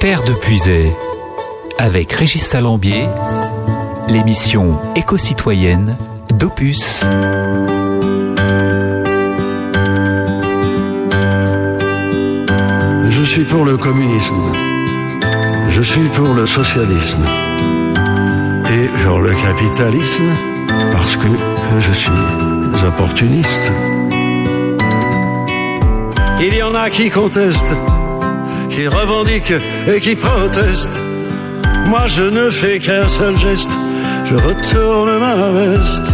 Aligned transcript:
Terre 0.00 0.22
de 0.24 0.32
Puisay, 0.32 0.96
avec 1.76 2.10
Régis 2.14 2.42
Salambier, 2.42 3.06
l'émission 4.08 4.70
éco-citoyenne 4.96 5.94
d'Opus. 6.30 7.04
Je 13.10 13.24
suis 13.26 13.44
pour 13.44 13.66
le 13.66 13.76
communisme. 13.76 14.40
Je 15.68 15.82
suis 15.82 16.08
pour 16.14 16.32
le 16.32 16.46
socialisme. 16.46 17.22
Et 18.72 19.04
pour 19.04 19.20
le 19.20 19.34
capitalisme, 19.34 20.30
parce 20.92 21.16
que 21.16 21.28
je 21.78 21.92
suis 21.92 22.10
opportuniste. 22.88 23.70
Il 26.40 26.54
y 26.54 26.62
en 26.62 26.74
a 26.74 26.88
qui 26.88 27.10
contestent, 27.10 27.74
qui 28.70 28.86
revendiquent 28.88 29.54
et 29.86 30.00
qui 30.00 30.14
protestent. 30.16 31.00
Moi 31.86 32.06
je 32.06 32.22
ne 32.22 32.50
fais 32.50 32.78
qu'un 32.78 33.08
seul 33.08 33.36
geste, 33.38 33.72
je 34.24 34.34
retourne 34.34 35.18
ma 35.18 35.50
veste. 35.50 36.12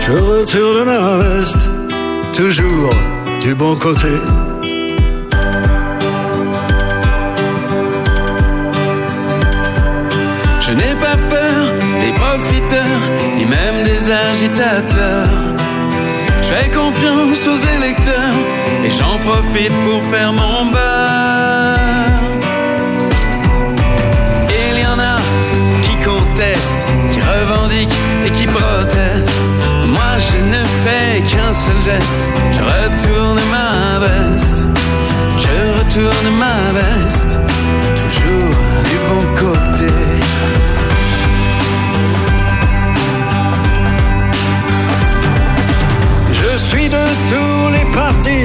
Je 0.00 0.12
retourne 0.12 0.84
ma 0.84 1.16
veste, 1.18 1.68
toujours 2.34 2.94
du 3.42 3.54
bon 3.54 3.76
côté. 3.76 4.14
Je 10.60 10.72
n'ai 10.72 10.94
pas 11.06 11.16
peur 11.34 11.64
des 12.02 12.12
profiteurs, 12.22 13.02
ni 13.36 13.44
même 13.44 13.84
des 13.84 14.10
agitateurs. 14.10 15.28
Je 16.42 16.48
fais 16.48 16.70
confiance 16.70 17.46
aux 17.46 17.60
électeurs 17.76 18.41
et 18.84 18.90
j'en 18.90 19.18
profite 19.18 19.72
pour 19.84 20.02
faire 20.10 20.32
mon 20.32 20.70
beurre. 20.70 21.78
Il 24.48 24.80
y 24.82 24.86
en 24.86 24.98
a 24.98 25.16
qui 25.82 25.96
contestent, 26.10 26.86
qui 27.12 27.20
revendiquent 27.20 28.00
et 28.26 28.30
qui 28.30 28.46
protestent. 28.46 29.42
Moi 29.86 30.12
je 30.28 30.38
ne 30.54 30.62
fais 30.82 31.20
qu'un 31.30 31.52
seul 31.52 31.80
geste, 31.82 32.26
je 32.52 32.60
retourne 32.60 33.40
ma 33.50 33.98
veste. 34.06 34.64
Je 35.44 35.56
retourne 35.78 36.28
ma 36.38 36.60
veste, 36.78 37.36
toujours 38.02 38.54
du 38.90 38.96
bon 39.08 39.24
côté. 39.42 39.92
Je 46.32 46.58
suis 46.58 46.88
de 46.88 47.04
tous 47.30 47.68
les 47.72 47.84
partis, 47.92 48.44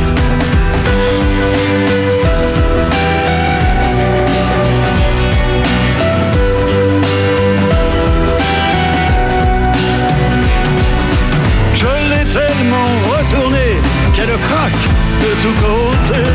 Craque 14.37 14.83
de 15.23 15.31
tous 15.41 15.55
côtés. 15.65 16.29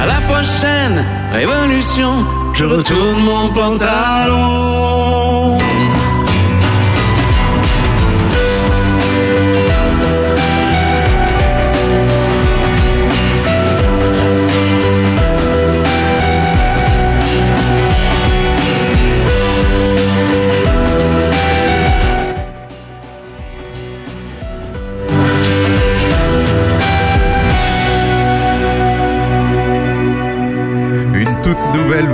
À 0.00 0.06
la 0.06 0.20
prochaine 0.32 1.04
révolution, 1.32 2.26
je 2.54 2.64
retourne 2.64 3.22
mon 3.22 3.48
pantalon. 3.50 5.31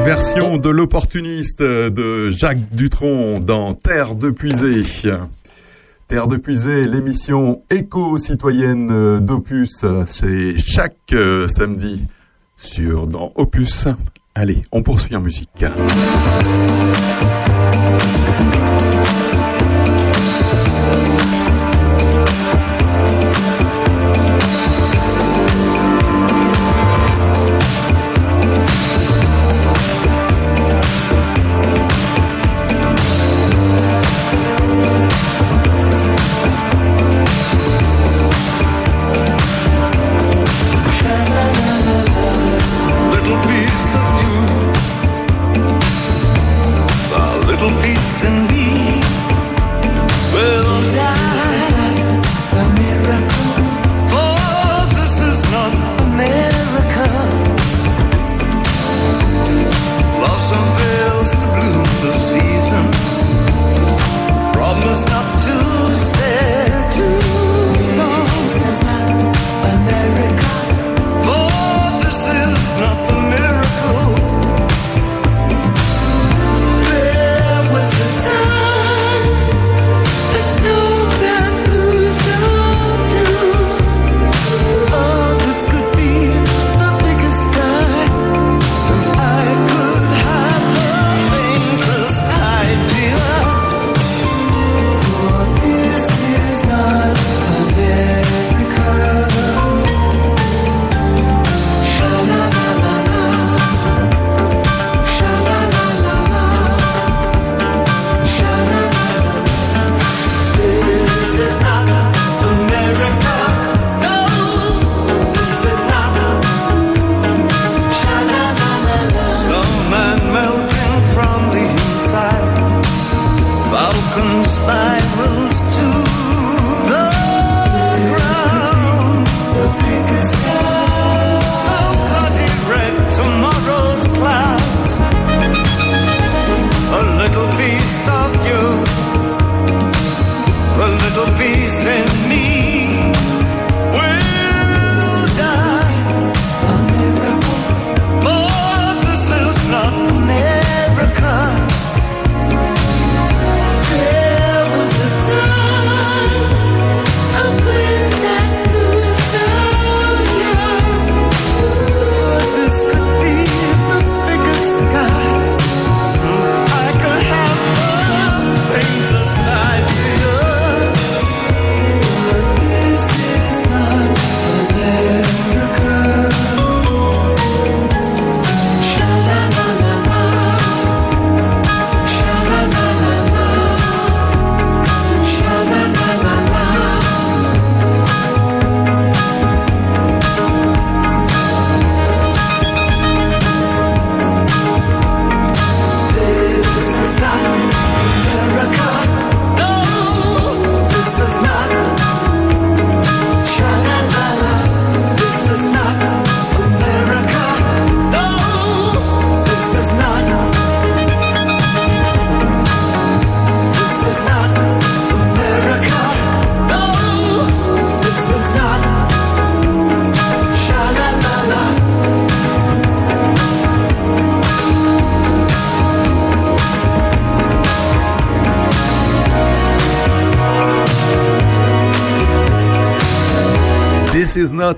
Version 0.08 0.56
de 0.56 0.70
l'opportuniste 0.70 1.62
de 1.62 2.30
Jacques 2.30 2.74
Dutronc 2.74 3.40
dans 3.40 3.74
Terre 3.74 4.14
de 4.14 4.30
Puisée. 4.30 4.82
Terre 6.06 6.28
de 6.28 6.38
Puisée, 6.38 6.86
l'émission 6.86 7.60
éco-citoyenne 7.68 9.20
d'Opus, 9.20 9.84
c'est 10.06 10.56
chaque 10.56 10.96
euh, 11.12 11.46
samedi 11.46 12.06
sur 12.56 13.06
dans 13.06 13.32
Opus. 13.34 13.86
Allez, 14.34 14.62
on 14.72 14.82
poursuit 14.82 15.14
en 15.14 15.20
musique. 15.20 15.66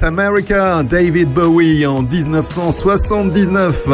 America, 0.02 0.82
David 0.82 1.32
Bowie 1.32 1.84
en 1.86 2.02
1979. 2.02 3.88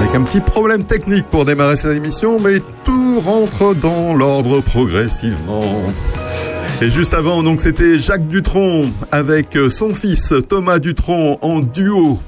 Avec 0.00 0.14
un 0.14 0.22
petit 0.22 0.40
problème 0.40 0.84
technique 0.84 1.26
pour 1.30 1.44
démarrer 1.44 1.76
cette 1.76 1.96
émission, 1.96 2.38
mais 2.38 2.60
tout 2.84 3.20
rentre 3.20 3.74
dans 3.74 4.14
l'ordre 4.14 4.60
progressivement. 4.60 5.82
Et 6.82 6.90
juste 6.90 7.14
avant, 7.14 7.42
donc, 7.42 7.60
c'était 7.60 7.98
Jacques 7.98 8.28
Dutronc 8.28 8.90
avec 9.10 9.58
son 9.70 9.94
fils 9.94 10.34
Thomas 10.48 10.78
Dutronc 10.78 11.38
en 11.40 11.60
duo 11.60 12.18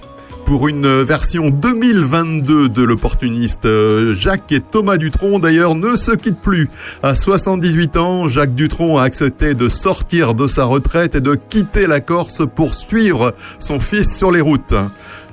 pour 0.47 0.69
une 0.69 1.03
version 1.03 1.51
2022 1.51 2.69
de 2.69 2.83
l'opportuniste. 2.83 3.69
Jacques 4.15 4.53
et 4.53 4.61
Thomas 4.61 4.97
Dutronc 4.97 5.41
d'ailleurs 5.41 5.75
ne 5.75 5.97
se 5.97 6.13
quittent 6.13 6.41
plus. 6.41 6.71
À 7.03 7.17
78 7.17 7.97
ans, 7.97 8.29
Jacques 8.29 8.55
Dutronc 8.55 8.99
a 8.99 9.03
accepté 9.03 9.55
de 9.55 9.69
sortir 9.69 10.35
de 10.35 10.47
sa 10.47 10.65
retraite 10.65 11.17
et 11.17 11.21
de 11.21 11.35
quitter 11.35 11.89
la 11.89 12.01
Corse 12.01 12.43
pour 12.55 12.75
suivre 12.75 13.35
son 13.59 13.81
fils 13.81 14.17
sur 14.17 14.31
les 14.31 14.41
routes. 14.41 14.75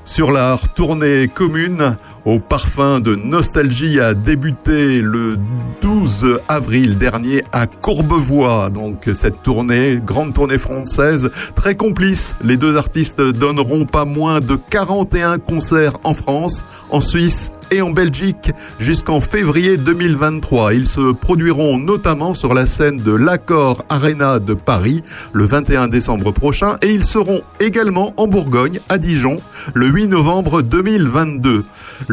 Sur 0.03 0.31
la 0.31 0.59
tournée 0.75 1.29
commune, 1.33 1.95
au 2.25 2.39
parfum 2.39 2.99
de 2.99 3.15
nostalgie 3.15 3.99
a 3.99 4.13
débuté 4.13 5.01
le 5.01 5.37
12 5.81 6.39
avril 6.47 6.97
dernier 6.97 7.43
à 7.51 7.67
Courbevoie. 7.67 8.69
Donc 8.69 9.09
cette 9.13 9.43
tournée, 9.43 9.99
grande 10.03 10.33
tournée 10.33 10.57
française, 10.57 11.31
très 11.55 11.75
complice. 11.75 12.35
Les 12.43 12.57
deux 12.57 12.77
artistes 12.77 13.21
donneront 13.21 13.85
pas 13.85 14.05
moins 14.05 14.39
de 14.39 14.55
41 14.55 15.39
concerts 15.39 15.97
en 16.03 16.13
France, 16.13 16.65
en 16.89 17.01
Suisse 17.01 17.51
et 17.71 17.81
en 17.81 17.91
Belgique 17.91 18.51
jusqu'en 18.79 19.19
février 19.19 19.77
2023. 19.77 20.73
Ils 20.73 20.87
se 20.87 21.11
produiront 21.11 21.77
notamment 21.77 22.33
sur 22.33 22.53
la 22.53 22.65
scène 22.65 22.97
de 22.99 23.11
l'Accord 23.11 23.83
Arena 23.89 24.39
de 24.39 24.53
Paris 24.53 25.03
le 25.33 25.45
21 25.45 25.87
décembre 25.87 26.31
prochain 26.31 26.77
et 26.81 26.91
ils 26.91 27.05
seront 27.05 27.41
également 27.59 28.13
en 28.17 28.27
Bourgogne, 28.27 28.79
à 28.89 28.97
Dijon, 28.97 29.41
le 29.73 29.87
8 29.87 30.07
novembre 30.07 30.61
2022. 30.61 31.63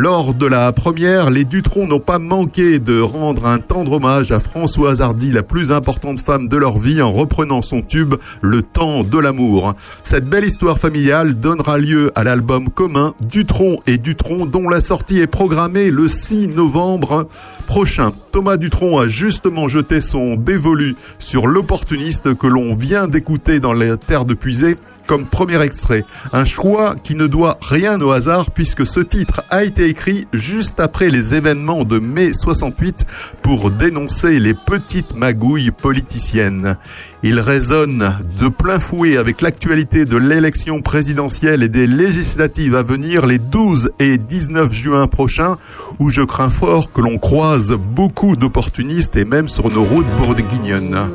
Lors 0.03 0.33
de 0.33 0.47
la 0.47 0.73
première, 0.73 1.29
les 1.29 1.45
Dutron 1.45 1.87
n'ont 1.87 2.01
pas 2.01 2.19
manqué 2.19 2.79
de 2.79 3.03
rendre 3.03 3.45
un 3.45 3.59
tendre 3.59 3.93
hommage 3.93 4.33
à 4.33 4.41
Françoise 4.41 5.03
Hardy, 5.03 5.31
la 5.31 5.43
plus 5.43 5.73
importante 5.73 6.21
femme 6.21 6.49
de 6.49 6.57
leur 6.57 6.79
vie, 6.79 7.03
en 7.03 7.13
reprenant 7.13 7.61
son 7.61 7.83
tube 7.83 8.15
Le 8.41 8.63
temps 8.63 9.05
de 9.05 9.19
l'amour. 9.19 9.75
Cette 10.03 10.25
belle 10.25 10.47
histoire 10.47 10.79
familiale 10.79 11.35
donnera 11.35 11.77
lieu 11.77 12.13
à 12.15 12.25
l'album 12.25 12.71
commun 12.71 13.13
Dutron 13.21 13.81
et 13.87 13.99
Dutron, 13.99 14.47
dont 14.47 14.71
la 14.71 14.81
sortie 14.81 15.21
est 15.21 15.27
programmée 15.27 15.91
le 15.91 16.09
6 16.09 16.49
novembre 16.49 17.29
prochain. 17.71 18.13
Thomas 18.33 18.57
Dutron 18.57 18.99
a 18.99 19.07
justement 19.07 19.69
jeté 19.69 20.01
son 20.01 20.35
dévolu 20.35 20.97
sur 21.21 21.47
l'opportuniste 21.47 22.35
que 22.35 22.49
l'on 22.49 22.75
vient 22.75 23.07
d'écouter 23.07 23.61
dans 23.61 23.73
les 23.73 23.97
terres 23.97 24.25
de 24.25 24.35
puisée 24.35 24.77
comme 25.07 25.25
premier 25.25 25.63
extrait. 25.63 26.05
Un 26.33 26.45
choix 26.45 26.97
qui 26.97 27.15
ne 27.15 27.29
doit 27.29 27.59
rien 27.63 28.01
au 28.01 28.11
hasard 28.11 28.51
puisque 28.51 28.85
ce 28.85 28.99
titre 28.99 29.45
a 29.51 29.63
été 29.63 29.87
écrit 29.87 30.27
juste 30.33 30.81
après 30.81 31.11
les 31.11 31.35
événements 31.35 31.85
de 31.85 32.01
mai 32.01 32.33
68 32.33 33.07
pour 33.41 33.71
dénoncer 33.71 34.41
les 34.41 34.55
petites 34.55 35.15
magouilles 35.15 35.71
politiciennes. 35.71 36.77
Il 37.23 37.39
résonne 37.39 38.15
de 38.41 38.49
plein 38.49 38.79
fouet 38.79 39.19
avec 39.19 39.43
l'actualité 39.43 40.07
de 40.07 40.17
l'élection 40.17 40.81
présidentielle 40.81 41.63
et 41.63 41.69
des 41.69 41.87
législatives 41.87 42.75
à 42.75 42.83
venir 42.83 43.27
les 43.27 43.39
12 43.39 43.91
et 43.99 44.17
19 44.17 44.73
juin 44.73 45.07
prochains 45.07 45.57
où 45.99 46.09
je 46.09 46.23
crains 46.23 46.49
fort 46.49 46.91
que 46.93 47.03
l'on 47.03 47.19
croise 47.19 47.73
beaucoup 47.73 48.37
d'opportunistes 48.37 49.17
et 49.17 49.27
même 49.27 49.51
sur 49.51 49.71
nos 49.71 49.85
routes 49.85 50.07
bourguignonnes. 50.17 51.11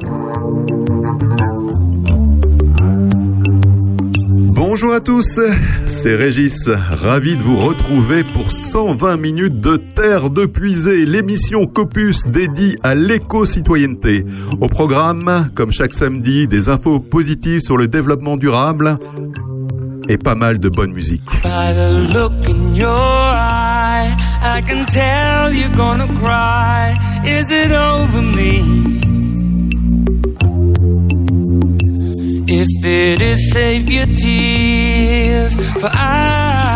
Bonjour 4.68 4.94
à 4.94 5.00
tous, 5.00 5.40
c'est 5.86 6.16
Régis, 6.16 6.68
ravi 6.68 7.36
de 7.36 7.44
vous 7.44 7.56
retrouver 7.56 8.24
pour 8.24 8.52
120 8.52 9.16
minutes 9.18 9.62
de 9.62 9.78
Terre 9.78 10.32
de 10.32 10.48
Puisée, 10.48 11.06
l'émission 11.06 11.68
Copus 11.68 12.24
dédiée 12.26 12.76
à 12.82 12.96
l'éco-citoyenneté. 12.96 14.26
Au 14.60 14.68
programme, 14.68 15.52
comme 15.54 15.72
chaque 15.72 15.94
samedi, 15.94 16.48
des 16.48 16.70
infos 16.70 17.00
positives 17.00 17.62
sur 17.62 17.78
le 17.78 17.88
développement 17.88 18.38
durable 18.38 18.98
et 20.10 20.18
pas 20.18 20.34
mal 20.34 20.58
de 20.58 20.70
bonne 20.70 20.94
musique. 20.94 21.22
If 32.68 32.84
it 32.84 33.22
is, 33.22 33.52
save 33.52 33.88
your 33.92 34.08
tears, 34.08 35.56
for 35.80 35.92
I'm 35.94 36.74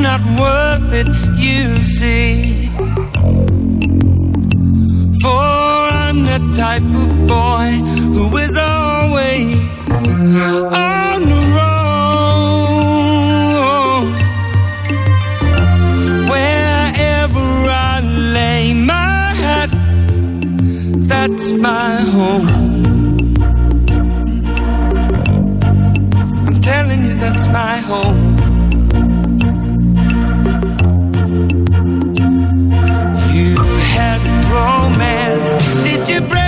not 0.00 0.22
worth 0.40 0.90
it, 0.94 1.06
you 1.36 1.76
see. 1.76 2.66
For 5.20 5.28
I'm 5.28 6.24
the 6.32 6.38
type 6.56 6.82
of 6.82 7.26
boy 7.28 7.72
who 8.14 8.34
is 8.38 8.56
always 8.56 9.58
on 10.00 11.20
the 11.32 11.42
road. 11.58 11.92
Wherever 16.32 17.46
I 17.68 18.00
lay 18.38 18.72
my 18.72 19.34
hat, 19.44 19.70
that's 21.06 21.52
my 21.52 22.00
home. 22.16 22.71
That's 27.22 27.46
my 27.48 27.76
home. 27.90 28.36
You 33.36 33.54
had 33.96 34.20
romance. 34.52 35.50
Did 35.84 36.08
you 36.08 36.20
break 36.28 36.41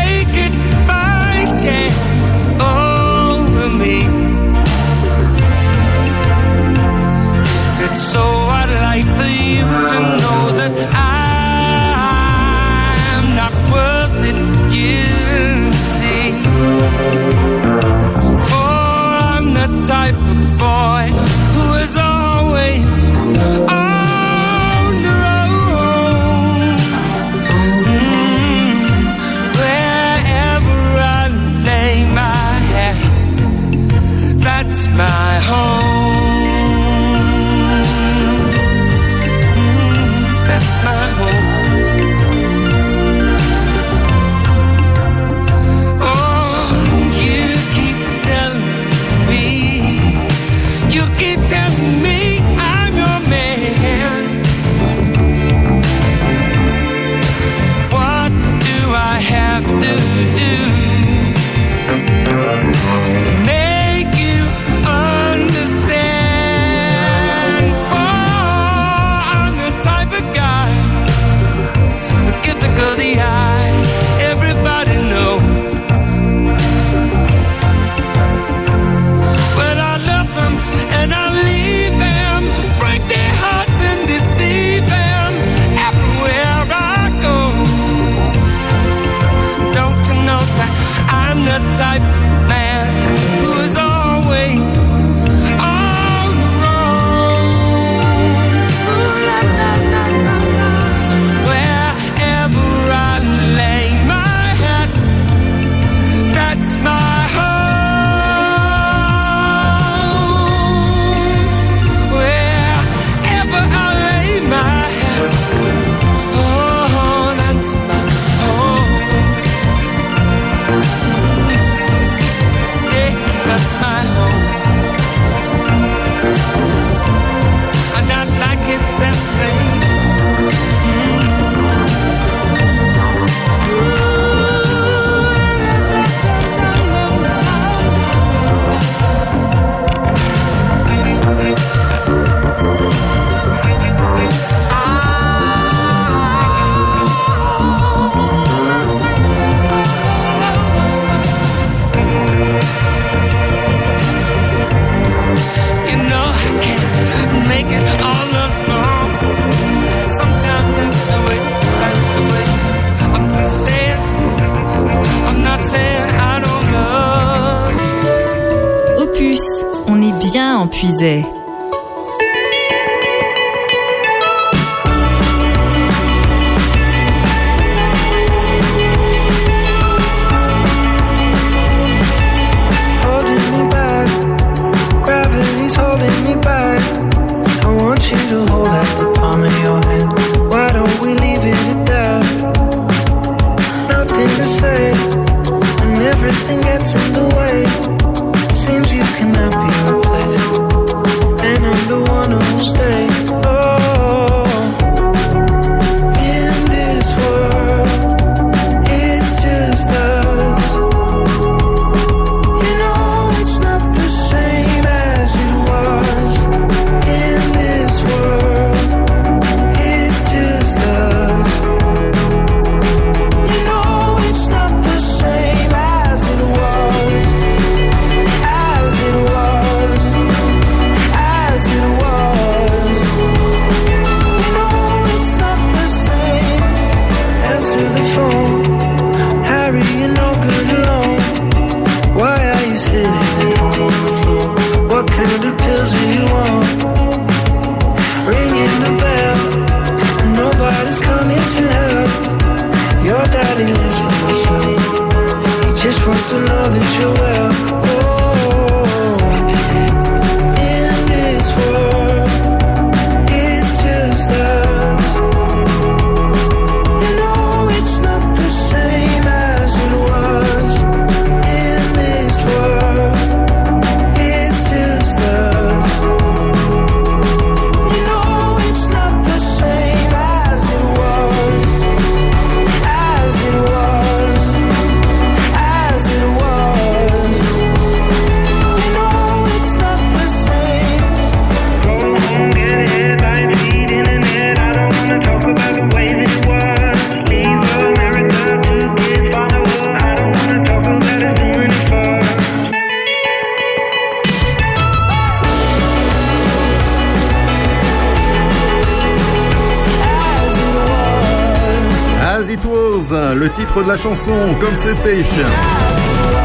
de 313.83 313.89
la 313.89 313.97
chanson, 313.97 314.33
comme 314.61 314.77
c'était. 314.77 315.25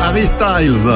Harry 0.02 0.26
Styles. 0.26 0.90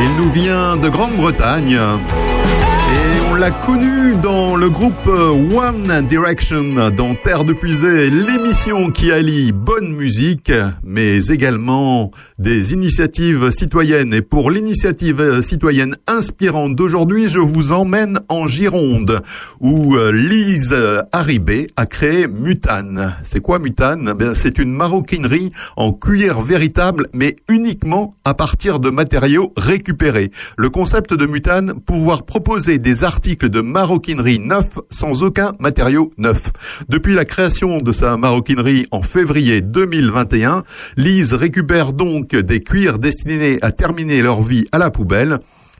Il 0.00 0.16
nous 0.24 0.30
vient 0.30 0.76
de 0.76 0.88
Grande-Bretagne. 0.88 1.74
Et 1.76 3.30
on 3.30 3.34
l'a 3.34 3.50
connu 3.50 4.14
dans 4.22 4.56
le 4.56 4.70
groupe 4.70 5.06
One 5.06 6.06
Direction, 6.06 6.90
dans 6.96 7.14
Terre 7.14 7.44
de 7.44 7.52
Puisée, 7.52 8.08
l'émission 8.08 8.90
qui 8.90 9.12
allie 9.12 9.52
bonne 9.52 9.92
musique, 9.92 10.52
mais 10.82 11.26
également 11.26 12.10
des 12.38 12.72
initiatives 12.72 13.50
citoyennes. 13.50 14.14
Et 14.14 14.22
pour 14.22 14.50
l'initiative 14.50 15.42
citoyenne 15.42 15.96
inspirante 16.14 16.76
d'aujourd'hui, 16.76 17.28
je 17.28 17.40
vous 17.40 17.72
emmène 17.72 18.20
en 18.28 18.46
Gironde, 18.46 19.20
où 19.60 19.96
euh, 19.96 20.12
Lise 20.12 20.74
Haribé 21.12 21.66
a 21.76 21.86
créé 21.86 22.28
Mutane. 22.28 23.16
C'est 23.24 23.40
quoi 23.40 23.58
Mutane? 23.58 24.14
Bien, 24.16 24.34
C'est 24.34 24.58
une 24.58 24.72
maroquinerie 24.72 25.52
en 25.76 25.92
cuir 25.92 26.40
véritable, 26.40 27.08
mais 27.12 27.36
uniquement 27.48 28.14
à 28.24 28.34
partir 28.34 28.78
de 28.78 28.90
matériaux 28.90 29.52
récupérés. 29.56 30.30
Le 30.56 30.70
concept 30.70 31.12
de 31.12 31.26
Mutane, 31.26 31.74
pouvoir 31.80 32.24
proposer 32.24 32.78
des 32.78 33.04
articles 33.04 33.48
de 33.48 33.60
maroquinerie 33.60 34.38
neufs 34.38 34.78
sans 34.90 35.22
aucun 35.22 35.52
matériau 35.58 36.12
neuf. 36.16 36.52
Depuis 36.88 37.14
la 37.14 37.24
création 37.24 37.78
de 37.78 37.92
sa 37.92 38.16
maroquinerie 38.16 38.86
en 38.92 39.02
février 39.02 39.60
2021, 39.60 40.62
Lise 40.96 41.34
récupère 41.34 41.92
donc 41.92 42.36
des 42.36 42.60
cuirs 42.60 42.98
destinés 42.98 43.58
à 43.62 43.72
terminer 43.72 44.22
leur 44.22 44.42
vie 44.42 44.66
à 44.70 44.78
la 44.78 44.90
poubelle 44.90 45.38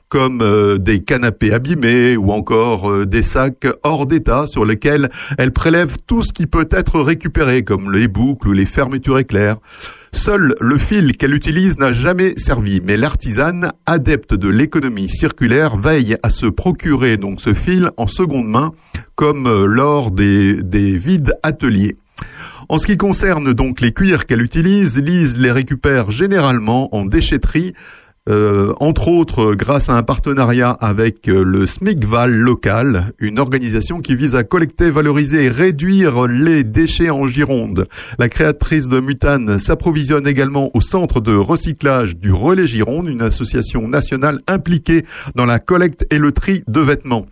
comme 0.09 0.41
euh, 0.41 0.77
des 0.77 1.03
canapés 1.03 1.53
abîmés 1.53 2.17
ou 2.17 2.31
encore 2.31 2.89
euh, 2.89 3.05
des 3.05 3.23
sacs 3.23 3.67
hors 3.83 4.05
d'état 4.05 4.47
sur 4.47 4.65
lesquels 4.65 5.09
elle 5.37 5.51
prélève 5.51 5.97
tout 6.05 6.21
ce 6.21 6.31
qui 6.31 6.47
peut 6.47 6.67
être 6.71 7.01
récupéré 7.01 7.63
comme 7.63 7.91
les 7.91 8.07
boucles 8.07 8.49
ou 8.49 8.53
les 8.53 8.65
fermetures 8.65 9.19
éclairs. 9.19 9.57
Seul 10.11 10.55
le 10.61 10.77
fil 10.77 11.17
qu'elle 11.17 11.33
utilise 11.33 11.77
n'a 11.77 11.91
jamais 11.91 12.33
servi, 12.37 12.79
mais 12.83 12.95
l'artisane, 12.95 13.71
adepte 13.85 14.33
de 14.33 14.47
l'économie 14.47 15.09
circulaire, 15.09 15.75
veille 15.75 16.15
à 16.23 16.29
se 16.29 16.45
procurer 16.45 17.17
donc 17.17 17.41
ce 17.41 17.53
fil 17.53 17.89
en 17.97 18.07
seconde 18.07 18.47
main, 18.47 18.71
comme 19.15 19.47
euh, 19.47 19.65
lors 19.65 20.11
des, 20.11 20.63
des 20.63 20.95
vides 20.95 21.33
ateliers. 21.43 21.97
En 22.69 22.77
ce 22.77 22.87
qui 22.87 22.97
concerne 22.97 23.53
donc 23.53 23.81
les 23.81 23.91
cuirs 23.91 24.25
qu'elle 24.25 24.41
utilise, 24.41 24.99
Lise 24.99 25.37
les 25.37 25.51
récupère 25.51 26.11
généralement 26.11 26.95
en 26.95 27.05
déchetterie, 27.05 27.73
euh, 28.27 28.73
entre 28.79 29.07
autres 29.07 29.53
grâce 29.53 29.89
à 29.89 29.95
un 29.95 30.01
partenariat 30.01 30.71
avec 30.71 31.29
euh, 31.29 31.43
le 31.43 31.67
SMICVAL 31.67 32.31
local, 32.31 33.13
une 33.19 33.37
organisation 33.37 34.01
qui 34.01 34.15
vise 34.15 34.35
à 34.35 34.43
collecter, 34.43 34.89
valoriser 34.89 35.45
et 35.45 35.49
réduire 35.49 36.27
les 36.27 36.63
déchets 36.63 37.11
en 37.11 37.27
Gironde. 37.27 37.87
La 38.17 38.27
créatrice 38.27 38.87
de 38.87 38.99
Mutane 38.99 39.59
s'approvisionne 39.59 40.27
également 40.27 40.71
au 40.73 40.81
centre 40.81 41.21
de 41.21 41.35
recyclage 41.35 42.17
du 42.17 42.31
Relais 42.31 42.67
Gironde, 42.67 43.07
une 43.07 43.21
association 43.21 43.87
nationale 43.87 44.39
impliquée 44.47 45.05
dans 45.35 45.45
la 45.45 45.59
collecte 45.59 46.07
et 46.09 46.17
le 46.17 46.31
tri 46.31 46.63
de 46.67 46.79
vêtements. 46.79 47.27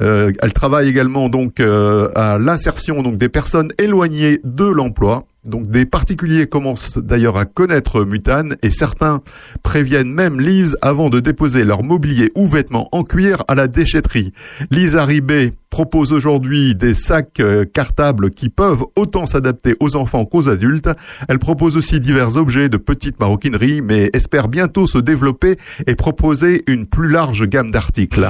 Euh, 0.00 0.32
elle 0.40 0.52
travaille 0.52 0.88
également 0.88 1.28
donc 1.28 1.60
euh, 1.60 2.08
à 2.14 2.38
l'insertion 2.38 3.02
donc 3.02 3.16
des 3.16 3.28
personnes 3.28 3.72
éloignées 3.78 4.40
de 4.44 4.64
l'emploi. 4.64 5.24
Donc 5.44 5.68
des 5.68 5.86
particuliers 5.86 6.46
commencent 6.46 6.98
d'ailleurs 6.98 7.38
à 7.38 7.46
connaître 7.46 8.04
Mutane 8.04 8.56
et 8.62 8.70
certains 8.70 9.22
préviennent 9.62 10.12
même 10.12 10.40
Lise 10.40 10.76
avant 10.82 11.10
de 11.10 11.20
déposer 11.20 11.64
leur 11.64 11.82
mobilier 11.82 12.30
ou 12.34 12.46
vêtements 12.46 12.88
en 12.92 13.02
cuir 13.02 13.44
à 13.48 13.54
la 13.54 13.66
déchetterie. 13.66 14.32
Lise 14.70 14.96
Haribé 14.96 15.54
propose 15.70 16.12
aujourd'hui 16.12 16.74
des 16.74 16.92
sacs 16.92 17.40
euh, 17.40 17.64
cartables 17.64 18.30
qui 18.30 18.50
peuvent 18.50 18.84
autant 18.94 19.26
s'adapter 19.26 19.74
aux 19.80 19.96
enfants 19.96 20.26
qu'aux 20.26 20.48
adultes. 20.48 20.90
Elle 21.28 21.38
propose 21.38 21.76
aussi 21.76 21.98
divers 21.98 22.36
objets 22.36 22.68
de 22.68 22.76
petite 22.76 23.18
maroquinerie 23.18 23.80
mais 23.80 24.10
espère 24.12 24.48
bientôt 24.48 24.86
se 24.86 24.98
développer 24.98 25.56
et 25.86 25.94
proposer 25.94 26.62
une 26.66 26.86
plus 26.86 27.08
large 27.08 27.46
gamme 27.46 27.70
d'articles. 27.70 28.28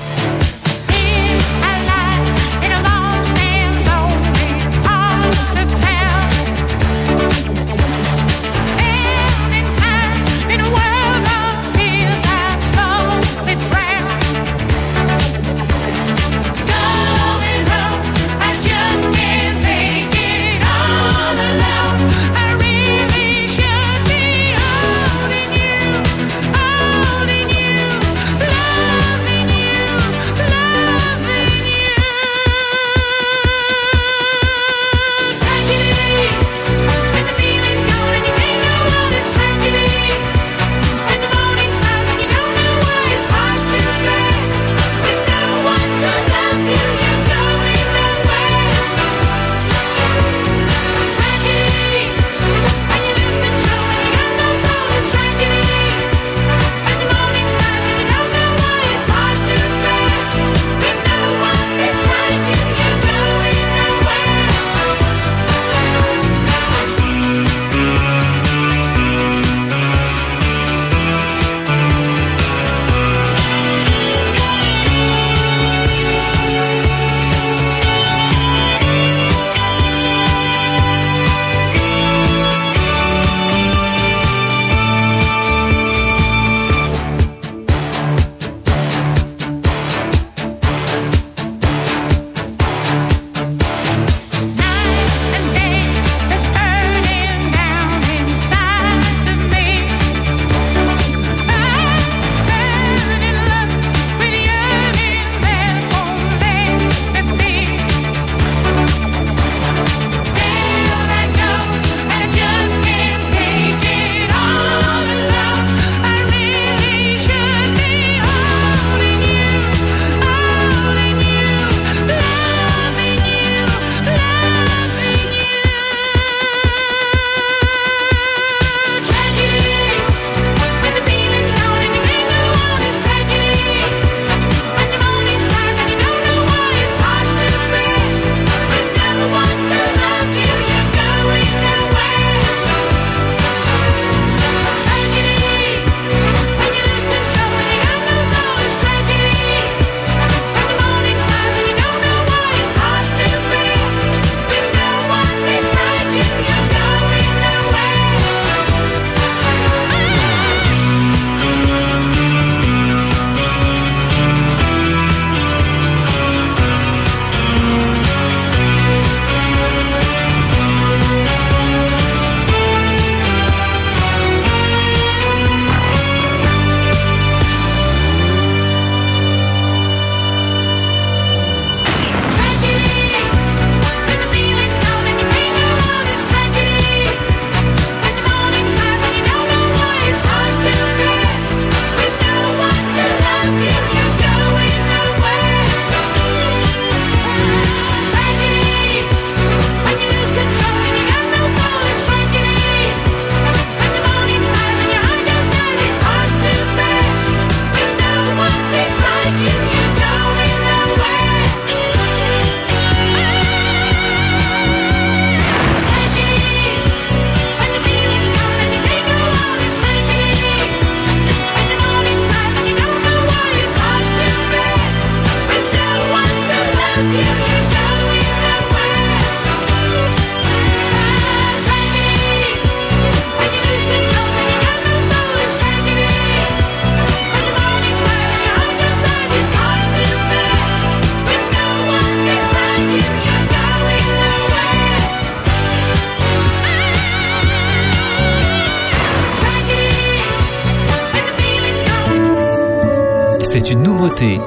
C'est 253.51 253.71
une 253.71 253.81
nouveauté 253.81 254.39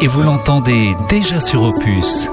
et 0.00 0.06
vous 0.06 0.22
l'entendez 0.22 0.96
déjà 1.10 1.40
sur 1.40 1.62
Opus. 1.62 2.26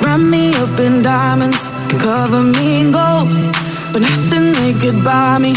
Wrap 0.00 0.18
me 0.18 0.54
up 0.54 0.80
in 0.80 1.02
diamonds, 1.02 1.68
cover 1.98 2.40
me 2.40 2.80
in 2.80 2.90
gold. 2.90 3.28
But 3.92 4.00
nothing 4.00 4.52
they 4.54 4.72
could 4.80 5.04
buy 5.04 5.36
me 5.38 5.52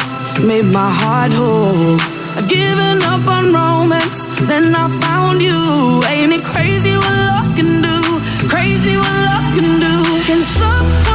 made 0.45 0.65
my 0.65 0.91
heart 0.91 1.31
whole. 1.31 1.97
I'd 2.35 2.49
given 2.49 3.01
up 3.03 3.25
on 3.25 3.53
romance, 3.53 4.27
then 4.49 4.75
I 4.75 4.89
found 4.99 5.41
you. 5.41 6.03
Ain't 6.11 6.33
it 6.33 6.43
crazy 6.43 6.93
what 6.97 7.15
love 7.31 7.55
can 7.55 7.81
do? 7.81 7.99
Crazy 8.49 8.97
what 8.97 9.15
love 9.29 9.47
can 9.55 9.79
do? 9.79 9.95
Can 10.27 10.41
someone 10.41 11.12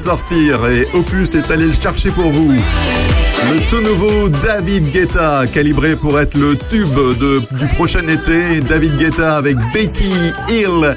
sortir 0.00 0.66
et 0.68 0.86
Opus 0.94 1.34
est 1.34 1.50
allé 1.50 1.66
le 1.66 1.72
chercher 1.72 2.10
pour 2.10 2.30
vous. 2.30 2.52
Le 2.52 3.68
tout 3.68 3.80
nouveau 3.82 4.28
David 4.28 4.90
Guetta, 4.90 5.44
calibré 5.52 5.94
pour 5.96 6.18
être 6.18 6.36
le 6.36 6.56
tube 6.56 6.94
de- 7.18 7.40
du 7.58 7.66
prochain 7.74 8.06
été. 8.08 8.60
David 8.60 8.96
Guetta 8.96 9.36
avec 9.36 9.56
Becky 9.74 10.10
Hill 10.48 10.96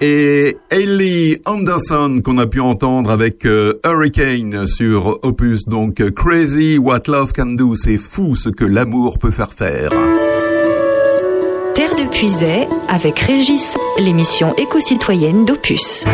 et 0.00 0.56
Hailey 0.70 1.40
Anderson 1.46 2.20
qu'on 2.24 2.38
a 2.38 2.46
pu 2.46 2.60
entendre 2.60 3.10
avec 3.10 3.44
euh, 3.46 3.74
Hurricane 3.84 4.66
sur 4.66 5.18
Opus. 5.22 5.64
Donc 5.66 6.00
euh, 6.00 6.10
Crazy 6.10 6.78
What 6.78 7.02
Love 7.08 7.32
Can 7.32 7.54
Do, 7.56 7.74
c'est 7.74 7.96
fou 7.98 8.36
ce 8.36 8.48
que 8.50 8.64
l'amour 8.64 9.18
peut 9.18 9.30
faire 9.32 9.52
faire. 9.52 9.90
Terre 11.74 11.94
de 11.96 12.08
Puisay 12.10 12.68
avec 12.88 13.18
Régis, 13.20 13.74
l'émission 13.98 14.54
éco-citoyenne 14.56 15.44
d'Opus. 15.44 16.04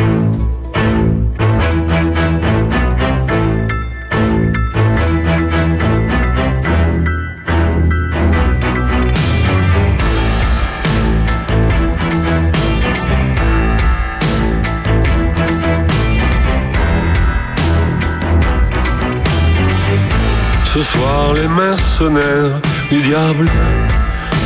Ce 20.74 20.80
soir, 20.80 21.34
les 21.34 21.46
mercenaires 21.46 22.60
du 22.90 23.00
diable 23.00 23.48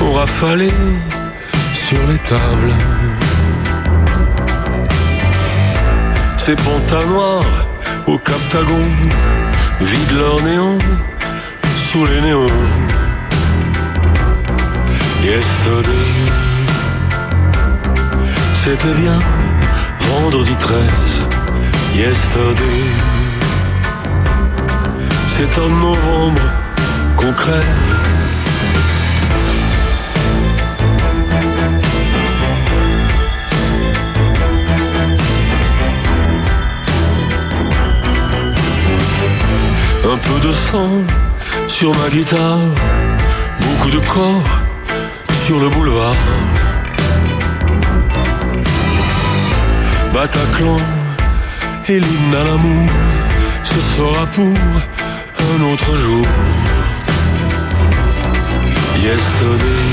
ont 0.03 0.13
rafalé 0.13 0.71
sur 1.73 1.99
les 2.07 2.19
tables. 2.19 2.75
Ces 6.37 6.55
pantas 6.55 7.07
noirs 7.07 7.67
au 8.07 8.19
captagon 8.19 8.85
vident 9.81 10.19
leur 10.19 10.43
néon 10.43 10.79
sous 11.79 12.05
les 12.05 12.21
néons. 12.21 12.53
Yesterday, 15.23 16.13
c'était 18.53 18.95
bien 19.01 19.19
vendredi 20.11 20.55
13. 20.57 20.83
Yesterday. 21.95 23.18
C'est 25.41 25.61
en 25.61 25.69
novembre 25.69 26.43
qu'on 27.15 27.33
crève. 27.33 27.63
Un 40.05 40.17
peu 40.17 40.49
de 40.49 40.53
sang 40.53 41.05
sur 41.69 41.95
ma 41.97 42.09
guitare, 42.11 42.59
beaucoup 43.61 43.91
de 43.91 44.01
corps 44.01 44.61
sur 45.45 45.61
le 45.61 45.69
boulevard. 45.69 46.17
Bataclan 50.13 50.81
et 51.87 52.01
l'hymne 52.01 52.35
à 52.35 52.43
l'amour, 52.43 52.91
ce 53.63 53.79
sera 53.79 54.27
pour 54.27 54.53
un 55.55 55.63
autre 55.73 55.97
jour. 55.97 56.27
Yesterday, 58.97 59.85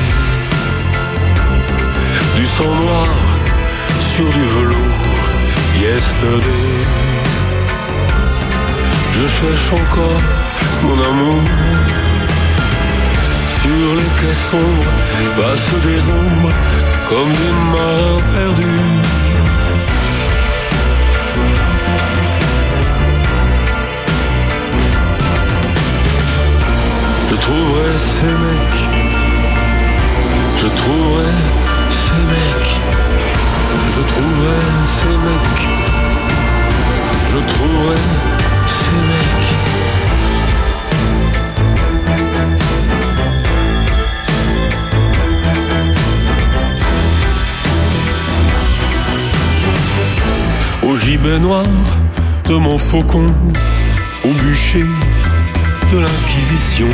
du 2.35 2.45
sang 2.45 2.75
noir 2.75 3.07
sur 3.99 4.25
du 4.25 4.45
velours. 4.55 5.23
Yesterday, 5.79 6.71
je 9.13 9.27
cherche 9.27 9.71
encore 9.71 10.21
mon 10.83 10.99
amour. 11.09 11.43
Sur 13.49 13.95
les 13.97 14.11
quais 14.19 14.39
sombres 14.49 14.91
passent 15.37 15.81
des 15.83 16.09
ombres 16.09 16.53
comme 17.07 17.31
des 17.31 17.53
marins 17.71 18.21
perdus. 18.33 19.14
Trouverai 27.37 27.97
ces 27.97 28.33
mecs. 28.43 28.81
Je 30.57 30.67
trouverai 30.67 31.33
ces 31.89 32.21
mecs. 32.33 32.75
Je 33.95 34.01
trouverai 34.01 34.61
ces 34.85 35.15
mecs. 35.25 35.67
Je 37.31 37.39
trouverai 37.53 38.01
ces 38.67 38.99
mecs. 39.11 39.51
Au 50.83 50.95
gibet 50.95 51.39
noir 51.39 51.65
de 52.47 52.55
mon 52.55 52.77
faucon, 52.77 53.33
au 54.23 54.33
bûcher 54.33 54.85
de 55.91 55.99
l'Inquisition. 55.99 56.87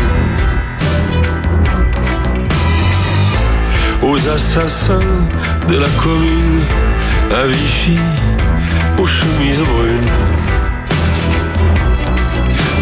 Aux 4.02 4.28
assassins 4.28 5.00
de 5.70 5.78
la 5.78 5.90
commune, 6.04 6.62
à 7.32 7.46
Vichy, 7.48 8.00
aux 8.98 9.06
chemises 9.06 9.62
brunes. 9.62 10.14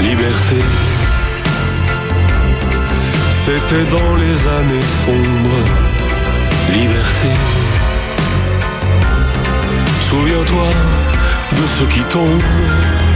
Liberté, 0.01 0.61
c'était 3.29 3.85
dans 3.85 4.15
les 4.15 4.47
années 4.59 4.87
sombres. 5.03 5.65
Liberté, 6.73 7.31
souviens-toi 10.01 10.69
de 11.57 11.65
ceux 11.67 11.87
qui 11.87 12.01
tombent 12.01 13.08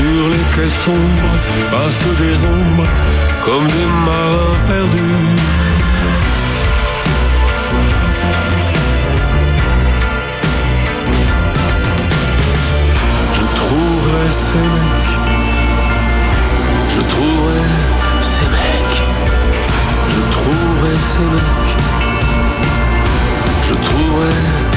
sur 0.00 0.28
les 0.30 0.44
quais 0.54 0.68
sombres, 0.68 1.36
passent 1.70 2.04
des 2.18 2.44
ombres 2.46 2.88
comme 3.44 3.66
des 3.66 3.88
marins 4.06 4.58
perdus. 4.66 5.36
Je 13.36 13.44
trouverai 13.60 14.26
ces 14.30 14.66
mecs, 14.76 15.16
je 16.94 17.00
trouverai 17.12 17.64
ces 18.32 18.48
mecs, 18.56 19.02
je 20.14 20.22
trouverai 20.36 20.94
ces 21.10 21.26
mecs, 21.36 21.76
je 23.68 23.74
trouverai 23.74 24.69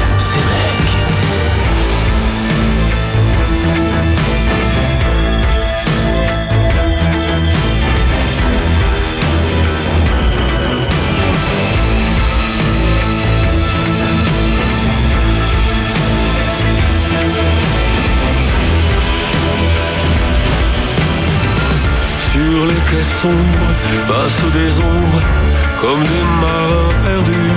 Quais 22.93 23.01
sombres 23.01 23.73
passent 24.08 24.51
des 24.51 24.79
ombres 24.79 25.23
comme 25.82 26.03
des 26.03 26.25
marins 26.41 26.93
perdus. 27.03 27.53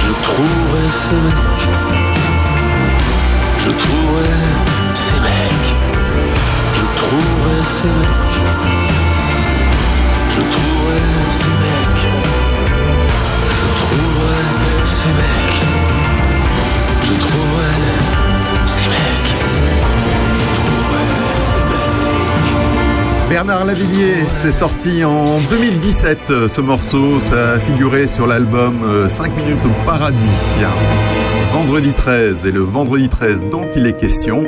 Je 0.00 0.12
trouverai 0.22 0.90
ces 0.90 1.18
mecs. 1.26 1.68
Je 3.58 3.70
trouverai 3.70 4.28
ces 4.92 5.20
mecs. 5.20 5.70
Je 6.74 6.86
trouverai 7.00 7.58
ces 7.76 7.92
mecs. 8.00 8.38
Je 10.28 10.42
trouverai 10.54 11.00
ces 11.38 11.54
mecs. 11.64 12.06
Je 13.48 13.66
trouverai 13.80 14.42
ces 14.84 15.08
mecs. 15.08 15.73
Bernard 23.34 23.64
Lavillier, 23.64 24.28
c'est 24.28 24.52
sorti 24.52 25.02
en 25.02 25.40
2017 25.50 26.30
euh, 26.30 26.46
ce 26.46 26.60
morceau, 26.60 27.18
ça 27.18 27.54
a 27.54 27.58
figuré 27.58 28.06
sur 28.06 28.28
l'album 28.28 28.84
euh, 28.84 29.08
5 29.08 29.36
minutes 29.36 29.58
au 29.64 29.84
paradis. 29.84 30.60
Vendredi 31.52 31.92
13 31.92 32.46
et 32.46 32.52
le 32.52 32.60
vendredi 32.60 33.08
13 33.08 33.46
dont 33.50 33.66
il 33.74 33.88
est 33.88 33.98
question, 33.98 34.44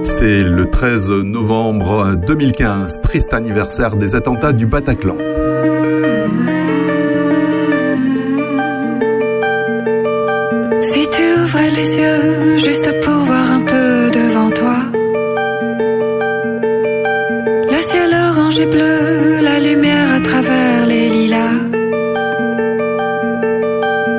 c'est 0.00 0.44
le 0.44 0.66
13 0.66 1.10
novembre 1.10 2.14
2015, 2.14 3.00
triste 3.00 3.34
anniversaire 3.34 3.96
des 3.96 4.14
attentats 4.14 4.52
du 4.52 4.66
Bataclan. 4.66 5.16
Si 10.82 11.08
tu 11.10 11.42
ouvrais 11.42 11.72
les 11.72 11.96
yeux 11.96 12.56
juste 12.58 12.94
pour 13.04 13.24
voir 13.24 13.53
la 18.72 19.60
lumière 19.60 20.14
à 20.14 20.20
travers 20.20 20.86
les 20.86 21.08
lilas. 21.08 21.60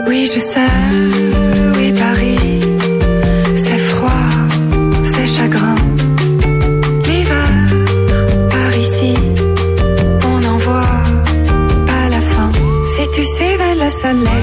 Oui, 0.08 0.29
je 0.34 0.39
sais, 0.39 0.75
oui, 1.75 1.93
Paris, 1.93 2.60
c'est 3.55 3.77
froid, 3.77 4.27
c'est 5.03 5.27
chagrin. 5.27 5.75
L'hiver, 7.08 7.49
par 8.49 8.77
ici, 8.77 9.13
on 10.29 10.39
n'en 10.39 10.58
voit 10.58 11.03
pas 11.88 12.10
la 12.10 12.21
fin. 12.21 12.51
Si 12.93 13.10
tu 13.15 13.25
suivais 13.25 13.75
le 13.84 13.89
soleil 13.89 14.35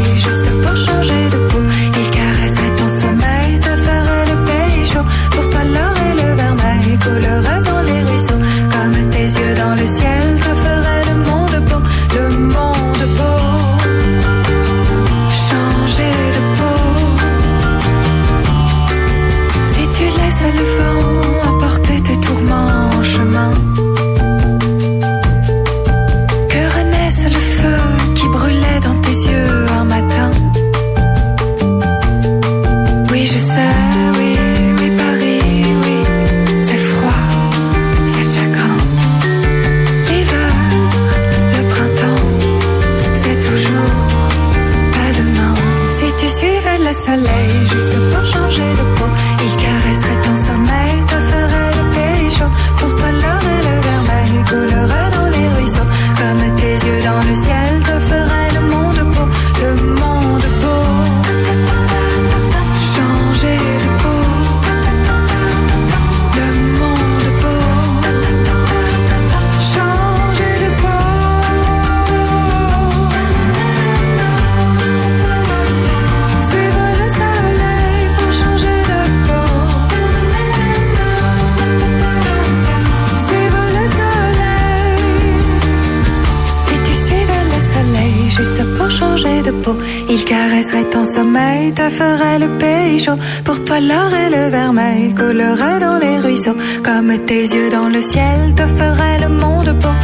caresserait 90.32 90.88
ton 90.94 91.04
sommeil, 91.04 91.72
te 91.72 91.86
ferait 91.90 92.38
le 92.38 92.48
pays 92.58 92.98
chaud. 92.98 93.18
Pour 93.44 93.58
toi, 93.64 93.80
l'or 93.80 94.10
et 94.22 94.30
le 94.36 94.44
vermeil 94.58 95.14
coulerait 95.14 95.78
dans 95.86 95.98
les 95.98 96.18
ruisseaux. 96.24 96.58
Comme 96.82 97.10
tes 97.26 97.44
yeux 97.54 97.70
dans 97.70 97.88
le 97.88 98.00
ciel, 98.00 98.38
te 98.56 98.66
ferait 98.78 99.18
le 99.24 99.28
monde 99.28 99.70
beau. 99.82 99.94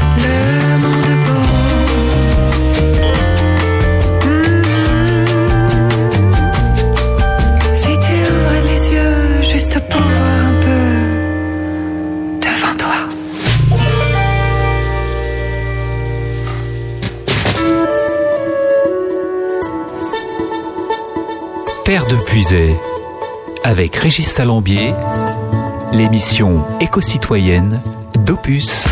De 22.09 22.16
Puisay, 22.25 22.75
avec 23.64 23.97
Régis 23.97 24.27
Salambier, 24.27 24.94
l'émission 25.92 26.64
éco-citoyenne 26.81 27.81
d'Opus. 28.25 28.87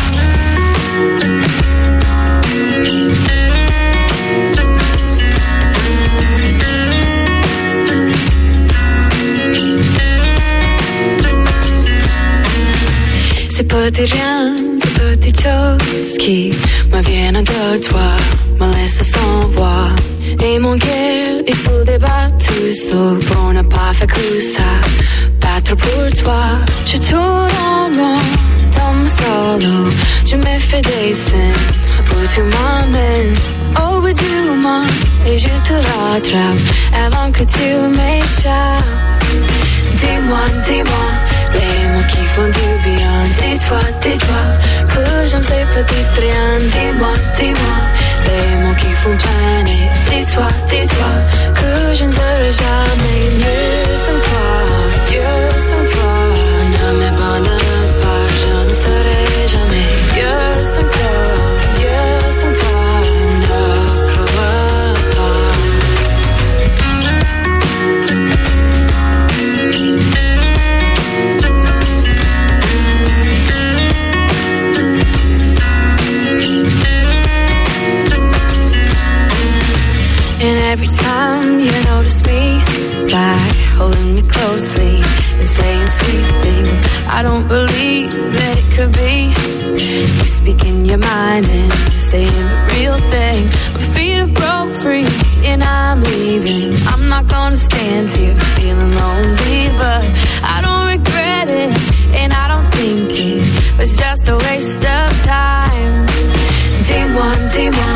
C'est 13.49 13.63
pas 13.63 13.89
tes 13.91 14.03
rien, 14.03 14.53
c'est 14.55 14.93
pas 14.93 15.17
tes 15.19 15.33
choses 15.33 16.17
qui 16.19 16.53
me 16.91 17.01
viennent 17.01 17.43
de 17.43 17.77
toi, 17.87 18.15
me 18.59 18.71
laissent 18.73 19.01
sans 19.01 19.47
voix. 19.55 19.89
Et 20.43 20.59
mon 20.59 20.77
cœur 20.77 21.25
est 21.47 21.55
sous 21.55 21.83
débat 21.85 22.29
pour 22.67 23.53
ne 23.53 23.61
pas 23.61 23.93
faire 23.93 24.07
que 24.07 24.41
ça. 24.41 24.69
Battre 25.39 25.75
pour 25.75 26.21
toi, 26.21 26.43
je 26.85 26.97
tourne 26.97 27.47
en 27.65 27.85
rond 27.95 28.19
mon 28.93 29.07
solo. 29.07 29.89
Je 30.29 30.35
me 30.35 30.59
fais 30.59 30.81
des 30.81 31.13
scènes 31.13 31.53
où 32.11 32.27
tu 32.33 32.41
m'emmènes. 32.41 33.35
Au 33.77 34.01
bout 34.01 34.11
du 34.11 34.59
monde, 34.61 34.85
et 35.25 35.37
je 35.37 35.47
te 35.47 35.73
rattrape 35.73 36.59
avant 37.05 37.31
que 37.31 37.43
tu 37.43 37.67
m'échappes. 37.97 38.83
Dis-moi, 40.01 40.43
dis-moi, 40.65 41.07
les 41.53 41.87
mots 41.91 42.07
qui 42.11 42.23
font 42.35 42.49
du 42.57 42.69
bien. 42.83 43.17
Dis-toi, 43.39 43.79
dis-toi, 44.01 44.43
que 44.91 45.27
j'aime 45.29 45.43
ces 45.43 45.65
petites 45.73 46.17
rien. 46.19 46.59
Dis-moi, 46.59 47.13
dis-moi, 47.37 47.77
les 48.27 48.55
mots 48.57 48.75
qui 48.75 48.91
font 49.01 49.15
planer. 49.17 49.89
Dis-toi, 50.09 50.47
dis-toi, 50.69 51.11
que 51.59 51.95
je 51.95 52.03
ne 52.05 52.11
serai 52.11 52.51
jamais 52.51 53.23
mieux 53.39 53.95
sans 54.05 54.19
toi. 54.27 54.47
Mieux 55.09 55.49
sans 55.69 55.85
toi, 55.93 56.13
I 87.09 87.23
don't 87.23 87.47
believe 87.47 88.11
that 88.11 88.55
it 88.61 88.67
could 88.75 88.93
be. 88.93 89.33
You 89.83 90.25
speaking 90.25 90.85
your 90.85 90.97
mind 90.97 91.45
and 91.49 91.71
saying 91.99 92.31
the 92.31 92.57
real 92.75 92.99
thing. 93.11 93.45
My 93.73 93.79
feet 93.93 94.15
have 94.21 94.33
broke 94.33 94.75
free 94.83 95.07
and 95.43 95.63
I'm 95.63 96.03
leaving. 96.03 96.75
I'm 96.87 97.09
not 97.09 97.27
gonna 97.27 97.55
stand 97.55 98.09
here 98.09 98.35
feeling 98.55 98.93
lonely, 98.95 99.69
but 99.77 100.03
I 100.43 100.61
don't 100.65 100.85
regret 100.95 101.49
it 101.49 101.71
and 102.13 102.33
I 102.33 102.47
don't 102.47 102.69
think 102.71 103.09
it 103.11 103.77
was 103.77 103.95
just 103.97 104.27
a 104.27 104.37
waste 104.37 104.83
of 104.85 105.09
time. 105.23 106.05
Dis-moi, 106.87 107.31
dis-moi, 107.53 107.93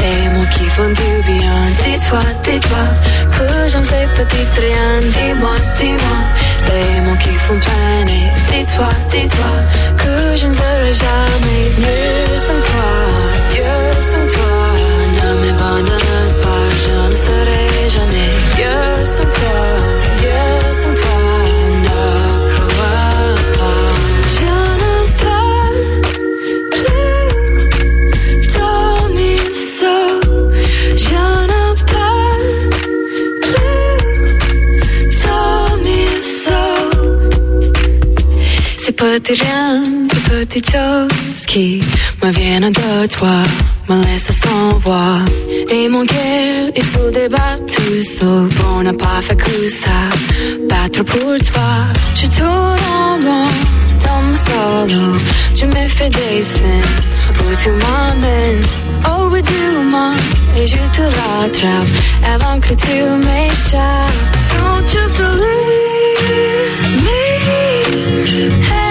les 0.00 0.28
mots 0.34 0.50
qui 0.54 0.66
font 0.74 0.92
du 1.00 1.12
bien. 1.26 1.66
Dis-toi, 1.84 2.22
dis-toi, 2.44 2.84
que 3.42 3.68
j'aime 3.68 3.84
ces 3.84 4.06
petites 4.16 4.56
rien. 4.58 5.00
Dis-moi, 5.00 5.54
dis-moi, 5.76 6.18
les 6.68 7.00
mots 7.00 7.16
qui 7.22 7.34
font 7.44 7.58
planer. 7.58 8.30
Dis-toi, 8.50 8.88
dis-toi, 9.10 9.52
que 9.96 10.36
je 10.36 10.46
ne 10.46 10.54
serai 10.54 10.94
jamais 10.94 11.64
mieux 11.78 12.38
sans 12.46 12.60
toi. 12.68 12.90
Mieux 13.52 13.92
sans 14.10 14.26
toi, 14.34 14.71
petit 39.02 39.32
rien, 39.42 39.82
c'est 40.08 40.22
petites 40.30 40.70
choses 40.70 41.46
qui 41.46 41.82
me 42.22 42.30
viennent 42.30 42.70
de 42.70 43.06
toi, 43.08 43.42
me 43.88 44.00
laissent 44.02 44.30
sans 44.30 44.78
voix. 44.84 45.24
Et 45.70 45.88
mon 45.88 46.04
cœur 46.06 46.54
est 46.76 46.86
sous 46.92 47.10
débat 47.10 47.56
tout 47.66 48.02
seul 48.02 48.48
pour 48.58 48.82
ne 48.82 48.92
pas 48.92 49.20
faire 49.22 49.36
que 49.36 49.68
ça. 49.68 49.98
Battre 50.68 51.02
pour 51.02 51.34
toi, 51.50 51.72
je 52.14 52.26
tourne 52.36 52.84
en 53.00 53.14
rond 53.26 53.50
dans 54.04 54.22
mon 54.26 54.36
solo. 54.46 55.04
Je 55.58 55.66
me 55.66 55.88
fais 55.96 56.10
des 56.10 56.42
scènes 56.44 56.92
où 57.40 57.46
tu 57.60 57.70
m'emmènes. 57.70 58.64
Au 59.10 59.28
du 59.50 59.64
monde, 59.92 60.24
et 60.56 60.66
je 60.66 60.82
te 60.96 61.02
rattrape 61.18 61.90
avant 62.34 62.60
que 62.60 62.72
tu 62.74 62.94
m'échappes. 63.26 64.16
Don't 64.50 64.84
just 64.88 65.18
leave 65.18 65.82
me 67.04 68.81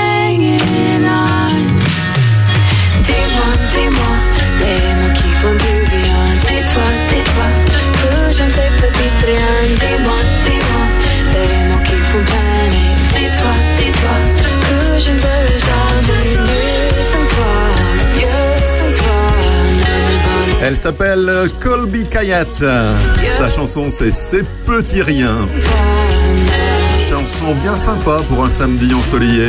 Elle 20.63 20.77
s'appelle 20.77 21.49
Colby 21.59 22.05
Kayat. 22.05 22.45
Sa 22.55 23.49
chanson 23.49 23.89
c'est 23.89 24.11
Ces 24.11 24.43
petits 24.65 25.01
riens. 25.01 25.47
Chanson 27.09 27.55
bien 27.55 27.75
sympa 27.75 28.21
pour 28.29 28.45
un 28.45 28.49
samedi 28.49 28.93
ensoleillé. 28.93 29.47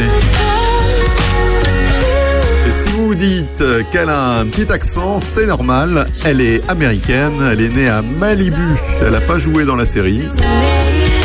Et 2.66 2.72
si 2.72 2.88
vous 2.90 3.08
vous 3.08 3.14
dites 3.14 3.62
qu'elle 3.90 4.08
a 4.08 4.38
un 4.38 4.46
petit 4.46 4.72
accent, 4.72 5.20
c'est 5.20 5.46
normal. 5.46 6.06
Elle 6.24 6.40
est 6.40 6.68
américaine, 6.70 7.34
elle 7.52 7.60
est 7.60 7.68
née 7.68 7.88
à 7.88 8.00
Malibu. 8.00 8.56
Elle 9.02 9.10
n'a 9.10 9.20
pas 9.20 9.38
joué 9.38 9.64
dans 9.64 9.76
la 9.76 9.86
série. 9.86 10.22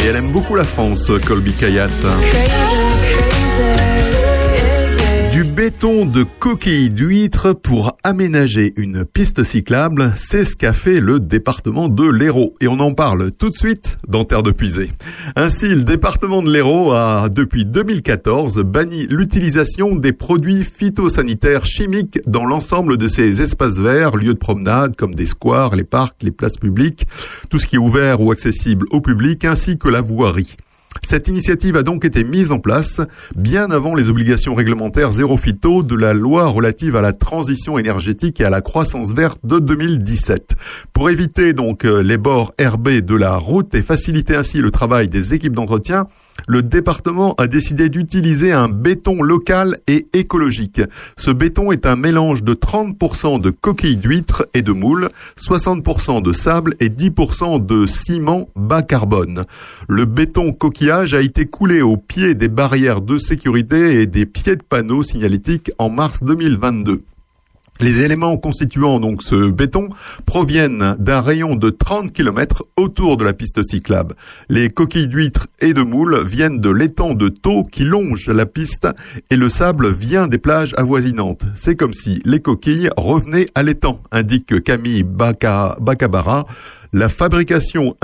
Et 0.03 0.07
elle 0.07 0.17
aime 0.17 0.31
beaucoup 0.31 0.55
la 0.55 0.65
France, 0.65 1.09
Colby 1.25 1.53
Kayat. 1.53 1.87
Béton 5.67 6.05
de 6.05 6.23
coquilles 6.23 6.89
d'huîtres 6.89 7.51
pour 7.51 7.97
aménager 8.05 8.71
une 8.77 9.03
piste 9.03 9.43
cyclable, 9.43 10.13
c'est 10.15 10.45
ce 10.45 10.55
qu'a 10.55 10.71
fait 10.71 11.01
le 11.01 11.19
département 11.19 11.89
de 11.89 12.09
l'Hérault. 12.09 12.55
Et 12.61 12.69
on 12.69 12.79
en 12.79 12.93
parle 12.93 13.31
tout 13.33 13.49
de 13.49 13.53
suite 13.53 13.97
dans 14.07 14.23
Terre 14.23 14.43
de 14.43 14.51
Puisée. 14.51 14.89
Ainsi, 15.35 15.67
le 15.67 15.83
département 15.83 16.41
de 16.41 16.49
l'Hérault 16.49 16.93
a, 16.93 17.27
depuis 17.27 17.65
2014, 17.65 18.59
banni 18.59 19.07
l'utilisation 19.07 19.97
des 19.97 20.13
produits 20.13 20.63
phytosanitaires 20.63 21.65
chimiques 21.65 22.21
dans 22.25 22.45
l'ensemble 22.45 22.95
de 22.95 23.09
ces 23.09 23.41
espaces 23.41 23.77
verts, 23.77 24.15
lieux 24.15 24.35
de 24.35 24.39
promenade 24.39 24.95
comme 24.95 25.15
des 25.15 25.25
squares, 25.25 25.75
les 25.75 25.83
parcs, 25.83 26.23
les 26.23 26.31
places 26.31 26.57
publiques, 26.57 27.05
tout 27.49 27.59
ce 27.59 27.65
qui 27.65 27.75
est 27.75 27.79
ouvert 27.79 28.21
ou 28.21 28.31
accessible 28.31 28.85
au 28.91 29.01
public, 29.01 29.43
ainsi 29.43 29.77
que 29.77 29.89
la 29.89 29.99
voirie. 29.99 30.55
Cette 31.03 31.27
initiative 31.27 31.75
a 31.77 31.83
donc 31.83 32.05
été 32.05 32.23
mise 32.23 32.51
en 32.51 32.59
place 32.59 33.01
bien 33.35 33.71
avant 33.71 33.95
les 33.95 34.09
obligations 34.09 34.55
réglementaires 34.55 35.11
zéro 35.11 35.37
phyto 35.37 35.83
de 35.83 35.95
la 35.95 36.13
loi 36.13 36.47
relative 36.47 36.95
à 36.95 37.01
la 37.01 37.13
transition 37.13 37.77
énergétique 37.77 38.41
et 38.41 38.45
à 38.45 38.49
la 38.49 38.61
croissance 38.61 39.13
verte 39.13 39.39
de 39.43 39.59
2017. 39.59 40.55
Pour 40.93 41.09
éviter 41.09 41.53
donc 41.53 41.85
euh, 41.85 42.01
les 42.01 42.17
bords 42.17 42.53
herbés 42.57 43.01
de 43.01 43.15
la 43.15 43.37
route 43.37 43.73
et 43.75 43.81
faciliter 43.81 44.35
ainsi 44.35 44.59
le 44.59 44.71
travail 44.71 45.07
des 45.07 45.33
équipes 45.33 45.53
d'entretien, 45.53 46.07
le 46.47 46.61
département 46.61 47.33
a 47.37 47.47
décidé 47.47 47.89
d'utiliser 47.89 48.51
un 48.51 48.69
béton 48.69 49.21
local 49.21 49.75
et 49.87 50.07
écologique. 50.13 50.81
Ce 51.17 51.31
béton 51.31 51.71
est 51.71 51.85
un 51.85 51.95
mélange 51.95 52.43
de 52.43 52.53
30% 52.53 53.39
de 53.41 53.49
coquilles 53.49 53.95
d'huîtres 53.95 54.47
et 54.53 54.61
de 54.61 54.71
moules, 54.71 55.09
60% 55.39 56.21
de 56.21 56.33
sable 56.33 56.75
et 56.79 56.89
10% 56.89 57.65
de 57.65 57.85
ciment 57.85 58.47
bas 58.55 58.81
carbone. 58.81 59.43
Le 59.87 60.05
béton 60.05 60.53
coquillage 60.53 61.13
a 61.13 61.21
été 61.21 61.45
coulé 61.45 61.81
au 61.81 61.97
pied 61.97 62.35
des 62.35 62.49
barrières 62.49 63.01
de 63.01 63.17
sécurité 63.17 64.01
et 64.01 64.05
des 64.05 64.25
pieds 64.25 64.55
de 64.55 64.63
panneaux 64.63 65.03
signalétiques 65.03 65.71
en 65.77 65.89
mars 65.89 66.23
2022. 66.23 67.01
Les 67.79 68.01
éléments 68.01 68.37
constituant 68.37 68.99
donc 68.99 69.21
ce 69.21 69.51
béton 69.51 69.89
proviennent 70.25 70.95
d'un 70.97 71.21
rayon 71.21 71.55
de 71.55 71.69
30 71.69 72.11
km 72.11 72.63
autour 72.75 73.17
de 73.17 73.23
la 73.23 73.33
piste 73.33 73.61
cyclable. 73.63 74.15
Les 74.49 74.69
coquilles 74.69 75.07
d'huîtres 75.07 75.47
et 75.59 75.73
de 75.73 75.83
moules 75.83 76.25
viennent 76.25 76.59
de 76.59 76.69
l'étang 76.69 77.13
de 77.13 77.29
taux 77.29 77.63
qui 77.63 77.83
longe 77.83 78.29
la 78.29 78.45
piste 78.45 78.87
et 79.29 79.35
le 79.35 79.49
sable 79.49 79.91
vient 79.91 80.27
des 80.27 80.39
plages 80.39 80.73
avoisinantes. 80.77 81.45
C'est 81.53 81.75
comme 81.75 81.93
si 81.93 82.19
les 82.25 82.39
coquilles 82.39 82.89
revenaient 82.97 83.47
à 83.53 83.63
l'étang, 83.63 83.99
indique 84.11 84.63
Camille 84.63 85.03
Bakabara. 85.03 86.45
La 86.93 87.09
fabrication 87.09 87.95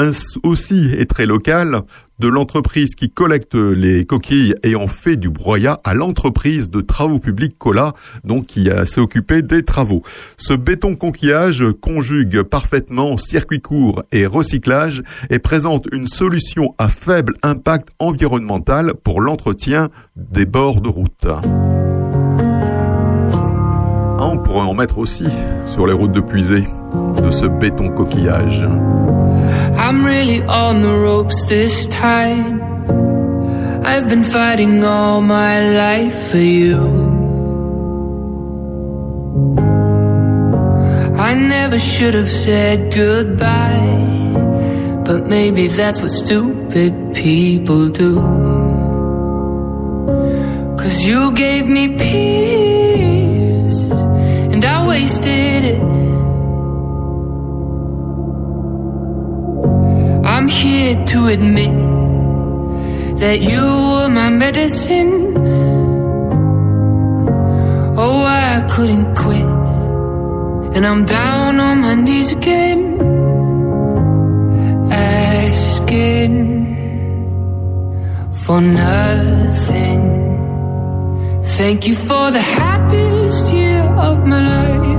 aussi 0.44 0.90
est 0.98 1.10
très 1.10 1.26
locale, 1.26 1.82
de 2.20 2.28
l'entreprise 2.28 2.96
qui 2.96 3.10
collecte 3.10 3.56
les 3.56 4.06
coquilles 4.06 4.56
et 4.64 4.76
en 4.76 4.88
fait 4.88 5.16
du 5.16 5.30
broyat 5.30 5.80
à 5.84 5.94
l'entreprise 5.94 6.70
de 6.70 6.82
travaux 6.82 7.20
publics 7.20 7.58
Cola, 7.58 7.94
donc 8.24 8.46
qui 8.48 8.70
a- 8.70 8.86
s'est 8.86 9.02
occupée 9.02 9.42
des 9.42 9.64
travaux. 9.64 10.04
Ce 10.38 10.54
béton 10.54 10.96
conquillage 10.96 11.64
conjugue 11.82 12.44
parfaitement 12.44 13.18
circuit 13.18 13.62
court 13.62 14.04
et 14.12 14.26
recyclage 14.26 15.02
et 15.30 15.40
présente 15.40 15.88
une 15.92 16.08
solution 16.08 16.76
à 16.78 16.88
faible 16.90 17.34
impact 17.44 17.90
environnemental 18.00 18.94
pour 19.04 19.20
l'entretien 19.22 19.90
des 20.16 20.46
bords 20.46 20.82
de 20.82 20.90
route. 20.90 21.28
Ah, 24.20 24.28
on 24.28 24.38
pourrait 24.38 24.62
en 24.68 24.74
mettre 24.74 25.00
aussi 25.00 25.26
sur 25.66 25.86
les 25.86 25.94
routes 25.94 26.12
de 26.14 26.22
puisée 26.22 26.64
de 27.22 27.32
ce 27.32 27.46
béton 27.46 27.90
coquillage. 27.90 28.66
I'm 29.84 30.06
really 30.06 30.42
on 30.42 30.82
the 30.82 30.94
ropes 30.94 31.46
this 31.46 31.88
time. 31.88 32.62
I've 33.86 34.08
been 34.08 34.24
fighting 34.24 34.84
all 34.84 35.22
my 35.22 35.60
life 35.84 36.30
for 36.30 36.38
you. 36.38 36.80
I 41.30 41.34
never 41.36 41.80
should 41.80 42.14
have 42.14 42.30
said 42.30 42.94
goodbye, 42.94 44.32
but 45.06 45.28
maybe 45.28 45.68
that's 45.68 46.02
what 46.02 46.12
stupid 46.12 47.14
people 47.14 47.90
do. 47.90 48.16
Cause 50.78 51.06
you 51.08 51.32
gave 51.34 51.68
me 51.68 51.96
peace, 51.98 53.92
and 54.54 54.64
I 54.66 54.88
wasted 54.88 55.64
it. 55.64 56.03
I'm 60.44 60.50
here 60.50 60.96
to 61.06 61.28
admit 61.28 61.74
that 63.20 63.40
you 63.40 63.62
were 63.62 64.10
my 64.10 64.30
medicine. 64.30 65.38
Oh, 67.98 68.26
I 68.26 68.68
couldn't 68.70 69.16
quit. 69.16 69.48
And 70.76 70.86
I'm 70.86 71.06
down 71.06 71.62
on 71.62 71.80
my 71.80 71.96
knees 71.96 72.34
again, 72.34 72.82
asking 74.92 76.34
for 78.34 78.60
nothing. 78.60 80.02
Thank 81.58 81.88
you 81.88 81.96
for 81.96 82.32
the 82.32 82.42
happiest 82.42 83.54
year 83.54 83.84
of 84.08 84.28
my 84.28 84.42
life. 84.42 84.93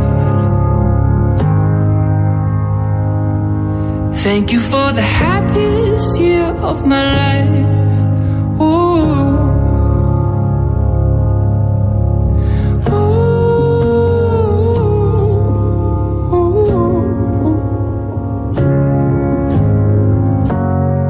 Thank 4.25 4.53
you 4.53 4.59
for 4.59 4.91
the 4.95 5.03
happiest 5.03 6.19
year 6.19 6.47
of 6.71 6.87
my 6.87 7.05
life. 7.23 7.99
Ooh. 8.59 9.05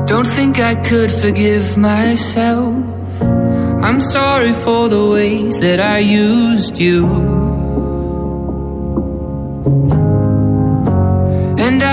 Don't 0.09 0.27
think 0.27 0.59
I 0.59 0.75
could 0.75 1.13
forgive 1.13 1.79
myself. 1.79 3.23
I'm 3.23 4.01
sorry 4.01 4.55
for 4.65 4.89
the 4.89 5.07
ways 5.09 5.61
that 5.61 5.79
I 5.79 6.01
used 6.01 6.81
you. 6.81 7.35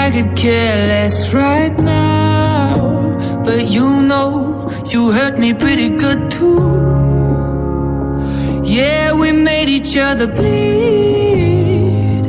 I 0.03 0.09
could 0.09 0.35
care 0.35 0.77
less 0.93 1.31
right 1.31 1.77
now. 1.77 3.43
But 3.45 3.69
you 3.69 4.01
know, 4.01 4.67
you 4.87 5.11
hurt 5.11 5.37
me 5.37 5.53
pretty 5.53 5.89
good 5.89 6.31
too. 6.31 6.57
Yeah, 8.63 9.13
we 9.13 9.31
made 9.31 9.69
each 9.69 9.95
other 9.97 10.25
bleed. 10.25 12.25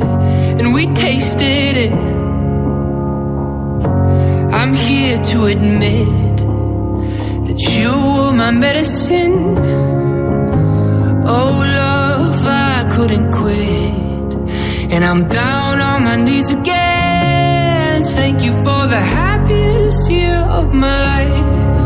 And 0.59 0.75
we 0.75 0.85
tasted 0.93 1.75
it. 1.85 1.93
I'm 4.59 4.75
here 4.75 5.17
to 5.31 5.45
admit 5.45 6.37
that 7.47 7.59
you 7.75 7.91
were 8.15 8.33
my 8.33 8.51
medicine. 8.51 9.57
Oh, 11.37 11.53
love, 11.81 12.45
I 12.45 12.85
couldn't 12.93 13.31
quit. 13.31 14.31
And 14.93 15.03
I'm 15.03 15.27
down 15.27 15.81
on 15.81 16.03
my 16.03 16.17
knees 16.17 16.53
again. 16.53 17.02
Thank 18.15 18.43
you 18.43 18.53
for 18.65 18.87
the 18.87 18.99
happiest 18.99 20.09
year 20.11 20.37
of 20.59 20.73
my 20.73 20.97
life. 21.09 21.81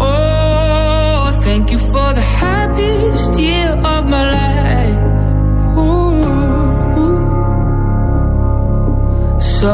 Oh, 0.00 1.40
thank 1.42 1.70
you 1.70 1.78
for 1.78 2.12
the 2.18 2.26
happiest 2.42 3.40
year 3.40 3.70
of 3.94 4.08
my 4.14 4.24
life. 4.38 4.98
Ooh. 5.78 7.08
So, 9.40 9.72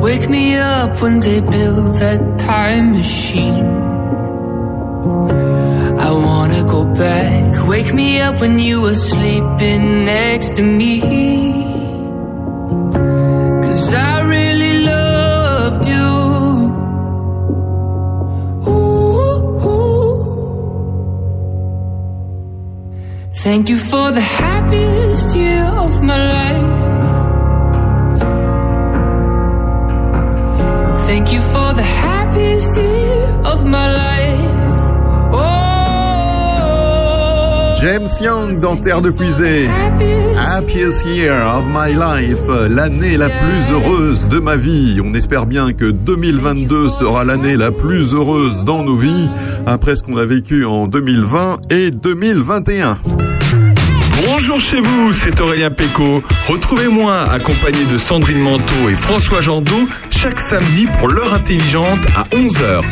wake 0.00 0.28
me 0.28 0.56
up 0.56 1.00
when 1.02 1.20
they 1.20 1.40
build 1.40 1.94
that 2.02 2.20
time 2.38 2.92
machine. 2.92 3.66
I 6.06 6.10
wanna 6.12 6.64
go 6.64 6.84
back. 6.84 7.66
Wake 7.68 7.92
me 7.92 8.20
up 8.20 8.40
when 8.40 8.58
you 8.58 8.80
were 8.80 8.94
sleeping 8.94 10.06
next 10.06 10.56
to 10.56 10.62
me. 10.62 11.47
Thank 23.48 23.70
you 23.70 23.78
for 23.78 24.12
the 24.12 24.20
happiest 24.20 24.97
James 37.80 38.08
Young 38.20 38.58
dans 38.58 38.76
Terre 38.76 39.00
de 39.00 39.10
Puisée. 39.10 39.68
Happiest 40.36 41.06
year 41.06 41.46
of 41.46 41.64
my 41.68 41.94
life, 41.94 42.40
l'année 42.68 43.16
la 43.16 43.28
plus 43.28 43.70
heureuse 43.70 44.28
de 44.28 44.40
ma 44.40 44.56
vie. 44.56 45.00
On 45.04 45.14
espère 45.14 45.46
bien 45.46 45.72
que 45.72 45.84
2022 45.84 46.88
sera 46.88 47.24
l'année 47.24 47.54
la 47.54 47.70
plus 47.70 48.14
heureuse 48.14 48.64
dans 48.64 48.82
nos 48.82 48.96
vies, 48.96 49.30
après 49.64 49.94
ce 49.94 50.02
qu'on 50.02 50.16
a 50.16 50.24
vécu 50.24 50.64
en 50.64 50.88
2020 50.88 51.58
et 51.70 51.90
2021. 51.92 52.98
Bonjour 54.26 54.60
chez 54.60 54.80
vous, 54.80 55.12
c'est 55.12 55.40
Aurélien 55.40 55.70
Péco. 55.70 56.22
Retrouvez-moi 56.48 57.30
accompagné 57.30 57.84
de 57.92 57.98
Sandrine 57.98 58.40
Manteau 58.40 58.88
et 58.90 58.94
François 58.94 59.40
Jandot 59.40 59.88
chaque 60.10 60.40
samedi 60.40 60.88
pour 60.98 61.08
l'heure 61.08 61.32
intelligente 61.32 62.00
à 62.16 62.24
11h. 62.34 62.82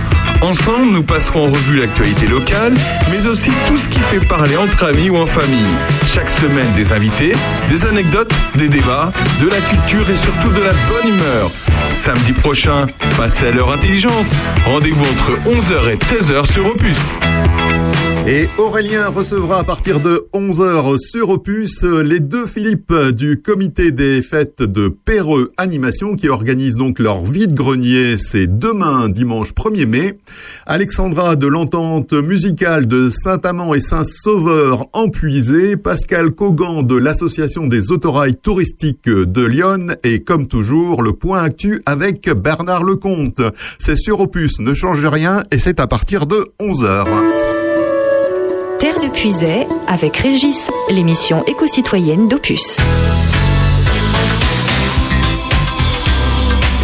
Ensemble, 0.43 0.93
nous 0.93 1.03
passerons 1.03 1.47
en 1.47 1.51
revue 1.51 1.79
l'actualité 1.79 2.27
locale, 2.27 2.75
mais 3.11 3.27
aussi 3.27 3.51
tout 3.67 3.77
ce 3.77 3.89
qui 3.89 3.99
fait 4.01 4.21
parler 4.21 4.57
entre 4.57 4.85
amis 4.85 5.11
ou 5.11 5.17
en 5.17 5.27
famille. 5.27 5.75
Chaque 6.07 6.31
semaine, 6.31 6.71
des 6.75 6.93
invités, 6.93 7.33
des 7.69 7.87
anecdotes, 7.87 8.33
des 8.55 8.69
débats, 8.69 9.13
de 9.41 9.49
la 9.49 9.61
culture 9.61 10.09
et 10.11 10.17
surtout 10.17 10.49
de 10.51 10.63
la 10.63 10.73
bonne 10.73 11.15
humeur. 11.15 11.51
Samedi 11.93 12.33
prochain, 12.33 12.87
passez 13.17 13.47
à 13.47 13.51
l'heure 13.51 13.73
intelligente. 13.73 14.27
Rendez-vous 14.67 15.05
entre 15.05 15.33
11h 15.49 15.91
et 15.91 15.97
13h 15.97 16.51
sur 16.51 16.67
Opus. 16.67 17.19
Et 18.29 18.49
Aurélien 18.59 19.07
recevra 19.07 19.61
à 19.61 19.65
partir 19.65 20.01
de 20.01 20.27
11h 20.35 20.99
sur 20.99 21.31
Opus 21.31 21.85
les 21.85 22.19
deux 22.19 22.49
Philippe 22.49 22.93
du 23.13 23.41
comité 23.41 23.93
des 23.93 24.21
fêtes 24.21 24.65
de 24.65 24.89
Perreux 24.89 25.53
Animation 25.57 26.17
qui 26.17 26.29
organisent 26.29 26.75
donc 26.75 26.99
leur 26.99 27.25
vide-grenier. 27.25 28.19
C'est 28.19 28.49
demain, 28.49 29.09
dimanche 29.09 29.53
1er 29.53 29.87
mai. 29.87 30.19
Alexandra 30.67 31.37
de 31.37 31.47
l'entente 31.47 32.15
musicale 32.15 32.89
de 32.89 33.11
Saint-Amand 33.11 33.75
et 33.75 33.81
Saint-Sauveur 33.81 34.89
en 34.93 35.09
Puisée. 35.09 35.77
Pascal 35.77 36.33
Cogan 36.33 36.85
de 36.85 36.97
l'association 36.97 37.69
des 37.69 37.93
autorails 37.93 38.35
touristiques 38.35 39.09
de 39.09 39.45
Lyon. 39.45 39.95
Et 40.03 40.25
comme 40.25 40.49
toujours, 40.49 41.05
le 41.05 41.13
point 41.13 41.45
actu 41.45 41.81
avec 41.87 42.29
Bernard 42.29 42.83
Lecomte. 42.83 43.41
C'est 43.79 43.95
sur 43.95 44.19
Opus, 44.19 44.59
ne 44.59 44.75
changez 44.75 45.07
rien 45.07 45.45
et 45.53 45.61
c'est 45.61 45.79
à 45.79 45.87
partir 45.87 46.27
de 46.27 46.45
11h. 46.59 47.66
Avec 49.89 50.19
Régis, 50.19 50.71
l'émission 50.89 51.45
éco-citoyenne 51.47 52.29
d'Opus. 52.29 52.77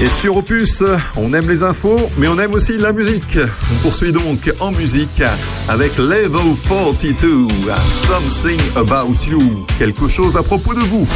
Et 0.00 0.08
sur 0.08 0.38
Opus, 0.38 0.82
on 1.16 1.34
aime 1.34 1.48
les 1.48 1.62
infos, 1.62 2.10
mais 2.18 2.26
on 2.26 2.36
aime 2.40 2.52
aussi 2.54 2.78
la 2.78 2.92
musique. 2.92 3.38
On 3.72 3.82
poursuit 3.82 4.10
donc 4.10 4.52
en 4.58 4.72
musique 4.72 5.22
avec 5.68 5.96
Level 5.98 6.56
42, 6.66 7.46
Something 7.86 8.60
About 8.74 9.14
You, 9.30 9.64
quelque 9.78 10.08
chose 10.08 10.34
à 10.34 10.42
propos 10.42 10.74
de 10.74 10.80
vous. 10.80 11.06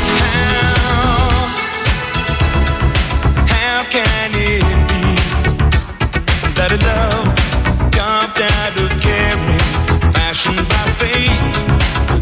fashioned 10.37 10.68
by 10.68 10.87
fate 11.01 11.55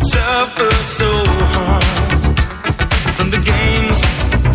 suffer 0.04 0.72
so 0.84 1.10
hard 1.54 1.84
from 3.16 3.30
the 3.30 3.38
games 3.38 3.98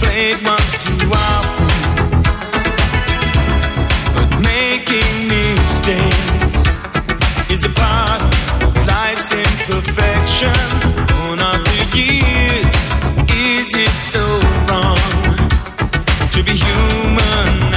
played 0.02 0.38
once 0.46 0.74
too 0.86 1.12
often, 1.12 2.22
but 4.16 4.30
making 4.40 5.28
mistakes 5.28 6.64
is 7.52 7.66
a 7.66 7.70
part 7.70 8.22
of 8.64 8.76
life's 8.88 9.32
imperfections. 9.34 10.82
Born 11.12 11.40
of 11.40 11.60
the 11.70 11.82
years, 12.00 12.74
is 13.30 13.68
it 13.86 13.96
so 14.14 14.26
wrong 14.68 15.00
to 16.32 16.44
be 16.44 16.56
human? 16.56 17.69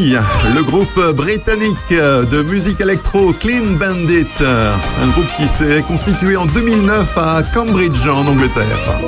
Le 0.00 0.62
groupe 0.62 1.16
britannique 1.16 1.90
de 1.90 2.42
musique 2.42 2.80
électro 2.80 3.32
Clean 3.32 3.64
Bandit, 3.78 4.26
un 4.40 5.08
groupe 5.08 5.26
qui 5.36 5.48
s'est 5.48 5.82
constitué 5.88 6.36
en 6.36 6.46
2009 6.46 7.18
à 7.18 7.42
Cambridge 7.52 8.06
en 8.06 8.24
Angleterre. 8.28 9.00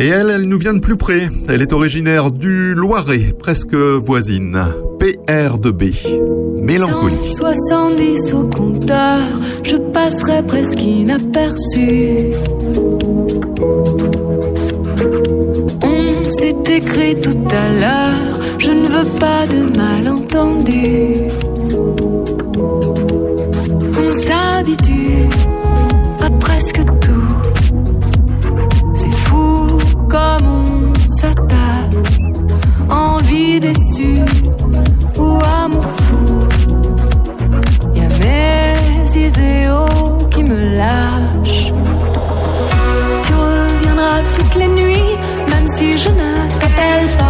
Et 0.00 0.08
elle, 0.08 0.30
elle 0.30 0.48
nous 0.48 0.58
vient 0.58 0.74
de 0.74 0.80
plus 0.80 0.96
près. 0.96 1.28
Elle 1.48 1.62
est 1.62 1.72
originaire 1.72 2.32
du 2.32 2.74
Loiret, 2.74 3.32
presque 3.38 3.74
voisine. 3.74 4.58
PR2B. 4.98 6.60
Mélancolie. 6.60 7.28
170 7.28 8.32
au 8.34 8.42
compteur, 8.44 9.20
je 9.62 9.76
passerai 9.76 10.42
presque 10.42 10.82
inaperçu. 10.82 12.32
On 15.82 16.30
s'est 16.30 16.56
écrit 16.74 17.20
tout 17.20 17.46
à 17.50 17.72
l'heure, 17.72 18.40
je 18.60 18.70
ne 18.72 18.86
veux 18.88 19.08
pas 19.18 19.46
de 19.46 19.60
malentendu. 19.76 21.30
On 24.02 24.12
s'habitue 24.12 25.28
à 26.20 26.30
presque 26.44 26.82
tout. 27.04 27.34
C'est 28.94 29.16
fou 29.26 29.78
comme 30.08 30.46
on 30.60 31.08
s'attache. 31.08 32.18
Envie 32.90 33.60
déçue 33.60 34.24
ou 35.16 35.38
amour 35.62 35.90
fou. 36.04 36.28
Y 37.94 38.00
a 38.00 38.08
mes 38.24 39.26
idéaux 39.28 40.18
qui 40.32 40.44
me 40.44 40.60
lâchent. 40.76 41.72
Tu 43.24 43.32
reviendras 43.32 44.22
toutes 44.34 44.56
les 44.56 44.68
nuits, 44.68 45.16
même 45.48 45.68
si 45.68 45.96
je 45.96 46.10
ne 46.10 46.30
t'appelle 46.60 47.08
pas. 47.18 47.29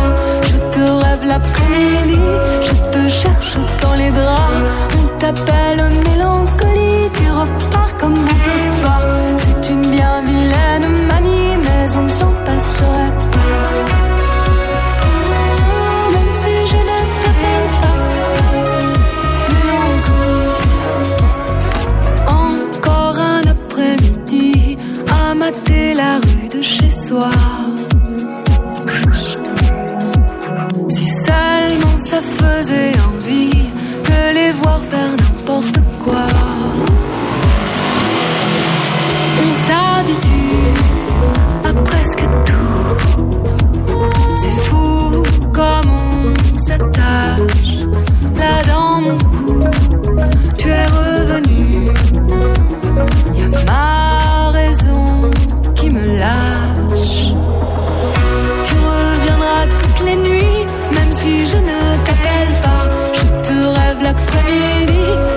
L'après-midi, 1.30 2.18
je 2.60 2.74
te 2.90 3.02
cherche 3.08 3.56
dans 3.82 3.94
les 3.94 4.10
draps. 4.10 4.64
On 4.98 5.06
t'appelle 5.18 5.80
mélancolie, 6.08 7.08
tu 7.16 7.26
repars 7.30 7.96
comme 7.98 8.14
on 8.14 8.34
te 8.46 8.56
pas. 8.82 9.02
C'est 9.36 9.62
une 9.72 9.86
bien 9.92 10.22
vilaine 10.22 10.88
manie, 11.06 11.56
mais 11.64 11.96
on 11.98 12.02
ne 12.02 12.08
s'en 12.20 12.32
passerait 12.44 13.12
pas. 13.34 13.54
Même 16.14 16.34
si 16.42 16.54
je 16.70 16.80
ne 16.90 16.98
t'appelle 17.22 17.68
pas. 17.80 18.00
Encore 22.42 23.18
un 23.20 23.42
après-midi 23.56 24.78
à 25.12 25.32
mater 25.34 25.94
la 25.94 26.12
rue 26.18 26.48
de 26.48 26.60
chez 26.60 26.90
soi. 26.90 27.30
Faisait 32.20 32.92
envie 33.08 33.50
de 33.50 34.34
les 34.34 34.52
voir 34.52 34.80
faire 34.80 35.10
n'importe 35.10 35.80
quoi. 36.02 36.26
On 39.42 39.52
s'habitue 39.52 40.74
à 41.64 41.72
presque 41.72 42.24
tout. 42.46 42.96
C'est 44.36 44.56
fou 44.64 45.22
comme 45.52 45.90
on 46.54 46.58
s'attache 46.58 47.84
là 48.36 48.62
dans 48.62 49.00
mon 49.00 49.18
cou. 49.18 49.64
Tu 50.58 50.68
es 50.68 50.86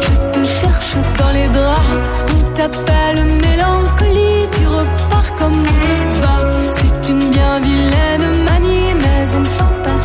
je 0.02 0.40
te 0.40 0.46
cherche 0.46 0.96
dans 1.20 1.32
les 1.32 1.48
draps. 1.48 2.00
On 2.36 2.52
t'appelle 2.54 3.26
mélancolie, 3.26 4.48
tu 4.56 4.68
repars 4.68 5.36
comme 5.36 5.54
on 5.54 5.64
te 5.64 6.22
va. 6.22 6.36
C'est 6.72 7.10
une 7.12 7.32
bien 7.32 7.60
vilaine 7.60 8.44
manie, 8.46 8.94
mais 9.02 9.36
on 9.36 9.40
ne 9.42 9.46
s'en 9.46 9.72
passerait 9.84 10.03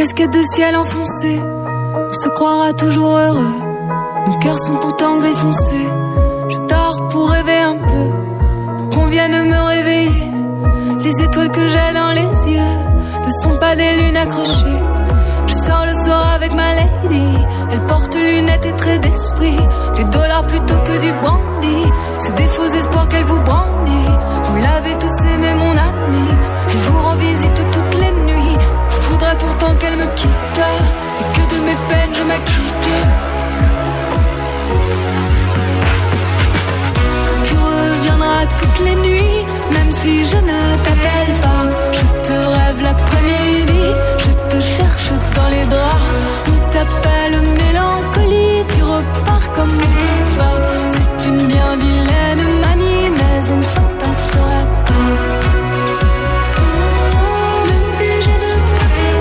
une 0.00 0.06
casquette 0.06 0.32
de 0.32 0.42
ciel 0.42 0.76
enfoncée. 0.76 1.38
On 2.08 2.12
se 2.12 2.28
croira 2.30 2.72
toujours 2.72 3.18
heureux, 3.18 3.54
nos 4.26 4.38
cœurs 4.38 4.58
sont 4.58 4.76
pourtant 4.76 5.18
gris 5.18 5.34
foncé. 5.34 5.76
Je 6.48 6.56
dors 6.68 7.08
pour 7.08 7.28
rêver 7.28 7.58
un 7.58 7.76
peu, 7.76 8.78
pour 8.78 8.88
qu'on 8.88 9.06
vienne 9.06 9.46
me 9.46 9.62
réveiller. 9.62 10.32
Les 11.00 11.22
étoiles 11.22 11.50
que 11.50 11.68
j'ai 11.68 11.92
dans 11.92 12.12
les 12.12 12.50
yeux 12.50 13.26
ne 13.26 13.30
sont 13.42 13.58
pas 13.58 13.76
des 13.76 13.96
lunes 14.02 14.16
accrochées. 14.16 14.82
Je 15.46 15.52
sors 15.52 15.84
le 15.84 15.92
soir 15.92 16.32
avec 16.34 16.54
ma 16.54 16.74
lady, 16.76 17.38
elle 17.70 17.84
porte 17.84 18.14
lunettes 18.14 18.64
et 18.64 18.76
traits 18.76 19.02
d'esprit. 19.02 19.58
Des 19.96 20.04
dollars 20.04 20.46
plutôt 20.46 20.78
que 20.78 20.98
du 20.98 21.12
brandy, 21.12 21.92
c'est 22.20 22.34
des 22.36 22.46
faux 22.46 22.68
espoirs 22.68 23.08
qu'elle 23.08 23.24
vous 23.24 23.42
brandit. 23.42 24.10
Vous 24.44 24.56
l'avez 24.62 24.96
tous 24.98 25.26
aimé, 25.26 25.52
mon 25.58 25.72
ami, 25.72 26.28
elle 26.70 26.78
vous 26.78 26.98
rend 27.00 27.16
visite 27.16 27.60
toutes 27.70 27.89
comme 49.60 49.76
on. 49.78 50.50
C'est 50.88 51.28
une 51.28 51.46
bien 51.46 51.76
vilaine 51.76 52.60
manie, 52.60 53.10
mais 53.10 53.50
on 53.52 53.56
ne 53.58 53.62
s'en 53.62 53.88
passerait 54.00 54.66
pas. 54.86 55.04
Même 57.68 57.90
si 57.90 58.08
je 58.24 58.34
ne 58.44 58.52
t'appelle 58.76 59.20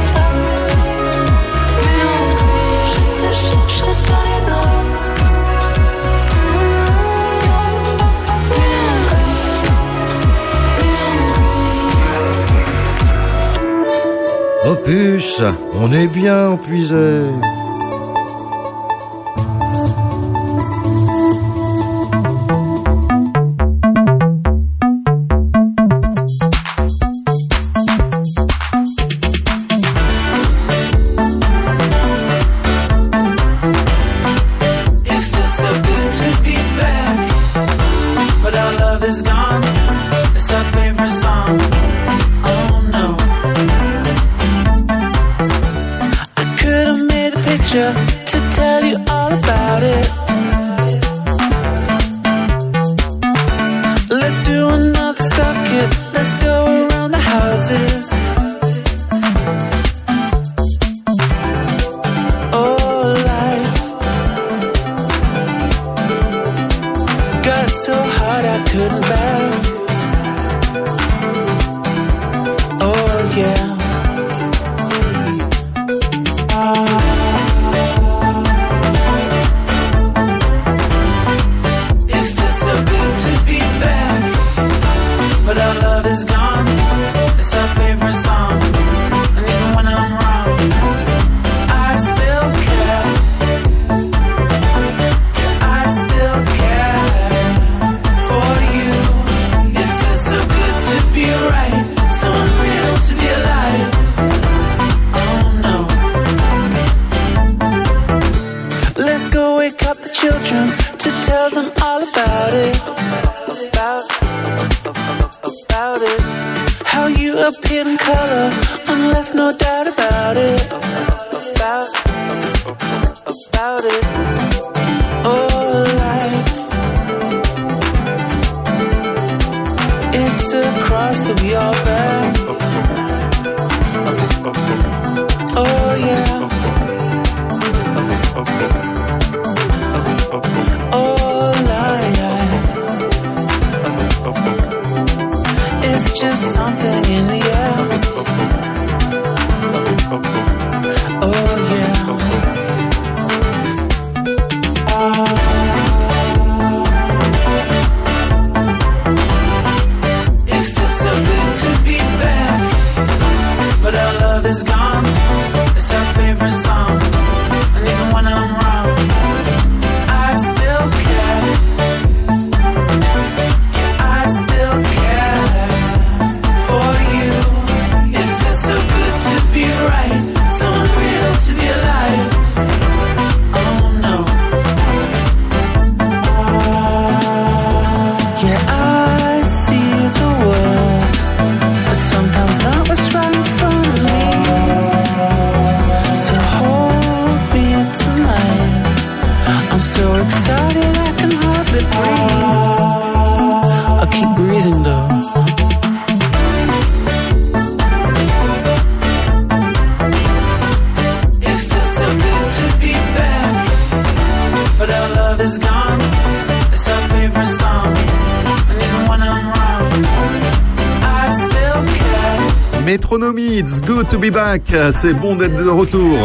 C'est 224.92 225.14
bon 225.16 225.36
d'être 225.36 225.56
de 225.56 225.68
retour 225.70 226.20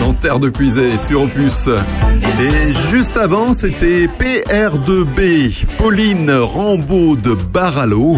dans 0.00 0.14
Terre 0.14 0.38
de 0.38 0.48
Puisée 0.48 0.96
sur 0.96 1.22
Opus. 1.22 1.68
Et 2.40 2.72
juste 2.90 3.18
avant, 3.18 3.52
c'était 3.52 4.06
PR2B, 4.18 5.66
Pauline 5.76 6.30
Rambaud 6.30 7.16
de 7.16 7.34
Baralo. 7.34 8.16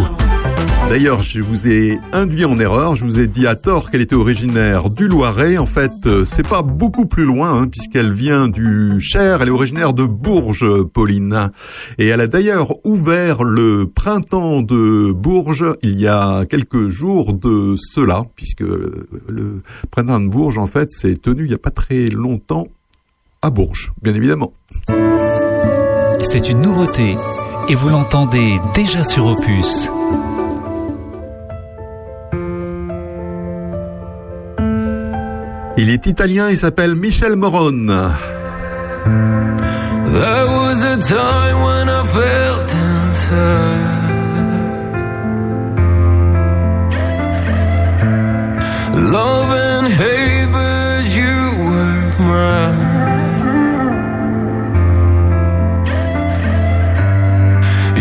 D'ailleurs, 0.89 1.21
je 1.21 1.43
vous 1.43 1.67
ai 1.69 1.99
induit 2.13 2.45
en 2.45 2.61
erreur. 2.61 2.95
Je 2.95 3.05
vous 3.05 3.19
ai 3.19 3.27
dit 3.27 3.47
à 3.47 3.57
tort 3.57 3.91
qu'elle 3.91 4.01
était 4.01 4.15
originaire 4.15 4.89
du 4.89 5.09
Loiret. 5.09 5.59
En 5.59 5.67
fait, 5.67 5.91
euh, 6.07 6.25
c'est 6.25 6.47
pas 6.47 6.63
beaucoup 6.63 7.07
plus 7.07 7.25
loin, 7.25 7.63
hein, 7.63 7.67
puisqu'elle 7.67 8.13
vient 8.13 8.49
du 8.49 9.01
Cher. 9.01 9.43
Elle 9.43 9.49
est 9.49 9.53
originaire 9.53 9.95
de 9.95 10.05
Bourges, 10.05 10.85
Pauline. 10.85 11.51
Et 11.99 12.07
elle 12.07 12.21
a 12.21 12.29
d'ailleurs 12.29 12.75
ouvert 12.85 13.43
le 13.43 13.87
printemps 13.93 14.63
de 14.63 15.13
Bourges 15.13 15.75
il 15.83 16.01
y 16.01 16.07
a 16.07 16.45
quelques 16.47 16.89
jours 16.89 17.33
de 17.33 17.75
cela, 17.77 18.25
puisque 18.37 18.61
le 18.61 19.63
printemps 19.91 20.21
de 20.21 20.29
Bourges, 20.29 20.59
en 20.59 20.69
fait, 20.69 20.91
s'est 20.93 21.17
tenu 21.17 21.47
il 21.47 21.51
y 21.51 21.55
a 21.55 21.59
pas 21.59 21.71
très 21.71 22.07
longtemps 22.07 22.69
à 23.43 23.51
Bourges, 23.51 23.93
bien 24.03 24.15
évidemment. 24.15 24.53
C'est 26.23 26.49
une 26.49 26.63
nouveauté 26.63 27.17
et 27.69 27.75
vous 27.75 27.89
l'entendez 27.89 28.61
déjà 28.75 29.03
sur 29.03 29.27
Opus. 29.27 29.89
Il 35.79 35.91
est 35.91 36.07
italien, 36.07 36.49
il 36.49 36.57
s'appelle 36.57 36.95
Michel 36.95 37.37
Moron. 37.37 37.87
There 40.07 40.47
was 40.47 40.83
a 40.85 40.97
time 40.97 41.63
when 41.63 41.89
I 41.91 42.07
felt 42.07 42.75
inside. 42.75 43.97
Love 49.13 49.51
and 49.53 49.89
hate, 49.89 50.49
but 50.51 51.05
you 51.15 51.37
were 51.69 52.15
mine. 52.21 52.97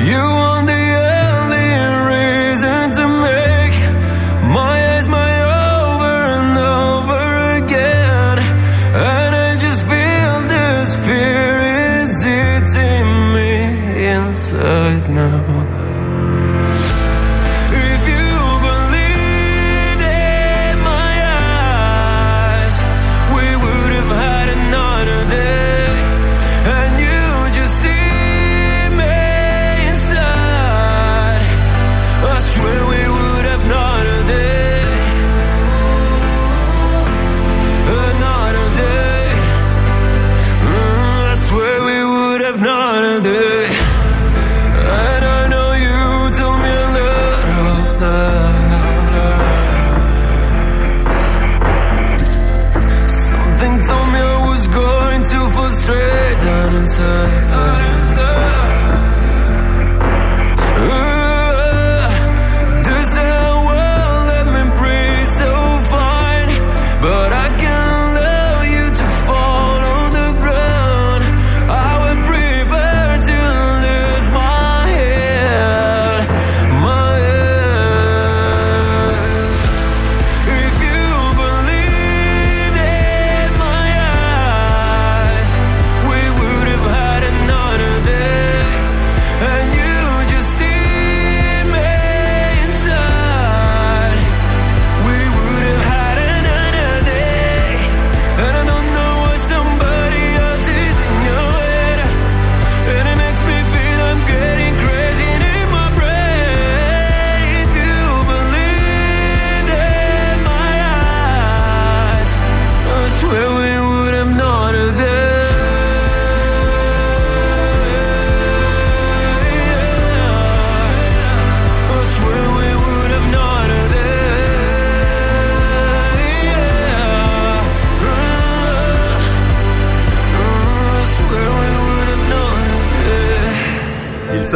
You 0.08 0.45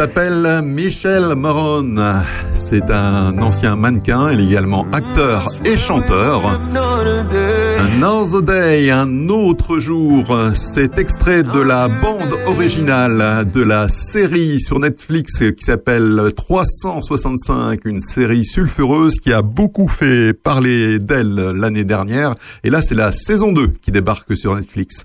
s'appelle 0.00 0.62
Michel 0.64 1.34
Moron. 1.36 1.94
C'est 2.52 2.90
un 2.90 3.36
ancien 3.36 3.76
mannequin, 3.76 4.30
il 4.32 4.40
est 4.40 4.46
également 4.46 4.82
acteur 4.92 5.52
et 5.66 5.76
chanteur. 5.76 6.58
Another 7.78 8.40
Day, 8.40 8.90
un 8.90 9.28
autre 9.28 9.78
jour. 9.78 10.34
C'est 10.54 10.98
extrait 10.98 11.42
de 11.42 11.60
la 11.60 11.88
bande 11.88 12.34
originale 12.46 13.46
de 13.52 13.62
la 13.62 13.90
série 13.90 14.58
sur 14.58 14.78
Netflix 14.78 15.42
qui 15.54 15.64
s'appelle 15.64 16.30
365, 16.34 17.84
une 17.84 18.00
série 18.00 18.46
sulfureuse 18.46 19.16
qui 19.16 19.34
a 19.34 19.42
beaucoup 19.42 19.88
fait 19.88 20.32
parler 20.32 20.98
d'elle 20.98 21.34
l'année 21.34 21.84
dernière. 21.84 22.36
Et 22.64 22.70
là, 22.70 22.80
c'est 22.80 22.94
la 22.94 23.12
saison 23.12 23.52
2 23.52 23.66
qui 23.82 23.92
débarque 23.92 24.34
sur 24.34 24.56
Netflix. 24.56 25.04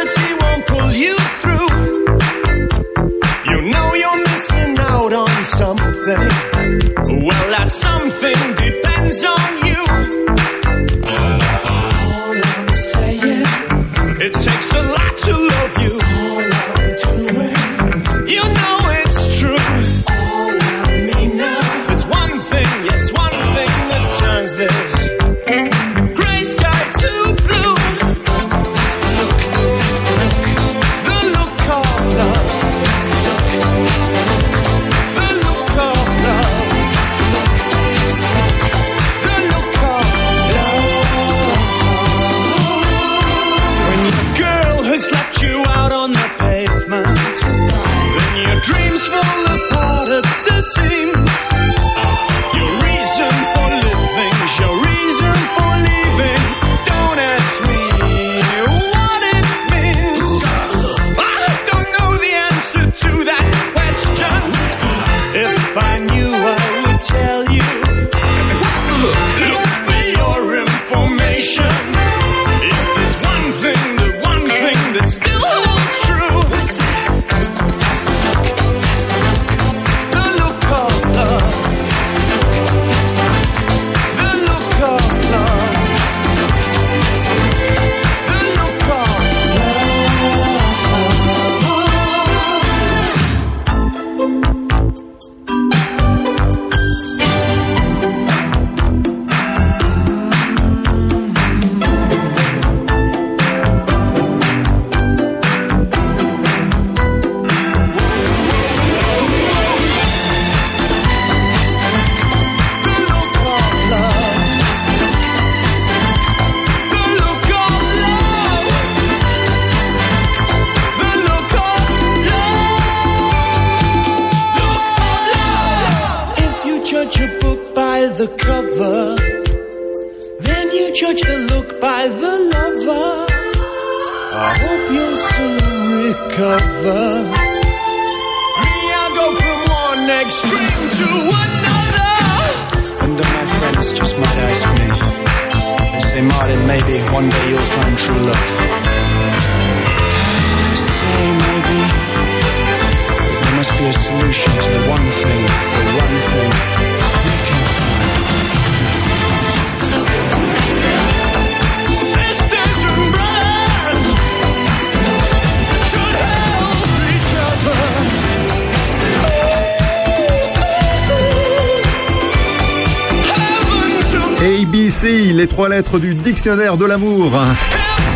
ABC, 174.73 175.33
les 175.33 175.47
trois 175.47 175.67
lettres 175.67 175.99
du 175.99 176.13
dictionnaire 176.13 176.77
de 176.77 176.85
l'amour. 176.85 177.29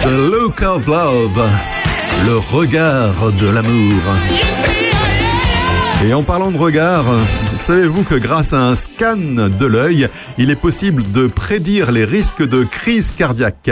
The 0.04 0.32
look 0.32 0.62
of 0.62 0.88
love. 0.88 1.50
Le 2.26 2.38
regard 2.38 3.34
de 3.34 3.48
l'amour. 3.50 4.02
Et 6.06 6.14
en 6.14 6.24
parlant 6.24 6.52
de 6.52 6.58
regard, 6.58 7.04
savez-vous 7.60 8.04
que 8.04 8.16
grâce 8.16 8.54
à 8.54 8.62
un 8.62 8.76
scan 8.76 9.18
de 9.18 9.66
l'œil, 9.66 10.08
il 10.38 10.50
est 10.50 10.56
possible 10.56 11.04
de 11.12 11.28
prédire 11.28 11.92
les 11.92 12.06
risques 12.06 12.44
de 12.44 12.64
crise 12.64 13.12
cardiaque? 13.12 13.72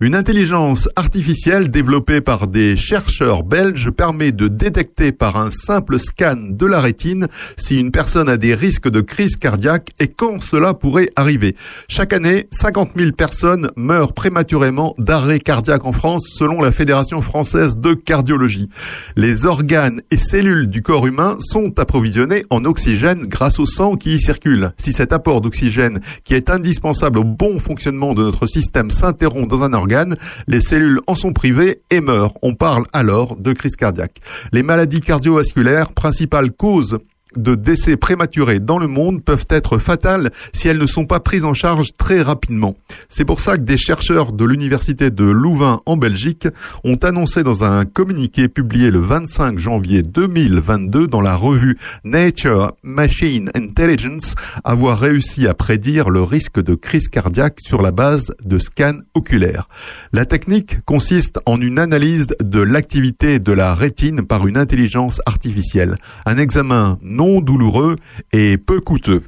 Une 0.00 0.14
intelligence 0.14 0.88
artificielle 0.96 1.70
développée 1.70 2.20
par 2.20 2.46
des 2.46 2.76
chercheurs 2.76 3.42
belges 3.42 3.90
permet 3.90 4.32
de 4.32 4.48
détecter 4.48 5.12
par 5.12 5.36
un 5.36 5.50
simple 5.50 5.98
scan 5.98 6.36
de 6.50 6.66
la 6.66 6.80
rétine 6.80 7.28
si 7.56 7.80
une 7.80 7.90
personne 7.90 8.28
a 8.28 8.36
des 8.36 8.54
risques 8.54 8.88
de 8.88 9.00
crise 9.00 9.36
cardiaque 9.36 9.90
et 10.00 10.08
quand 10.08 10.42
cela 10.42 10.74
pourrait 10.74 11.10
arriver. 11.16 11.56
Chaque 11.88 12.12
année, 12.12 12.48
50 12.50 12.90
000 12.96 13.12
personnes 13.12 13.70
meurent 13.76 14.14
prématurément 14.14 14.94
d'arrêt 14.98 15.38
cardiaque 15.38 15.86
en 15.86 15.92
France 15.92 16.24
selon 16.32 16.60
la 16.60 16.72
Fédération 16.72 17.22
française 17.22 17.76
de 17.76 17.94
cardiologie. 17.94 18.68
Les 19.16 19.46
organes 19.46 20.02
et 20.10 20.18
cellules 20.18 20.68
du 20.68 20.82
corps 20.82 21.06
humain 21.06 21.36
sont 21.40 21.78
approvisionnés 21.78 22.44
en 22.50 22.64
oxygène 22.64 23.21
grâce 23.26 23.58
au 23.58 23.66
sang 23.66 23.94
qui 23.94 24.14
y 24.14 24.20
circule. 24.20 24.72
Si 24.78 24.92
cet 24.92 25.12
apport 25.12 25.40
d'oxygène 25.40 26.00
qui 26.24 26.34
est 26.34 26.50
indispensable 26.50 27.18
au 27.18 27.24
bon 27.24 27.58
fonctionnement 27.58 28.14
de 28.14 28.22
notre 28.22 28.46
système 28.46 28.90
s'interrompt 28.90 29.48
dans 29.48 29.62
un 29.62 29.72
organe, 29.72 30.16
les 30.46 30.60
cellules 30.60 31.00
en 31.06 31.14
sont 31.14 31.32
privées 31.32 31.82
et 31.90 32.00
meurent. 32.00 32.34
On 32.42 32.54
parle 32.54 32.84
alors 32.92 33.36
de 33.36 33.52
crise 33.52 33.76
cardiaque. 33.76 34.18
Les 34.52 34.62
maladies 34.62 35.00
cardiovasculaires, 35.00 35.92
principales 35.92 36.52
causes 36.52 36.98
de 37.36 37.54
décès 37.54 37.96
prématurés 37.96 38.60
dans 38.60 38.78
le 38.78 38.86
monde 38.86 39.22
peuvent 39.22 39.46
être 39.50 39.78
fatales 39.78 40.30
si 40.52 40.68
elles 40.68 40.78
ne 40.78 40.86
sont 40.86 41.06
pas 41.06 41.20
prises 41.20 41.44
en 41.44 41.54
charge 41.54 41.92
très 41.96 42.22
rapidement. 42.22 42.74
C'est 43.08 43.24
pour 43.24 43.40
ça 43.40 43.56
que 43.56 43.62
des 43.62 43.76
chercheurs 43.76 44.32
de 44.32 44.44
l'université 44.44 45.10
de 45.10 45.24
Louvain 45.24 45.80
en 45.86 45.96
Belgique 45.96 46.48
ont 46.84 46.96
annoncé 46.96 47.42
dans 47.42 47.64
un 47.64 47.84
communiqué 47.84 48.48
publié 48.48 48.90
le 48.90 48.98
25 48.98 49.58
janvier 49.58 50.02
2022 50.02 51.06
dans 51.06 51.20
la 51.20 51.36
revue 51.36 51.78
Nature 52.04 52.72
Machine 52.82 53.50
Intelligence 53.54 54.34
avoir 54.64 54.98
réussi 54.98 55.46
à 55.46 55.54
prédire 55.54 56.10
le 56.10 56.22
risque 56.22 56.60
de 56.62 56.74
crise 56.74 57.08
cardiaque 57.08 57.58
sur 57.60 57.82
la 57.82 57.92
base 57.92 58.32
de 58.44 58.58
scans 58.58 58.98
oculaires. 59.14 59.68
La 60.12 60.24
technique 60.24 60.84
consiste 60.84 61.38
en 61.46 61.60
une 61.60 61.78
analyse 61.78 62.28
de 62.42 62.60
l'activité 62.60 63.38
de 63.38 63.52
la 63.52 63.74
rétine 63.74 64.26
par 64.26 64.46
une 64.46 64.56
intelligence 64.56 65.20
artificielle. 65.26 65.96
Un 66.26 66.38
examen 66.38 66.98
non 67.02 67.21
douloureux 67.40 67.96
et 68.32 68.58
peu 68.58 68.80
coûteux. 68.80 69.22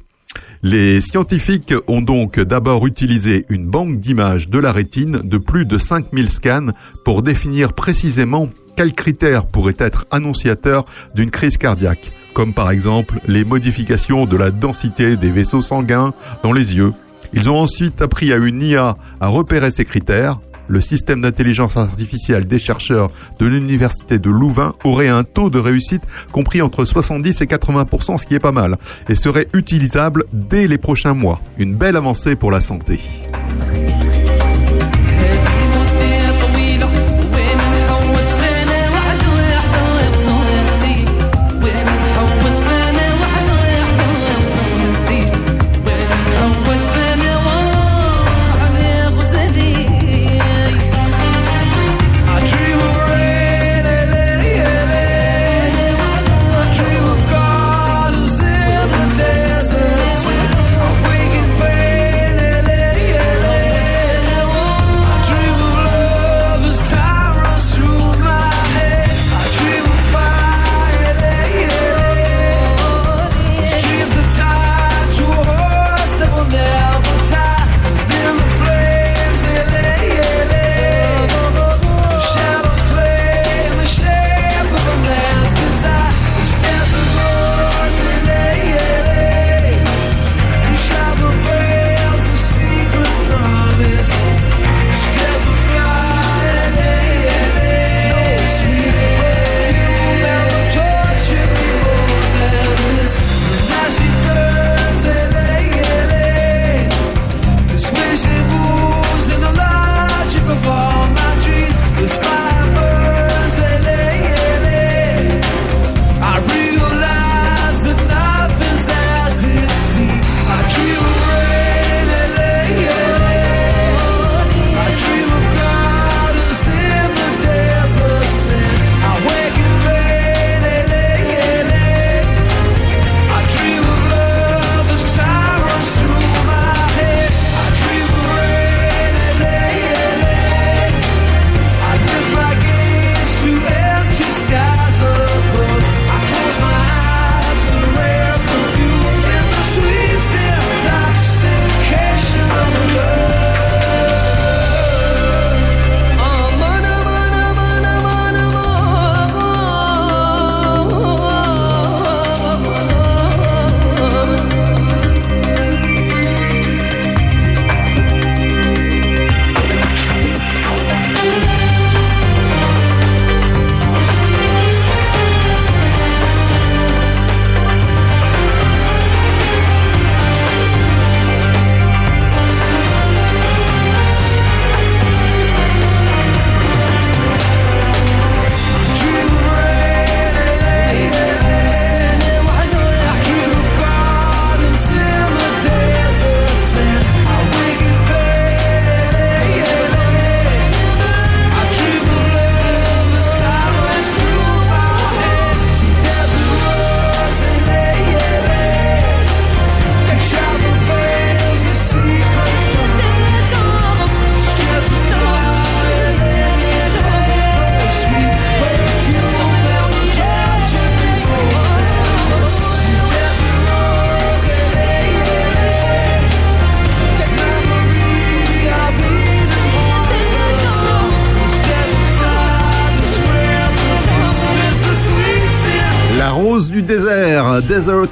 Les 0.63 0.99
scientifiques 0.99 1.73
ont 1.87 2.01
donc 2.01 2.39
d'abord 2.39 2.87
utilisé 2.87 3.45
une 3.49 3.67
banque 3.67 3.99
d'images 3.99 4.49
de 4.49 4.59
la 4.59 4.71
rétine 4.71 5.21
de 5.23 5.37
plus 5.37 5.65
de 5.65 5.77
5000 5.77 6.29
scans 6.29 6.67
pour 7.03 7.21
définir 7.21 7.73
précisément 7.73 8.49
quels 8.75 8.93
critères 8.93 9.45
pourraient 9.45 9.75
être 9.77 10.05
annonciateurs 10.11 10.85
d'une 11.13 11.31
crise 11.31 11.57
cardiaque, 11.57 12.11
comme 12.33 12.53
par 12.53 12.71
exemple 12.71 13.19
les 13.27 13.45
modifications 13.45 14.25
de 14.25 14.35
la 14.35 14.51
densité 14.51 15.15
des 15.17 15.31
vaisseaux 15.31 15.61
sanguins 15.61 16.13
dans 16.43 16.51
les 16.51 16.75
yeux. 16.75 16.93
Ils 17.33 17.49
ont 17.49 17.59
ensuite 17.59 18.01
appris 18.01 18.33
à 18.33 18.37
une 18.37 18.61
IA 18.61 18.95
à 19.19 19.27
repérer 19.27 19.71
ces 19.71 19.85
critères, 19.85 20.39
le 20.67 20.81
système 20.81 21.21
d'intelligence 21.21 21.77
artificielle 21.77 22.45
des 22.45 22.59
chercheurs 22.59 23.11
de 23.39 23.45
l'université 23.45 24.19
de 24.19 24.29
Louvain 24.29 24.73
aurait 24.83 25.07
un 25.07 25.23
taux 25.23 25.49
de 25.49 25.59
réussite 25.59 26.03
compris 26.31 26.61
entre 26.61 26.85
70 26.85 27.41
et 27.41 27.45
80% 27.45 28.17
ce 28.17 28.25
qui 28.25 28.35
est 28.35 28.39
pas 28.39 28.51
mal, 28.51 28.75
et 29.09 29.15
serait 29.15 29.47
utilisable 29.53 30.25
dès 30.33 30.67
les 30.67 30.77
prochains 30.77 31.13
mois. 31.13 31.41
Une 31.57 31.75
belle 31.75 31.95
avancée 31.95 32.35
pour 32.35 32.51
la 32.51 32.61
santé. 32.61 32.99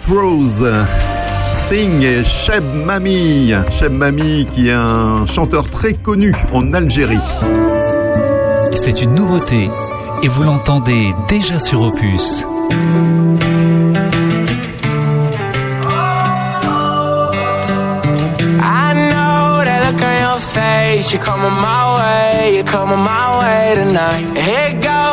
Rose. 0.08 0.66
Sting 1.56 2.02
et 2.02 2.24
Cheb 2.24 2.64
Mami. 2.86 3.54
Cheb 3.70 3.92
Mami 3.92 4.46
qui 4.54 4.70
est 4.70 4.74
un 4.74 5.26
chanteur 5.26 5.70
très 5.70 5.94
connu 5.94 6.34
en 6.54 6.74
Algérie. 6.74 7.18
C'est 8.76 9.02
une 9.02 9.16
nouveauté 9.16 9.70
et 10.24 10.28
vous 10.28 10.44
l'entendez 10.44 11.14
déjà 11.28 11.60
sur 11.60 11.82
Opus. 11.82 12.44
I 18.62 18.94
know 18.94 19.64
that 19.64 19.92
look 19.92 20.02
on 20.02 20.20
your 20.22 20.40
face. 20.40 21.12
You're 21.14 21.24
coming 21.24 21.52
my 21.52 21.98
way. 21.98 22.56
You're 22.56 22.64
coming 22.64 22.98
my 22.98 23.40
way 23.40 23.76
tonight. 23.76 24.38
Here 24.38 24.74
goes 24.82 24.84
another 24.84 25.04
another 25.04 25.13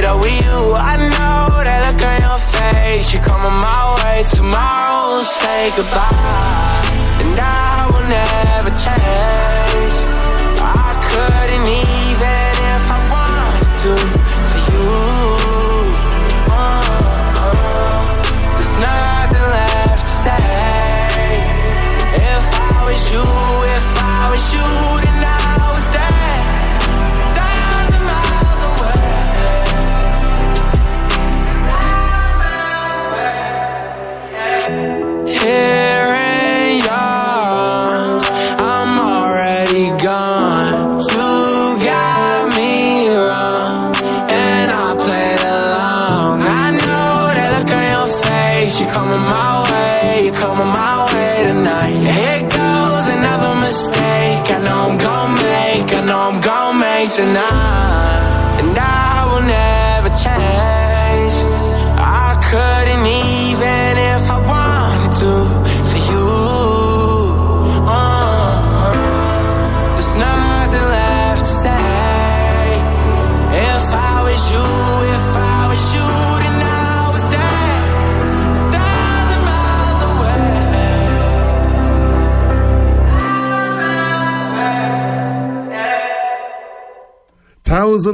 up 0.00 0.20
with 0.20 0.32
you. 0.32 0.58
I 0.72 0.96
know 0.96 1.62
that 1.62 1.78
look 1.84 2.00
on 2.00 2.18
your 2.24 2.40
face. 2.56 3.12
You're 3.12 3.22
coming 3.22 3.52
my 3.52 3.92
way. 4.00 4.24
Tomorrow 4.24 5.20
say 5.20 5.70
goodbye. 5.76 6.80
And 7.20 7.36
I 7.36 7.92
will 7.92 8.06
never 8.08 8.72
change. 8.72 9.96
I 10.64 10.96
couldn't 11.08 11.66
even 11.68 12.52
if 12.72 12.84
I 12.88 12.98
wanted 13.12 13.68
to 13.84 13.92
for 14.50 14.62
you. 14.72 14.88
Uh, 16.48 16.80
uh, 17.44 18.00
there's 18.56 18.74
nothing 18.80 19.46
left 19.56 20.04
to 20.08 20.14
say. 20.24 21.36
If 22.32 22.46
I 22.48 22.80
was 22.88 23.00
you, 23.12 23.24
if 23.76 23.88
I 24.00 24.32
was 24.32 24.44
you, 24.56 24.81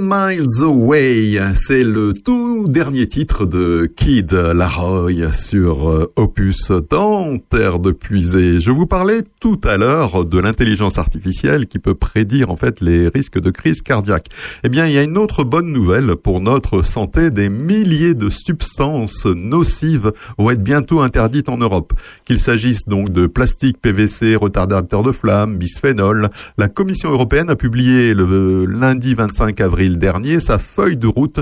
Miles 0.01 0.62
Away, 0.62 1.40
c'est 1.55 1.85
le 1.85 2.12
tout 2.12 2.38
dernier 2.69 3.07
titre 3.07 3.47
de 3.47 3.90
Kid 3.97 4.31
Laroi 4.32 5.32
sur 5.32 5.89
euh, 5.89 6.12
Opus 6.16 6.70
dans 6.90 7.32
de 7.32 7.90
Puisée. 7.93 8.61
Je 8.61 8.70
vous 8.70 8.86
parlais 8.86 9.23
tout 9.40 9.59
à 9.65 9.78
l'heure 9.78 10.27
de 10.27 10.39
l'intelligence 10.39 10.99
artificielle 10.99 11.66
qui 11.66 11.78
peut 11.78 11.95
prédire 11.95 12.51
en 12.51 12.57
fait 12.57 12.82
les 12.82 13.09
risques 13.09 13.40
de 13.40 13.51
crise 13.51 13.81
cardiaque. 13.81 14.28
Eh 14.65 14.69
bien, 14.69 14.86
il 14.86 14.93
y 14.93 14.99
a 14.99 15.03
une 15.03 15.16
autre 15.16 15.45
bonne 15.45 15.73
nouvelle 15.73 16.15
pour 16.16 16.43
notre 16.43 16.82
santé. 16.82 17.31
Des 17.31 17.49
milliers 17.49 18.12
de 18.12 18.28
substances 18.28 19.24
nocives 19.24 20.12
vont 20.36 20.51
être 20.51 20.62
bientôt 20.62 21.01
interdites 21.01 21.49
en 21.49 21.57
Europe. 21.57 21.95
Qu'il 22.27 22.39
s'agisse 22.39 22.85
donc 22.86 23.11
de 23.11 23.27
plastique, 23.27 23.81
PVC, 23.81 24.36
retardateur 24.36 25.03
de 25.03 25.12
flamme, 25.12 25.57
bisphénol. 25.57 26.28
La 26.59 26.69
Commission 26.69 27.11
européenne 27.11 27.49
a 27.49 27.57
publié 27.57 28.12
le 28.12 28.66
lundi 28.66 29.15
25 29.15 29.59
avril 29.62 29.99
dernier 29.99 30.39
sa 30.39 30.59
feuille 30.59 30.99
de 30.99 31.07
route 31.07 31.40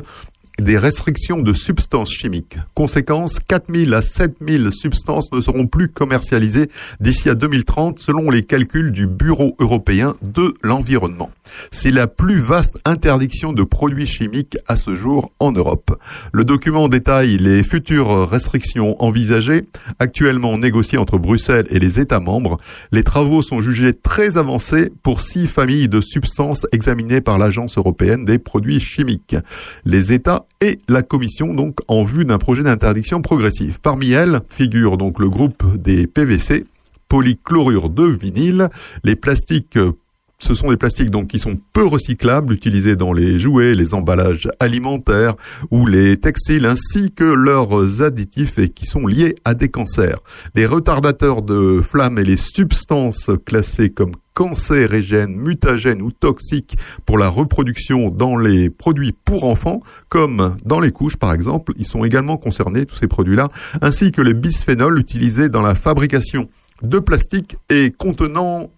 des 0.59 0.78
restrictions 0.78 1.41
de 1.41 1.53
substances 1.53 2.12
chimiques. 2.12 2.59
Conséquence, 2.74 3.39
4000 3.41 3.95
à 3.95 4.03
7000 4.03 4.73
substances 4.73 5.31
ne 5.33 5.41
seront 5.41 5.66
plus 5.66 5.89
commercialisées 5.89 6.70
d'ici 7.01 7.28
à 7.28 7.35
2030 7.35 7.99
selon 7.99 8.31
les 8.31 8.43
calculs 8.43 8.93
du 8.93 9.07
Bureau 9.07 9.55
européen 9.59 10.15
de 10.23 10.55
l'environnement. 10.62 11.31
C'est 11.70 11.91
la 11.91 12.07
plus 12.07 12.39
vaste 12.39 12.78
interdiction 12.85 13.53
de 13.53 13.62
produits 13.62 14.07
chimiques 14.07 14.57
à 14.66 14.77
ce 14.77 14.95
jour 14.95 15.31
en 15.41 15.53
Europe. 15.53 15.97
Le 16.33 16.45
document 16.45 16.89
détaille 16.89 17.37
les 17.37 17.62
futures 17.62 18.28
restrictions 18.28 19.01
envisagées, 19.03 19.65
actuellement 19.99 20.59
négociées 20.59 20.99
entre 20.99 21.19
Bruxelles 21.19 21.66
et 21.70 21.78
les 21.78 22.01
États 22.01 22.20
membres. 22.20 22.57
Les 22.93 23.03
travaux 23.03 23.43
sont 23.43 23.61
jugés 23.61 23.95
très 23.95 24.39
avancés 24.39 24.91
pour 25.03 25.20
six 25.20 25.47
familles 25.47 25.89
de 25.89 26.01
substances 26.01 26.66
examinées 26.73 27.20
par 27.20 27.39
l'Agence 27.39 27.78
européenne 27.78 28.24
des 28.24 28.39
produits 28.39 28.81
chimiques. 28.81 29.37
Les 29.85 30.12
États 30.12 30.45
et 30.60 30.78
la 30.89 31.02
Commission 31.02 31.55
donc 31.55 31.78
en 31.89 32.05
vue 32.05 32.24
d'un 32.24 32.39
projet 32.39 32.62
d'interdiction 32.62 33.23
progressive. 33.23 33.81
Parmi 33.81 34.10
elles 34.10 34.40
figure 34.48 34.97
donc 34.97 35.18
le 35.18 35.28
groupe 35.28 35.64
des 35.77 36.06
PVC, 36.06 36.64
polychlorure 37.09 37.90
de 37.90 38.05
vinyle, 38.05 38.68
les 39.05 39.16
plastiques 39.16 39.78
ce 40.39 40.55
sont 40.55 40.70
des 40.70 40.77
plastiques 40.77 41.10
qui 41.28 41.39
sont 41.39 41.59
peu 41.73 41.86
recyclables, 41.86 42.52
utilisés 42.52 42.97
dans 42.97 43.12
les 43.12 43.39
jouets, 43.39 43.74
les 43.74 43.94
emballages 43.94 44.48
alimentaires 44.60 45.35
ou 45.70 45.86
les 45.86 46.18
textiles, 46.18 46.66
ainsi 46.66 47.10
que 47.12 47.24
leurs 47.24 48.02
additifs 48.02 48.59
et 48.59 48.68
qui 48.68 48.86
sont 48.86 49.06
liés 49.06 49.35
à 49.44 49.55
des 49.55 49.70
cancers. 49.70 50.18
Les 50.55 50.66
retardateurs 50.66 51.43
de 51.43 51.81
flammes 51.82 52.18
et 52.18 52.24
les 52.24 52.36
substances 52.36 53.31
classées 53.47 53.90
comme 53.90 54.12
cancérigènes, 54.36 55.34
mutagènes 55.34 56.02
ou 56.02 56.12
toxiques 56.12 56.76
pour 57.06 57.16
la 57.16 57.28
reproduction 57.28 58.10
dans 58.10 58.36
les 58.36 58.68
produits 58.68 59.14
pour 59.24 59.44
enfants, 59.44 59.80
comme 60.10 60.56
dans 60.62 60.78
les 60.78 60.92
couches 60.92 61.16
par 61.16 61.32
exemple, 61.32 61.72
ils 61.78 61.86
sont 61.86 62.04
également 62.04 62.36
concernés, 62.36 62.84
tous 62.84 62.96
ces 62.96 63.08
produits-là, 63.08 63.48
ainsi 63.80 64.12
que 64.12 64.20
les 64.20 64.34
bisphénols 64.34 65.00
utilisés 65.00 65.48
dans 65.48 65.62
la 65.62 65.74
fabrication 65.74 66.50
de 66.82 66.98
plastique 66.98 67.56
et 67.70 67.90
contenant 67.90 68.68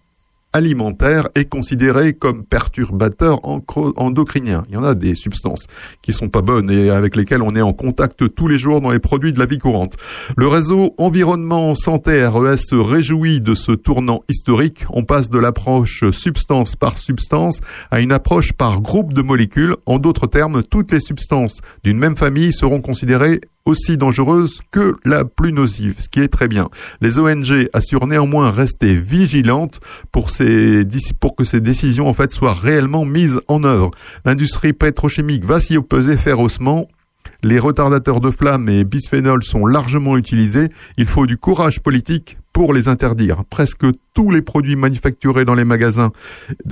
alimentaire 0.53 1.27
est 1.35 1.45
considéré 1.45 2.13
comme 2.13 2.43
perturbateur 2.43 3.39
endocrinien. 3.43 4.63
Il 4.69 4.73
y 4.73 4.77
en 4.77 4.83
a 4.83 4.95
des 4.95 5.15
substances 5.15 5.67
qui 6.01 6.13
sont 6.13 6.29
pas 6.29 6.41
bonnes 6.41 6.69
et 6.71 6.89
avec 6.89 7.15
lesquelles 7.15 7.41
on 7.41 7.55
est 7.55 7.61
en 7.61 7.73
contact 7.73 8.33
tous 8.33 8.47
les 8.47 8.57
jours 8.57 8.81
dans 8.81 8.89
les 8.89 8.99
produits 8.99 9.33
de 9.33 9.39
la 9.39 9.45
vie 9.45 9.57
courante. 9.57 9.95
Le 10.37 10.47
réseau 10.47 10.95
environnement 10.97 11.75
santé 11.75 12.25
RES 12.25 12.57
se 12.57 12.75
réjouit 12.75 13.41
de 13.41 13.53
ce 13.53 13.71
tournant 13.71 14.23
historique. 14.29 14.85
On 14.89 15.03
passe 15.03 15.29
de 15.29 15.39
l'approche 15.39 16.09
substance 16.11 16.75
par 16.75 16.97
substance 16.97 17.59
à 17.91 17.99
une 17.99 18.11
approche 18.11 18.53
par 18.53 18.81
groupe 18.81 19.13
de 19.13 19.21
molécules. 19.21 19.75
En 19.85 19.99
d'autres 19.99 20.27
termes, 20.27 20.63
toutes 20.63 20.91
les 20.91 20.99
substances 20.99 21.59
d'une 21.83 21.97
même 21.97 22.17
famille 22.17 22.53
seront 22.53 22.81
considérées 22.81 23.41
aussi 23.65 23.97
dangereuse 23.97 24.61
que 24.71 24.95
la 25.05 25.25
plus 25.25 25.53
nocive, 25.53 25.95
ce 25.99 26.09
qui 26.09 26.19
est 26.21 26.27
très 26.27 26.47
bien. 26.47 26.69
Les 27.01 27.19
ONG 27.19 27.69
assurent 27.73 28.07
néanmoins 28.07 28.51
rester 28.51 28.93
vigilantes 28.93 29.79
pour, 30.11 30.29
que 30.31 31.43
ces 31.43 31.59
décisions 31.61 32.07
en 32.07 32.13
fait 32.13 32.31
soient 32.31 32.53
réellement 32.53 33.05
mises 33.05 33.39
en 33.47 33.63
œuvre. 33.63 33.91
L'industrie 34.25 34.73
pétrochimique 34.73 35.45
va 35.45 35.59
s'y 35.59 35.77
opposer 35.77 36.17
férocement 36.17 36.87
Les 37.43 37.59
retardateurs 37.59 38.19
de 38.19 38.31
flammes 38.31 38.69
et 38.69 38.83
bisphénols 38.83 39.43
sont 39.43 39.65
largement 39.65 40.17
utilisés. 40.17 40.69
Il 40.97 41.05
faut 41.05 41.25
du 41.25 41.37
courage 41.37 41.79
politique 41.79 42.37
pour 42.53 42.73
les 42.73 42.87
interdire. 42.87 43.43
Presque 43.49 43.85
tous 44.13 44.31
les 44.31 44.41
produits 44.41 44.75
manufacturés 44.75 45.45
dans 45.45 45.55
les 45.55 45.63
magasins 45.63 46.11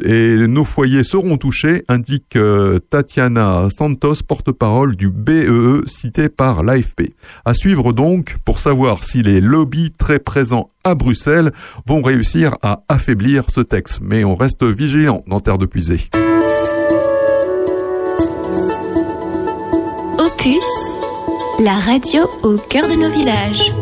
et 0.04 0.36
nos 0.48 0.66
foyers 0.66 1.04
seront 1.04 1.38
touchés, 1.38 1.84
indique 1.88 2.36
euh, 2.36 2.80
Tatiana 2.80 3.70
Santos, 3.74 4.16
porte-parole 4.28 4.96
du 4.96 5.10
BEE 5.10 5.84
cité 5.86 6.28
par 6.28 6.64
l'AFP. 6.64 7.14
À 7.46 7.54
suivre 7.54 7.94
donc 7.94 8.36
pour 8.44 8.60
savoir 8.60 9.04
si 9.06 9.24
les 9.24 9.40
lobbies 9.40 9.92
très 9.92 10.20
présents 10.20 10.68
à 10.84 10.96
Bruxelles 10.96 11.52
vont 11.86 12.02
réussir 12.02 12.56
à 12.62 12.82
affaiblir 12.90 13.46
ce 13.50 13.62
texte. 13.62 14.00
Mais 14.02 14.24
on 14.26 14.36
reste 14.36 14.64
vigilant 14.64 15.24
dans 15.28 15.40
Terre 15.40 15.58
de 15.58 15.66
Puisée. 15.66 16.10
La 21.60 21.74
radio 21.74 22.22
au 22.44 22.56
cœur 22.58 22.88
de 22.88 22.94
nos 22.94 23.10
villages. 23.10 23.74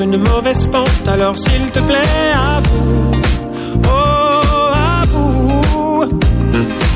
Une 0.00 0.16
mauvaise 0.16 0.66
pente, 0.66 1.08
alors 1.08 1.38
s'il 1.38 1.70
te 1.70 1.80
plaît, 1.80 2.32
à 2.34 2.60
vous, 2.60 3.10
oh, 3.84 4.70
à 4.74 5.04
vous. 5.10 6.08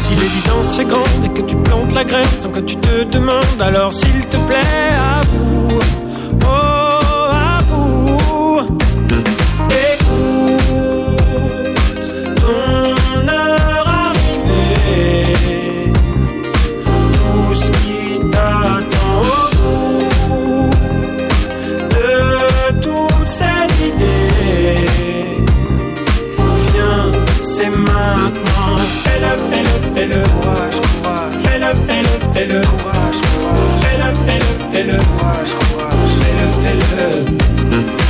Si 0.00 0.14
l'évidence 0.14 0.78
est 0.78 0.84
grande 0.84 1.24
et 1.24 1.28
que 1.30 1.42
tu 1.42 1.56
plantes 1.56 1.94
la 1.94 2.04
graine 2.04 2.28
sans 2.38 2.50
que 2.50 2.60
tu 2.60 2.76
te 2.76 3.04
demandes, 3.04 3.60
alors 3.60 3.94
s'il 3.94 4.26
te 4.26 4.36
plaît, 4.36 4.94
à 4.96 5.20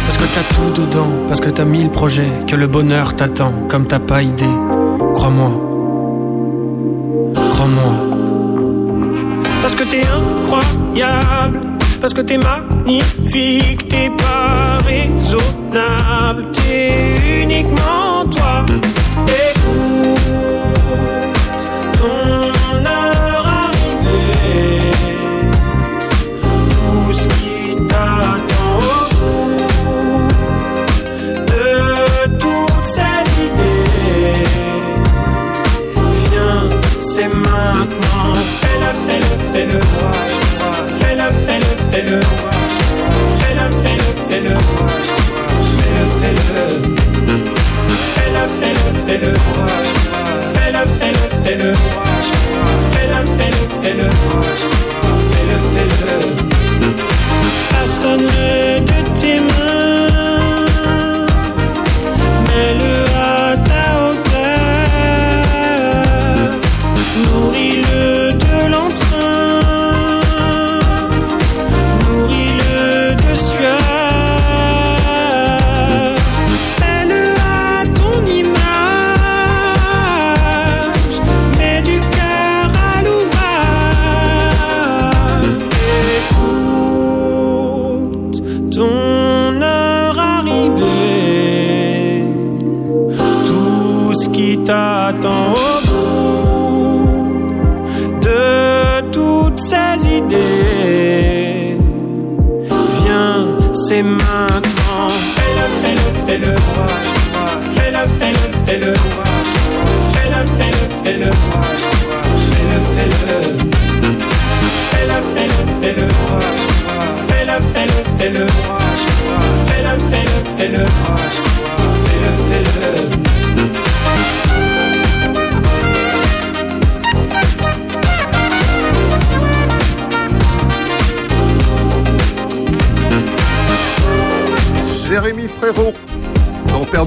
Parce 0.06 0.16
que 0.18 0.34
t'as 0.34 0.54
tout 0.54 0.82
dedans, 0.82 1.08
parce 1.28 1.40
que 1.40 1.50
t'as 1.50 1.64
mille 1.64 1.90
projets, 1.90 2.30
que 2.46 2.56
le 2.56 2.66
bonheur 2.66 3.14
t'attend, 3.14 3.52
comme 3.68 3.86
t'as 3.86 3.98
pas 3.98 4.22
idée. 4.22 4.44
Crois-moi. 5.14 5.50
Crois-moi. 7.52 7.92
Parce 9.62 9.74
que 9.74 9.84
t'es 9.84 10.02
incroyable, 10.02 11.60
parce 12.00 12.14
que 12.14 12.22
t'es 12.22 12.38
magnifique, 12.38 13.88
t'es 13.88 14.10
pas 14.10 14.78
raisonnable, 14.84 16.50
t'es 16.52 17.42
uniquement 17.42 17.99
fais-le, 39.70 39.82
fais-le. 41.00 41.00
Fais-le, 41.00 41.26
fais-le, 41.46 41.70
fais-le. 41.90 42.20
Fais-le, 43.40 43.64
fais-le, 43.82 44.08
fais-le. 44.28 44.54
Fais-le, 45.78 46.04
fais-le. 46.20 46.66
Fais-le, 48.14 48.42
fais-le, 48.60 48.84
fais-le. 49.06 49.32
Fais-le, 50.54 50.82
fais-le, 50.98 51.24
fais-le. 51.44 51.70
Fais-le, 52.92 53.18
fais-le, 53.82 54.69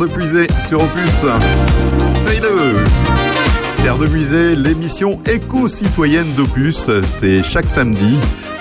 de 0.08 0.48
sur 0.68 0.82
Opus. 0.82 1.26
Terre 3.78 3.98
de 3.98 4.08
Musée, 4.08 4.56
l'émission 4.56 5.18
éco-citoyenne 5.26 6.32
d'Opus, 6.36 6.90
c'est 7.06 7.42
chaque 7.42 7.70
samedi 7.70 8.18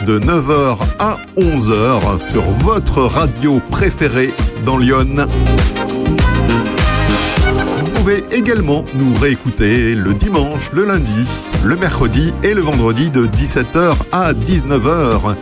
de 0.06 0.20
9h 0.20 0.78
à 1.00 1.16
11h 1.36 2.20
sur 2.20 2.42
votre 2.42 3.02
radio 3.02 3.60
préférée 3.70 4.32
dans 4.64 4.78
Lyon. 4.78 5.26
pouvez 7.94 8.22
également 8.30 8.84
nous 8.94 9.14
réécouter 9.20 9.94
le 9.94 10.14
dimanche, 10.14 10.70
le 10.72 10.84
lundi, 10.84 11.26
le 11.64 11.76
mercredi 11.76 12.32
et 12.44 12.54
le 12.54 12.60
vendredi 12.60 13.10
de 13.10 13.26
17h 13.26 13.94
à 14.12 14.32
19h. 14.32 15.36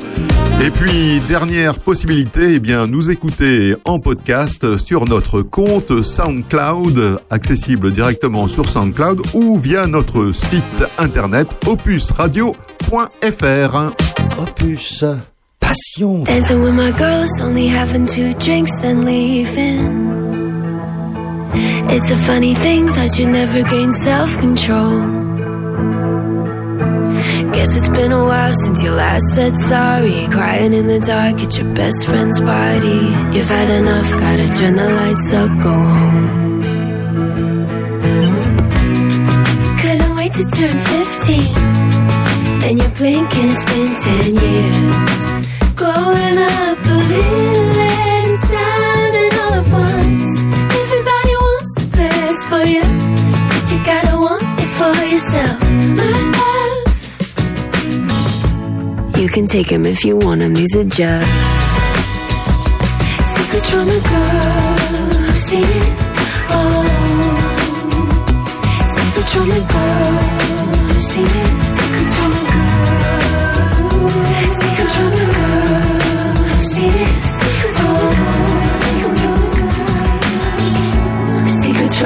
Et 0.63 0.71
puis, 0.71 1.21
dernière 1.27 1.79
possibilité, 1.79 2.55
eh 2.57 2.61
bien, 2.61 2.87
nous 2.87 3.11
écouter 3.11 3.75
en 3.87 3.99
podcast 3.99 4.77
sur 4.77 5.07
notre 5.07 5.41
compte 5.41 6.03
SoundCloud, 6.03 7.23
accessible 7.31 7.91
directement 7.93 8.47
sur 8.47 8.69
SoundCloud 8.69 9.23
ou 9.33 9.59
via 9.59 9.87
notre 9.87 10.33
site 10.33 10.85
internet 10.99 11.49
opusradio.fr. 11.67 12.51
Opus, 14.39 15.05
passion. 15.61 16.25
Dancing 16.25 16.63
with 16.63 16.75
my 16.75 16.93
girls, 16.93 17.41
only 17.41 17.67
having 17.67 18.07
two 18.07 18.35
drinks, 18.35 18.79
then 18.83 19.07
leaving. 19.07 20.11
It's 21.89 22.11
a 22.11 22.17
funny 22.27 22.55
thing 22.55 22.93
that 22.93 23.19
you 23.19 23.27
never 23.27 23.63
gain 23.63 23.93
self 23.93 24.39
control. 24.39 25.30
Guess 27.61 27.77
it's 27.77 27.91
been 27.91 28.11
a 28.11 28.25
while 28.25 28.53
since 28.55 28.83
you 28.83 28.91
last 28.91 29.35
said 29.35 29.61
sorry. 29.61 30.27
Crying 30.29 30.73
in 30.73 30.87
the 30.87 30.99
dark 30.99 31.35
at 31.43 31.59
your 31.59 31.75
best 31.75 32.07
friend's 32.07 32.41
party. 32.41 33.01
You've 33.37 33.53
had 33.59 33.69
enough, 33.81 34.11
gotta 34.13 34.49
turn 34.49 34.75
the 34.77 34.89
lights 35.01 35.33
up, 35.35 35.51
go 35.61 35.75
home. 35.93 36.63
Couldn't 39.83 40.15
wait 40.17 40.33
to 40.41 40.45
turn 40.57 40.71
15. 40.71 42.61
Then 42.63 42.79
you 42.79 42.89
blink 42.97 43.29
and 43.37 43.53
it's 43.53 43.65
been 43.73 43.93
10 43.95 44.37
years. 44.47 45.19
Growing 45.77 46.39
up 46.39 46.79
a 46.97 47.60
can 59.31 59.47
take 59.47 59.69
them 59.69 59.87
if 59.87 60.05
you 60.05 60.17
want 60.17 60.41
them, 60.41 60.55
these 60.55 60.75
are 60.77 60.85
just 60.85 61.61
secrets 63.51 63.69
from 63.71 63.89
a 63.89 64.01
girl 64.11 64.41
who's 65.27 65.43
seen 65.43 65.65
it 65.65 65.89
all. 66.51 66.85
Secrets 68.97 69.33
from 69.35 69.51
a 69.51 69.61
girl 69.73 70.15
who's 70.89 71.07
seen 71.11 71.27
it. 71.27 71.49
Secrets 71.77 72.15
from 72.19 72.33
a 72.33 72.43
girl. 72.51 72.81
Secrets 74.61 74.95
from 74.97 75.13
a 75.13 75.27
girl 75.35 75.81
who's 76.49 76.67
seen 76.75 76.97
it. 77.05 77.15
Secrets 77.39 77.77
from 77.79 77.91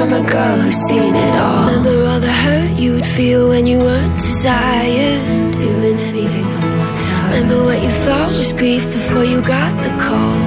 a 0.09 0.21
girl. 0.23 0.25
A 0.25 0.25
a 0.25 0.61
who's 0.61 0.75
seen 0.87 1.15
it 1.15 1.35
all. 1.35 1.67
Remember 1.67 2.09
all 2.09 2.19
the 2.19 2.33
hurt 2.43 2.71
you 2.79 2.93
would 2.95 3.05
feel 3.05 3.49
when 3.49 3.67
you 3.67 3.77
weren't 3.77 4.13
desired. 4.13 5.57
Doing 5.59 5.99
anything. 5.99 6.44
Remember 7.45 7.65
what 7.65 7.79
you 7.83 7.91
thought 7.91 8.31
was 8.39 8.53
grief 8.53 8.83
before 8.91 9.23
you 9.23 9.39
got 9.39 9.71
the 9.83 9.91
call. 10.03 10.39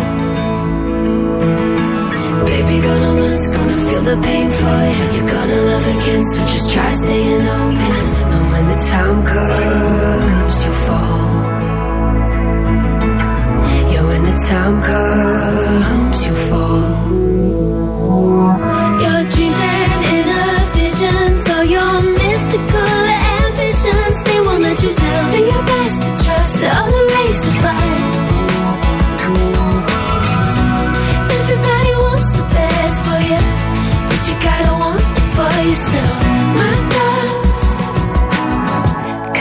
Baby, 2.45 2.83
gonna 2.83 3.21
once, 3.21 3.51
gonna 3.53 3.79
feel 3.89 4.03
the 4.03 4.17
pain 4.21 4.51
for 4.51 4.79
you. 4.91 5.05
You're 5.15 5.31
gonna 5.31 5.61
love 5.71 5.87
again, 5.97 6.25
so 6.25 6.39
just 6.55 6.73
try 6.73 6.91
staying 6.91 7.47
open. 7.47 8.05
And 8.35 8.51
when 8.51 8.67
the 8.67 8.79
time 8.91 9.23
comes, 9.25 10.55
you 10.65 10.73
fall. 10.87 11.31
Yeah, 13.93 14.05
when 14.11 14.23
the 14.31 14.37
time 14.51 14.83
comes, 14.83 16.27
you 16.27 16.35
fall. 16.51 16.89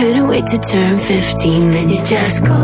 Couldn't 0.08 0.30
wait 0.30 0.46
to 0.48 0.58
turn 0.58 1.02
15, 1.02 1.70
then 1.72 1.90
you 1.90 1.98
just 2.06 2.40
go. 2.42 2.56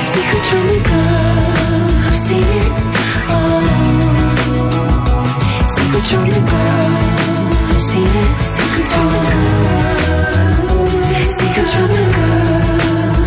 Secrets 0.00 0.46
from 0.48 0.64
a 0.64 0.80
girl 0.88 1.88
who's 2.04 2.20
seen 2.26 2.48
it 2.60 2.72
all. 3.36 3.60
Secrets 5.76 6.08
from 6.10 6.24
a 6.24 6.40
girl 6.52 6.88
who's 7.68 7.84
seen 7.84 8.12
it. 8.22 8.32
Secrets 8.56 8.92
from 8.94 9.08
a 9.12 9.20
girl. 9.28 9.68
Secrets 11.36 11.72
from 11.76 11.90
a 11.90 12.04
girl 12.16 12.64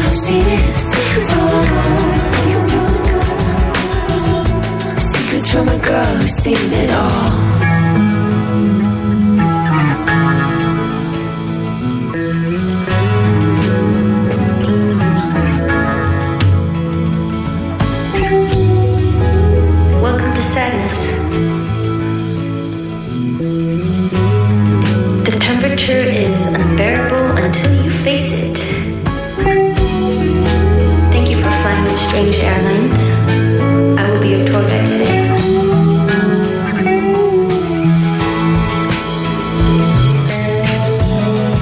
who's 0.01 0.17
seen 0.25 0.47
it. 0.57 0.79
Secrets 0.79 1.29
from 1.31 1.45
a 1.45 1.61
girl. 1.69 2.09
Secrets 2.33 2.69
from 2.71 2.85
a 2.87 3.01
girl. 3.07 3.37
Secrets 4.97 5.47
from 5.53 5.67
a 5.67 5.77
girl 5.77 6.13
who's 6.17 6.33
seen 6.41 6.73
it 6.73 6.89
all. 6.91 7.40
Strange 32.11 32.39
Airlines. 32.39 33.01
I 33.97 34.11
will 34.11 34.19
be 34.21 34.29
your 34.31 34.45
tour 34.45 34.63
guide 34.67 34.85
today. 34.85 35.15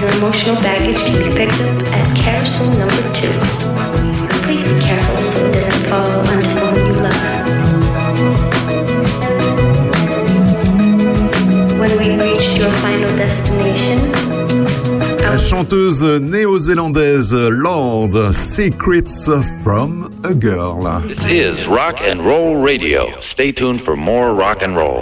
Your 0.01 0.11
emotional 0.17 0.57
baggage 0.63 0.97
can 1.05 1.13
be 1.21 1.29
picked 1.37 1.61
up 1.61 1.69
at 1.93 2.17
carousel 2.17 2.65
number 2.79 3.03
two. 3.13 3.29
Please 4.41 4.63
be 4.67 4.73
careful 4.81 5.21
so 5.21 5.45
it 5.45 5.53
doesn't 5.53 5.85
fall 5.87 6.09
onto 6.31 6.49
someone 6.49 6.85
you 6.87 6.93
love. 7.05 7.19
When 11.79 11.91
we 11.99 12.07
reach 12.19 12.57
your 12.57 12.71
final 12.81 13.11
destination, 13.17 13.99
La 15.21 15.37
chanteuse 15.37 16.01
néo-zélandaise 16.19 17.35
Lord, 17.49 18.33
Secrets 18.33 19.29
from 19.63 20.08
a 20.29 20.35
Girl. 20.35 20.83
This 21.01 21.25
is 21.25 21.67
Rock 21.67 21.95
and 21.99 22.23
Roll 22.23 22.57
Radio. 22.57 23.19
Stay 23.19 23.51
tuned 23.51 23.81
for 23.83 23.95
more 23.95 24.33
rock 24.35 24.61
and 24.61 24.75
roll. 24.75 25.01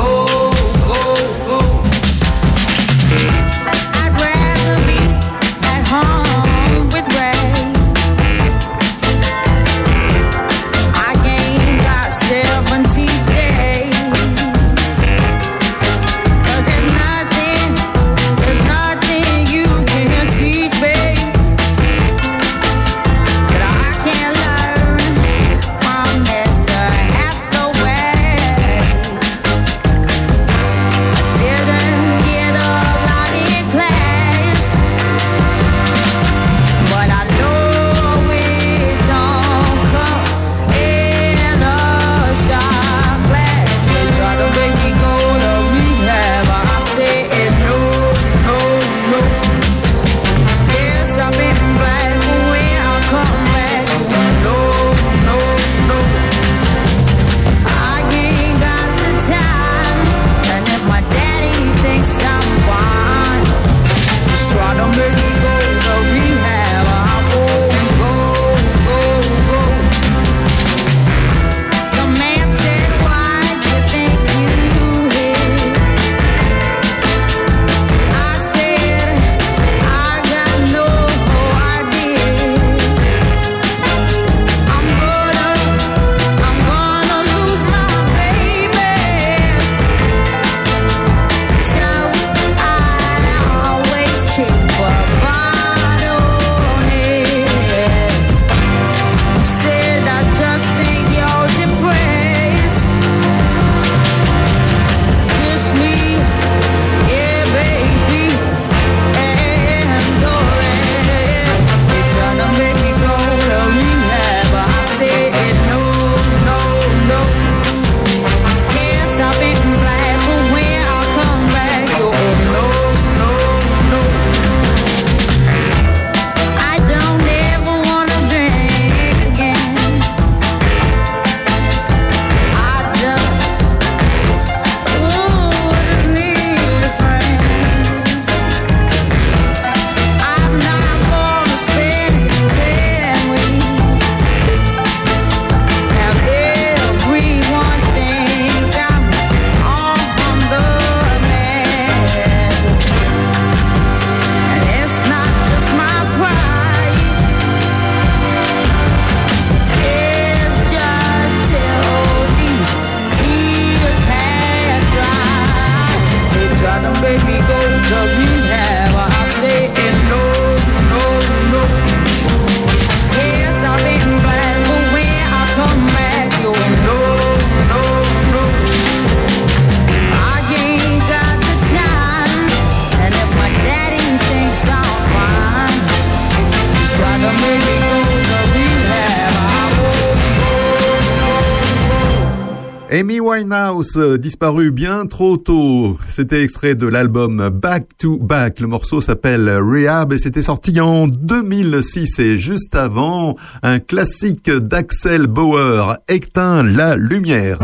Winehouse, 193.41 193.97
euh, 193.97 194.17
disparue 194.19 194.71
bien 194.71 195.07
trop 195.07 195.35
tôt. 195.35 195.97
C'était 196.07 196.43
extrait 196.43 196.75
de 196.75 196.85
l'album 196.85 197.49
Back 197.49 197.85
to 197.97 198.19
Back. 198.19 198.59
Le 198.59 198.67
morceau 198.67 199.01
s'appelle 199.01 199.49
Rehab 199.49 200.13
et 200.13 200.19
c'était 200.19 200.43
sorti 200.43 200.79
en 200.79 201.07
2006. 201.07 202.19
Et 202.19 202.37
juste 202.37 202.75
avant, 202.75 203.35
un 203.63 203.79
classique 203.79 204.51
d'Axel 204.51 205.25
Bauer, 205.25 205.97
Éteins 206.07 206.61
la 206.61 206.95
lumière. 206.95 207.57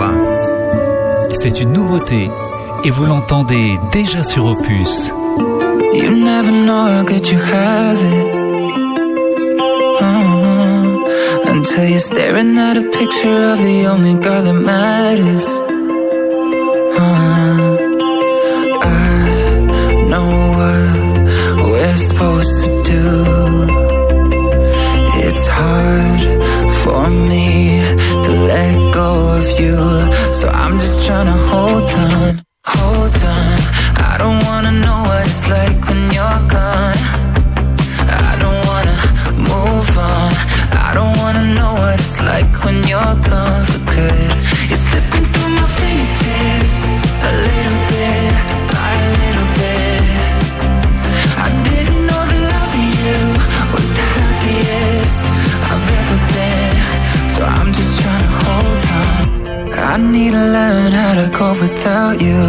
C'est 1.32 1.62
une 1.62 1.74
nouveauté 1.74 2.28
et 2.84 2.90
vous 2.90 3.06
l'entendez 3.06 3.78
déjà 3.92 4.24
sur 4.24 4.46
Opus. 4.46 5.12
You 5.94 6.10
never 6.10 6.52
know 6.52 6.88
how 6.88 7.04
good 7.04 7.28
you 7.28 7.38
have 7.38 8.00
it. 8.02 8.34
Uh, 10.02 11.52
until 11.52 11.88
you're 11.88 12.00
staring 12.00 12.58
at 12.58 12.78
a 12.78 12.90
picture 12.90 13.52
of 13.52 13.60
the 13.60 13.86
only 13.86 14.16
girl 14.16 14.42
that 14.42 14.54
matters. 14.54 15.67
Hold 31.50 31.90
on, 31.96 32.44
hold 32.66 33.16
on. 33.24 33.60
I 34.10 34.16
don't 34.18 34.44
wanna 34.46 34.72
know 34.72 35.02
what 35.08 35.28
it's 35.28 35.50
like 35.50 35.80
when 35.88 36.12
you're 36.12 36.42
gone. 36.50 37.27
I 40.90 40.94
don't 40.94 41.18
wanna 41.18 41.44
know 41.56 41.74
what 41.74 42.00
it's 42.00 42.18
like 42.32 42.50
when 42.64 42.78
you're 42.88 43.16
gone 43.30 43.66
for 43.70 43.82
good. 43.92 44.30
You're 44.70 44.84
slipping 44.88 45.26
through 45.34 45.52
my 45.60 45.68
fingertips 45.78 46.78
a 47.28 47.32
little 47.48 47.80
bit 47.92 48.32
by 48.72 48.92
a 49.08 49.12
little 49.22 49.50
bit. 49.60 50.02
I 51.46 51.48
didn't 51.68 52.04
know 52.10 52.24
that 52.32 52.42
loving 52.54 52.92
you 53.04 53.20
was 53.74 53.90
the 53.98 54.06
happiest 54.16 55.24
I've 55.72 55.88
ever 56.00 56.20
been. 56.36 56.76
So 57.36 57.40
I'm 57.58 57.70
just 57.80 57.94
trying 58.00 58.24
to 58.28 58.32
hold 58.44 58.82
on. 59.00 59.24
I 59.92 59.98
need 60.16 60.32
to 60.40 60.46
learn 60.58 60.92
how 61.02 61.14
to 61.20 61.28
cope 61.38 61.60
without 61.60 62.16
you. 62.28 62.44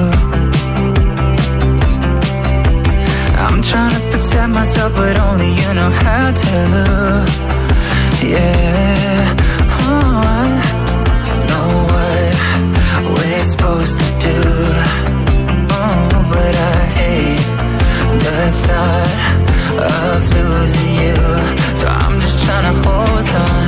I'm 3.44 3.60
trying 3.62 3.94
to 3.98 4.02
protect 4.12 4.50
myself, 4.58 4.92
but 4.94 5.18
only 5.26 5.50
you 5.60 5.68
know 5.74 5.90
how 5.90 6.30
to. 6.30 7.57
Yeah, 8.20 9.36
oh, 9.80 10.22
I 10.26 11.46
know 11.46 11.68
what 11.92 13.18
we're 13.18 13.44
supposed 13.44 13.98
to 14.00 14.06
do. 14.18 14.40
Oh, 15.70 16.08
but 16.28 16.54
I 16.56 16.84
hate 16.98 17.46
the 18.24 18.38
thought 18.66 19.12
of 19.94 20.34
losing 20.34 20.94
you. 20.96 21.14
So 21.76 21.86
I'm 21.86 22.20
just 22.20 22.44
trying 22.44 22.74
to 22.74 22.88
hold 22.88 23.28
on. 23.28 23.67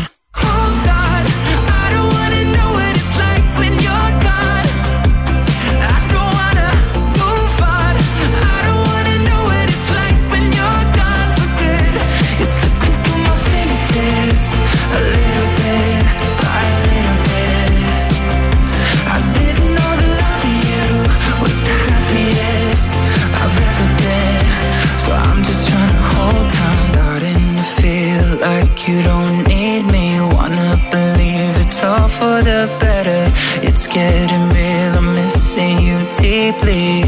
getting 33.92 34.48
real. 34.50 34.92
I'm 34.98 35.12
missing 35.12 35.78
you 35.80 35.98
deeply. 36.18 37.02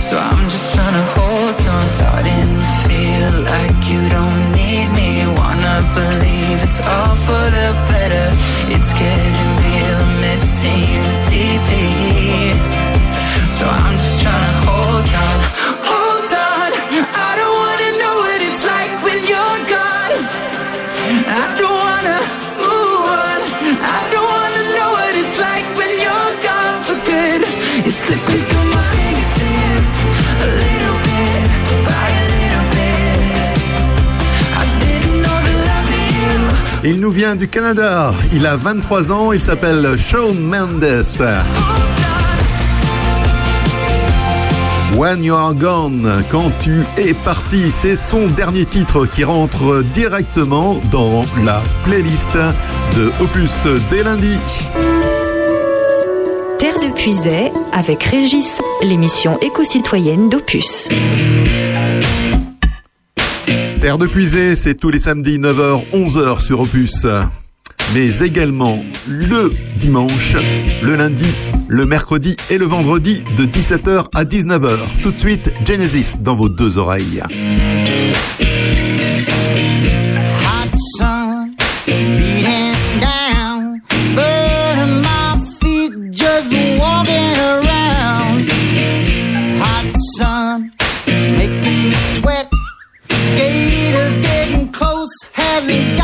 So 0.00 0.16
I'm 0.18 0.48
just 0.48 0.74
trying 0.74 0.94
to 0.94 1.06
hold 1.18 1.60
on, 1.74 1.86
starting 1.98 2.50
to 2.58 2.70
feel 2.86 3.32
like 3.42 3.78
you 3.90 4.00
don't 4.16 4.42
need 4.52 4.88
me. 4.98 5.26
Wanna 5.40 5.76
believe 5.94 6.58
it's 6.62 6.86
all 6.86 7.14
for 7.26 7.44
the 7.56 7.68
better. 7.90 8.28
It's 8.74 8.92
getting 8.92 9.50
real. 9.62 9.98
I'm 10.04 10.20
missing 10.20 10.80
you. 10.94 11.19
Il 36.82 37.00
nous 37.00 37.10
vient 37.10 37.36
du 37.36 37.46
Canada. 37.46 38.14
Il 38.32 38.46
a 38.46 38.56
23 38.56 39.12
ans. 39.12 39.32
Il 39.32 39.42
s'appelle 39.42 39.98
Sean 39.98 40.32
Mendes. 40.34 41.04
When 44.96 45.22
You 45.22 45.34
Are 45.34 45.54
Gone, 45.54 46.24
quand 46.30 46.50
tu 46.60 46.84
es 46.96 47.14
parti, 47.14 47.70
c'est 47.70 47.96
son 47.96 48.26
dernier 48.28 48.64
titre 48.64 49.06
qui 49.06 49.24
rentre 49.24 49.82
directement 49.92 50.80
dans 50.90 51.22
la 51.44 51.62
playlist 51.84 52.34
de 52.96 53.10
Opus 53.22 53.66
dès 53.90 54.02
lundi. 54.02 54.36
Terre 56.58 56.78
de 56.80 56.92
Puisay 56.94 57.52
avec 57.72 58.02
Régis, 58.04 58.58
l'émission 58.82 59.38
éco-citoyenne 59.40 60.28
d'Opus. 60.28 60.88
Air 63.90 63.98
de 63.98 64.06
puiser, 64.06 64.54
c'est 64.54 64.74
tous 64.74 64.90
les 64.90 65.00
samedis 65.00 65.40
9h, 65.40 65.82
11h 65.92 66.40
sur 66.40 66.60
Opus. 66.60 67.08
Mais 67.92 68.20
également 68.20 68.84
le 69.08 69.50
dimanche, 69.80 70.36
le 70.80 70.94
lundi, 70.94 71.26
le 71.66 71.86
mercredi 71.86 72.36
et 72.50 72.58
le 72.58 72.66
vendredi 72.66 73.24
de 73.36 73.46
17h 73.46 74.04
à 74.14 74.22
19h. 74.22 74.76
Tout 75.02 75.10
de 75.10 75.18
suite, 75.18 75.52
Genesis 75.66 76.18
dans 76.20 76.36
vos 76.36 76.48
deux 76.48 76.78
oreilles. 76.78 77.20
I've 95.68 95.99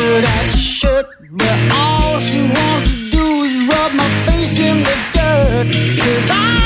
that 0.00 0.50
shirt, 0.52 1.06
but 1.30 1.58
all 1.72 2.18
she 2.20 2.42
wants 2.42 2.90
to 2.90 3.10
do 3.10 3.26
is 3.42 3.54
rub 3.68 3.92
my 3.94 4.08
face 4.26 4.58
in 4.58 4.78
the 4.82 4.96
dirt. 5.12 5.66
Cause 6.00 6.30
I 6.30 6.59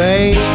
fade 0.00 0.49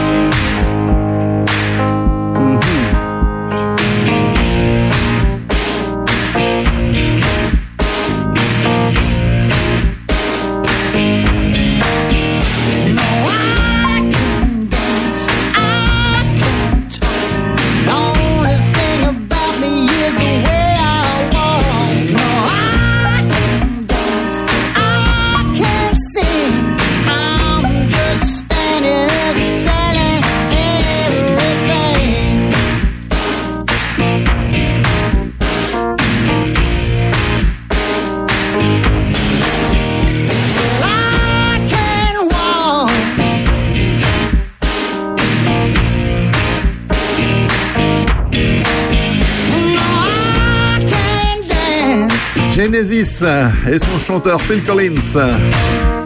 Genesis 52.65 53.23
et 53.71 53.77
son 53.77 53.99
chanteur 53.99 54.41
Phil 54.41 54.63
Collins. 54.63 55.19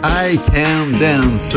I 0.04 0.38
Can 0.46 0.98
Dance. 0.98 1.56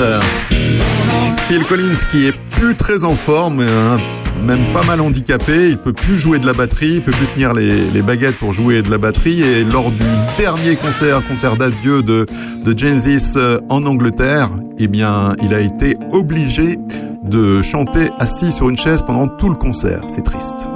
Phil 1.49 1.65
Collins 1.65 1.99
qui 2.09 2.27
est 2.27 2.33
plus 2.51 2.73
très 2.75 3.03
en 3.03 3.15
forme, 3.15 3.59
hein, 3.59 3.97
même 4.45 4.71
pas 4.71 4.83
mal 4.83 5.01
handicapé, 5.01 5.71
il 5.71 5.77
peut 5.77 5.91
plus 5.91 6.15
jouer 6.15 6.39
de 6.39 6.47
la 6.47 6.53
batterie, 6.53 6.93
il 6.93 7.03
peut 7.03 7.11
plus 7.11 7.27
tenir 7.33 7.53
les, 7.53 8.01
baguettes 8.01 8.37
pour 8.37 8.53
jouer 8.53 8.81
de 8.81 8.89
la 8.89 8.97
batterie 8.97 9.41
et 9.41 9.65
lors 9.65 9.91
du 9.91 10.05
dernier 10.37 10.77
concert, 10.77 11.21
concert 11.27 11.57
d'adieu 11.57 12.01
de, 12.01 12.25
de 12.63 12.77
Genesis 12.77 13.33
euh, 13.35 13.59
en 13.67 13.85
Angleterre, 13.85 14.51
eh 14.77 14.87
bien, 14.87 15.35
il 15.43 15.53
a 15.53 15.59
été 15.59 15.97
obligé 16.13 16.77
de 17.25 17.61
chanter 17.61 18.09
assis 18.19 18.53
sur 18.53 18.69
une 18.69 18.77
chaise 18.77 19.01
pendant 19.01 19.27
tout 19.27 19.49
le 19.49 19.55
concert. 19.55 20.01
C'est 20.07 20.23
triste. 20.23 20.69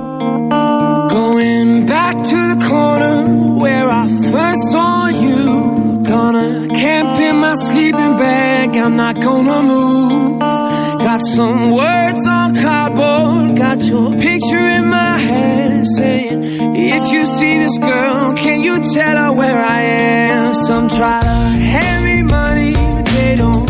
Going 1.09 1.85
back 1.85 2.21
to 2.23 2.55
the 2.55 2.67
corner 2.67 3.06
I'm 8.19 8.95
not 8.95 9.19
gonna 9.19 9.63
move. 9.63 10.39
Got 10.39 11.21
some 11.21 11.71
words 11.71 12.25
on 12.25 12.55
cardboard. 12.55 13.57
Got 13.57 13.83
your 13.83 14.11
picture 14.17 14.65
in 14.77 14.89
my 14.89 15.17
head 15.17 15.83
saying, 15.97 16.41
If 16.73 17.11
you 17.11 17.25
see 17.25 17.57
this 17.57 17.77
girl, 17.77 18.33
can 18.33 18.61
you 18.61 18.77
tell 18.93 19.17
her 19.17 19.33
where 19.33 19.61
I 19.61 19.81
am? 19.81 20.53
Some 20.53 20.87
try 20.87 21.21
to 21.21 21.27
hand 21.27 22.05
me 22.05 22.23
money, 22.23 22.73
but 22.75 23.05
they 23.05 23.35
don't 23.35 23.69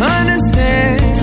understand. 0.00 1.13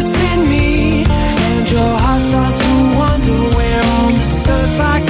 Missing 0.00 0.48
me, 0.48 1.04
and 1.04 1.70
your 1.70 1.92
heart 2.04 2.22
starts 2.30 2.56
to 2.64 2.72
wonder 3.00 3.56
where 3.56 3.84
on 4.00 4.14
this 4.14 4.48
earth 4.48 4.80
I 4.94 5.09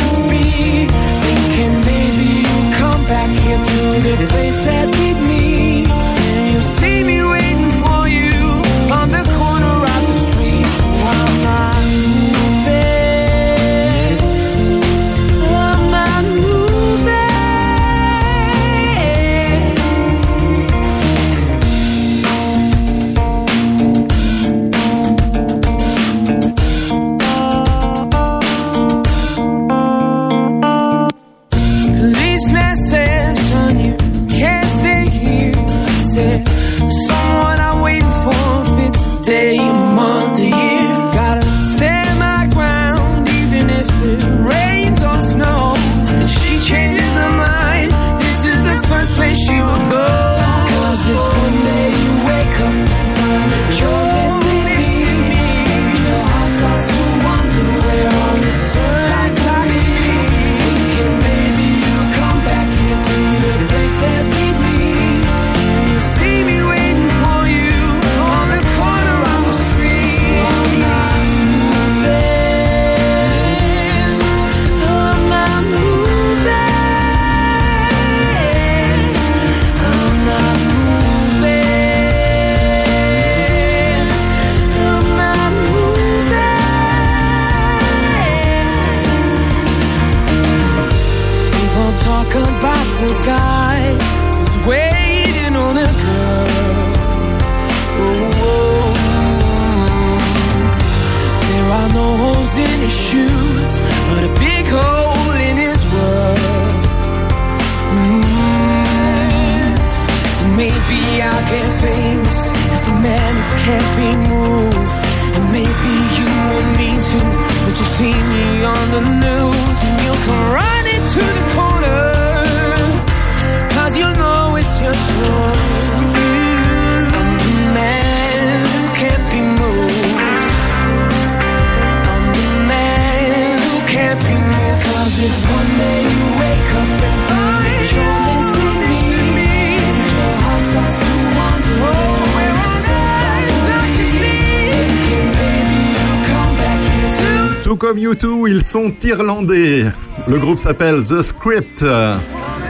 Tout 147.70 147.76
comme 147.76 147.98
U2, 147.98 148.48
ils 148.48 148.64
sont 148.64 148.92
irlandais. 149.04 149.84
Le 150.26 150.40
groupe 150.40 150.58
s'appelle 150.58 151.04
The 151.06 151.22
Script. 151.22 151.84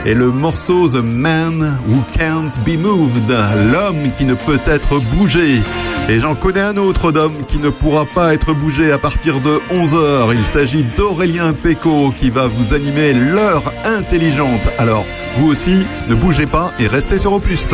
Et 0.05 0.13
le 0.13 0.29
morceau 0.29 0.89
The 0.89 1.03
Man 1.03 1.79
Who 1.87 2.03
Can't 2.15 2.51
Be 2.63 2.79
Moved, 2.79 3.27
l'homme 3.71 4.11
qui 4.15 4.25
ne 4.25 4.35
peut 4.35 4.59
être 4.63 4.99
bougé. 5.15 5.59
Et 6.07 6.19
j'en 6.19 6.35
connais 6.35 6.61
un 6.61 6.77
autre 6.77 7.11
d'homme 7.11 7.33
qui 7.47 7.57
ne 7.57 7.69
pourra 7.69 8.05
pas 8.05 8.35
être 8.35 8.53
bougé 8.53 8.91
à 8.91 8.99
partir 8.99 9.39
de 9.39 9.59
11h. 9.71 10.35
Il 10.35 10.45
s'agit 10.45 10.85
d'Aurélien 10.95 11.53
Péco 11.53 12.13
qui 12.19 12.29
va 12.29 12.45
vous 12.45 12.75
animer 12.75 13.13
l'heure 13.13 13.73
intelligente. 13.83 14.61
Alors, 14.77 15.07
vous 15.35 15.47
aussi, 15.47 15.83
ne 16.09 16.13
bougez 16.13 16.45
pas 16.45 16.73
et 16.79 16.85
restez 16.85 17.17
sur 17.17 17.33
Opus. 17.33 17.73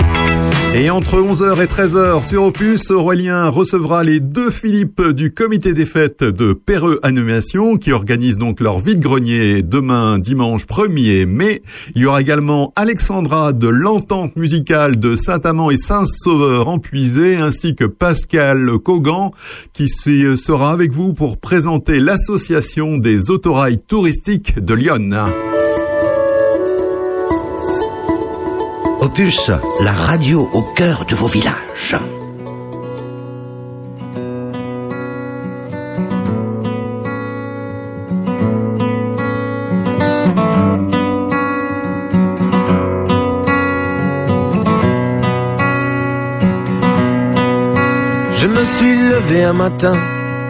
Et 0.73 0.89
entre 0.89 1.17
11h 1.17 1.61
et 1.61 1.65
13h 1.65 2.23
sur 2.23 2.43
Opus, 2.43 2.91
Aurélien 2.91 3.49
recevra 3.49 4.03
les 4.03 4.21
deux 4.21 4.49
Philippe 4.49 5.01
du 5.01 5.33
comité 5.33 5.73
des 5.73 5.85
fêtes 5.85 6.23
de 6.23 6.53
Perreux 6.53 6.97
Animation 7.03 7.75
qui 7.75 7.91
organise 7.91 8.37
donc 8.37 8.61
leur 8.61 8.79
vide-grenier 8.79 9.63
demain 9.63 10.17
dimanche 10.17 10.65
1er 10.65 11.25
mai. 11.25 11.61
Il 11.95 12.03
y 12.03 12.05
aura 12.05 12.21
également 12.21 12.71
Alexandra 12.77 13.51
de 13.51 13.67
l'entente 13.67 14.37
musicale 14.37 14.95
de 14.95 15.17
Saint-Amand 15.17 15.71
et 15.71 15.77
Saint-Sauveur 15.77 16.69
en 16.69 16.79
Puisée 16.79 17.35
ainsi 17.35 17.75
que 17.75 17.85
Pascal 17.85 18.71
Cogan 18.79 19.31
qui 19.73 19.89
sera 19.89 20.71
avec 20.71 20.93
vous 20.93 21.11
pour 21.11 21.37
présenter 21.37 21.99
l'association 21.99 22.97
des 22.97 23.29
autorails 23.29 23.77
touristiques 23.77 24.57
de 24.57 24.73
Lyon. 24.73 25.09
Opus, 29.01 29.49
la 29.79 29.93
radio 29.93 30.47
au 30.53 30.61
cœur 30.61 31.05
de 31.05 31.15
vos 31.15 31.25
villages. 31.25 31.97
Je 48.37 48.45
me 48.45 48.63
suis 48.63 48.95
levé 49.09 49.43
un 49.43 49.53
matin, 49.53 49.95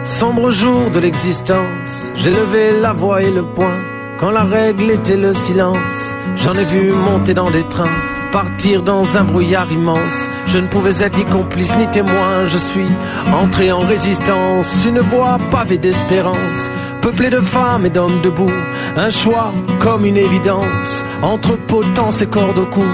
sombre 0.04 0.50
jour 0.50 0.90
de 0.90 0.98
l'existence. 0.98 2.12
J'ai 2.16 2.30
levé 2.30 2.78
la 2.78 2.92
voix 2.92 3.22
et 3.22 3.30
le 3.30 3.44
poing, 3.44 3.78
quand 4.20 4.30
la 4.30 4.44
règle 4.44 4.90
était 4.90 5.16
le 5.16 5.32
silence. 5.32 6.14
J'en 6.36 6.52
ai 6.52 6.64
vu 6.64 6.92
monter 6.92 7.32
dans 7.32 7.50
des 7.50 7.64
trains, 7.64 7.96
partir 8.32 8.82
dans 8.82 9.18
un 9.18 9.24
brouillard 9.24 9.70
immense. 9.70 10.28
Je 10.46 10.58
ne 10.58 10.66
pouvais 10.66 11.04
être 11.04 11.16
ni 11.16 11.24
complice 11.24 11.76
ni 11.76 11.86
témoin, 11.88 12.48
je 12.48 12.56
suis 12.56 12.88
entré 13.32 13.70
en 13.70 13.80
résistance. 13.80 14.84
Une 14.86 15.00
voie 15.00 15.38
pavée 15.50 15.78
d'espérance, 15.78 16.70
peuplée 17.02 17.30
de 17.30 17.40
femmes 17.40 17.86
et 17.86 17.90
d'hommes 17.90 18.22
debout. 18.22 18.50
Un 18.96 19.10
choix 19.10 19.52
comme 19.80 20.06
une 20.06 20.16
évidence, 20.16 21.04
entre 21.22 21.56
potence 21.56 22.22
et 22.22 22.26
corde 22.26 22.58
au 22.58 22.66
cou. 22.66 22.84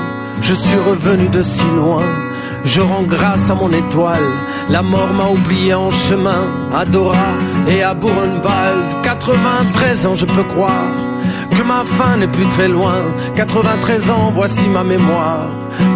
Je 0.43 0.53
suis 0.53 0.79
revenu 0.79 1.29
de 1.29 1.43
si 1.43 1.67
loin. 1.77 2.03
Je 2.65 2.81
rends 2.81 3.05
grâce 3.05 3.49
à 3.49 3.55
mon 3.55 3.73
étoile. 3.73 4.29
La 4.69 4.83
mort 4.83 5.15
m'a 5.15 5.29
oublié 5.29 5.73
en 5.75 5.91
chemin 5.91 6.45
à 6.75 6.85
Dora 6.85 7.33
et 7.69 7.83
à 7.83 7.95
Buchenwald. 7.95 9.03
93 9.05 10.07
ans, 10.07 10.15
je 10.15 10.27
peux 10.27 10.45
croire 10.45 11.08
que 11.59 11.63
ma 11.65 11.83
fin 11.85 12.17
n'est 12.17 12.29
plus 12.29 12.47
très 12.47 12.69
loin. 12.69 12.99
93 13.35 14.11
ans, 14.11 14.31
voici 14.33 14.69
ma 14.69 14.85
mémoire. 14.85 15.49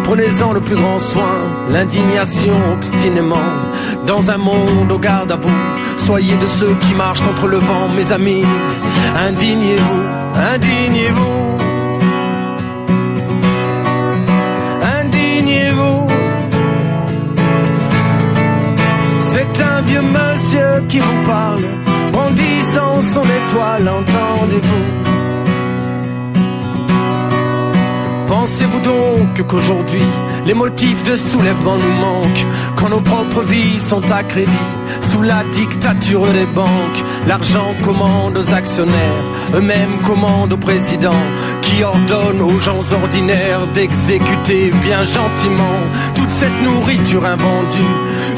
Prenez-en 0.03 0.51
le 0.51 0.59
plus 0.59 0.75
grand 0.75 0.99
soin, 0.99 1.35
l'indignation 1.69 2.53
obstinément. 2.73 3.49
Dans 4.05 4.29
un 4.29 4.37
monde 4.37 4.91
au 4.91 4.99
garde 4.99 5.31
à 5.31 5.37
vous, 5.37 5.61
soyez 5.97 6.35
de 6.35 6.47
ceux 6.47 6.75
qui 6.81 6.93
marchent 6.95 7.21
contre 7.21 7.47
le 7.47 7.57
vent, 7.57 7.87
mes 7.95 8.11
amis. 8.11 8.43
Indignez-vous, 9.27 10.03
indignez-vous. 10.53 11.57
Indignez-vous. 14.99 16.07
C'est 19.19 19.63
un 19.63 19.81
vieux 19.83 20.05
monsieur 20.17 20.71
qui 20.89 20.99
vous 20.99 21.19
parle, 21.25 21.63
brandissant 22.11 23.01
son 23.01 23.23
étoile, 23.23 23.89
entendez-vous 23.99 25.12
Pensez-vous 28.33 28.79
donc 28.79 29.45
qu'aujourd'hui, 29.45 30.01
les 30.47 30.55
motifs 30.55 31.03
de 31.03 31.15
soulèvement 31.15 31.77
nous 31.77 31.95
manquent, 32.01 32.45
quand 32.75 32.89
nos 32.89 32.99
propres 32.99 33.43
vies 33.43 33.79
sont 33.79 34.01
à 34.11 34.23
crédit, 34.23 34.73
sous 35.01 35.21
la 35.21 35.43
dictature 35.51 36.25
des 36.33 36.47
banques, 36.47 37.03
l'argent 37.27 37.75
commande 37.83 38.35
aux 38.35 38.53
actionnaires, 38.55 39.23
eux-mêmes 39.53 39.99
commandent 40.03 40.51
au 40.51 40.57
président, 40.57 41.21
qui 41.61 41.83
ordonne 41.83 42.41
aux 42.41 42.59
gens 42.59 42.81
ordinaires 42.91 43.67
d'exécuter 43.75 44.71
bien 44.83 45.03
gentiment 45.03 45.79
toute 46.15 46.31
cette 46.31 46.59
nourriture 46.63 47.23
invendue. 47.27 47.93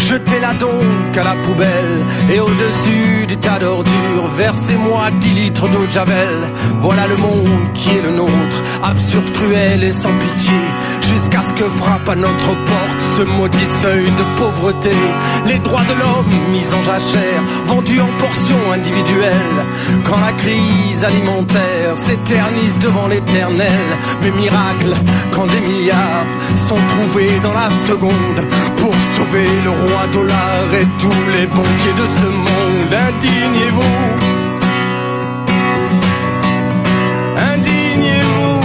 Jetez-la 0.07 0.53
donc 0.53 1.17
à 1.17 1.23
la 1.23 1.33
poubelle 1.45 1.99
et 2.31 2.39
au-dessus 2.39 3.25
du 3.27 3.37
tas 3.37 3.57
d'ordures, 3.57 4.27
versez-moi 4.37 5.09
10 5.19 5.29
litres 5.29 5.67
d'eau 5.67 5.83
de 5.83 5.91
javel. 5.91 6.35
Voilà 6.79 7.07
le 7.07 7.17
monde 7.17 7.73
qui 7.73 7.89
est 7.89 8.03
le 8.03 8.11
nôtre, 8.11 8.63
absurde, 8.83 9.31
cruel 9.33 9.83
et 9.83 9.91
sans 9.91 10.13
pitié, 10.19 10.53
jusqu'à 11.01 11.41
ce 11.41 11.53
que 11.53 11.67
frappe 11.67 12.07
à 12.07 12.15
notre 12.15 12.53
porte 12.67 13.01
ce 13.17 13.23
maudit 13.23 13.65
seuil 13.81 14.05
de 14.05 14.39
pauvreté. 14.39 14.91
Les 15.47 15.57
droits 15.57 15.85
de 15.89 15.99
l'homme 15.99 16.51
mis 16.51 16.71
en 16.71 16.83
jachère, 16.83 17.41
vendus 17.65 17.99
en 17.99 18.19
portions 18.19 18.71
individuelles. 18.73 19.61
Quand 20.07 20.19
la 20.19 20.33
crise 20.33 21.03
alimentaire 21.03 21.95
s'éternise 21.95 22.77
devant 22.77 23.07
l'éternel, 23.07 23.87
mais 24.21 24.29
miracle, 24.29 24.95
quand 25.31 25.47
des 25.47 25.61
milliards 25.61 26.29
sont 26.55 26.75
trouvés 26.75 27.39
dans 27.41 27.53
la 27.53 27.69
seconde 27.87 28.39
pour 29.15 29.25
sauver 29.25 29.47
le 29.63 29.69
roi 29.69 30.07
dollar 30.13 30.73
et 30.73 30.85
tous 30.99 31.31
les 31.33 31.45
banquiers 31.47 31.93
de 31.97 32.07
ce 32.19 32.25
monde. 32.25 32.93
Indignez-vous. 32.93 33.81
Indignez-vous. 37.53 38.59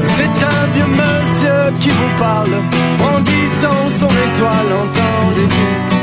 C'est 0.00 0.44
un 0.44 0.66
vieux 0.74 0.90
monsieur 1.02 1.72
qui 1.80 1.90
vous 1.90 2.18
parle, 2.18 2.50
brandissant 2.98 3.88
son 4.00 4.08
étoile, 4.08 4.70
entendez-vous. 4.82 5.95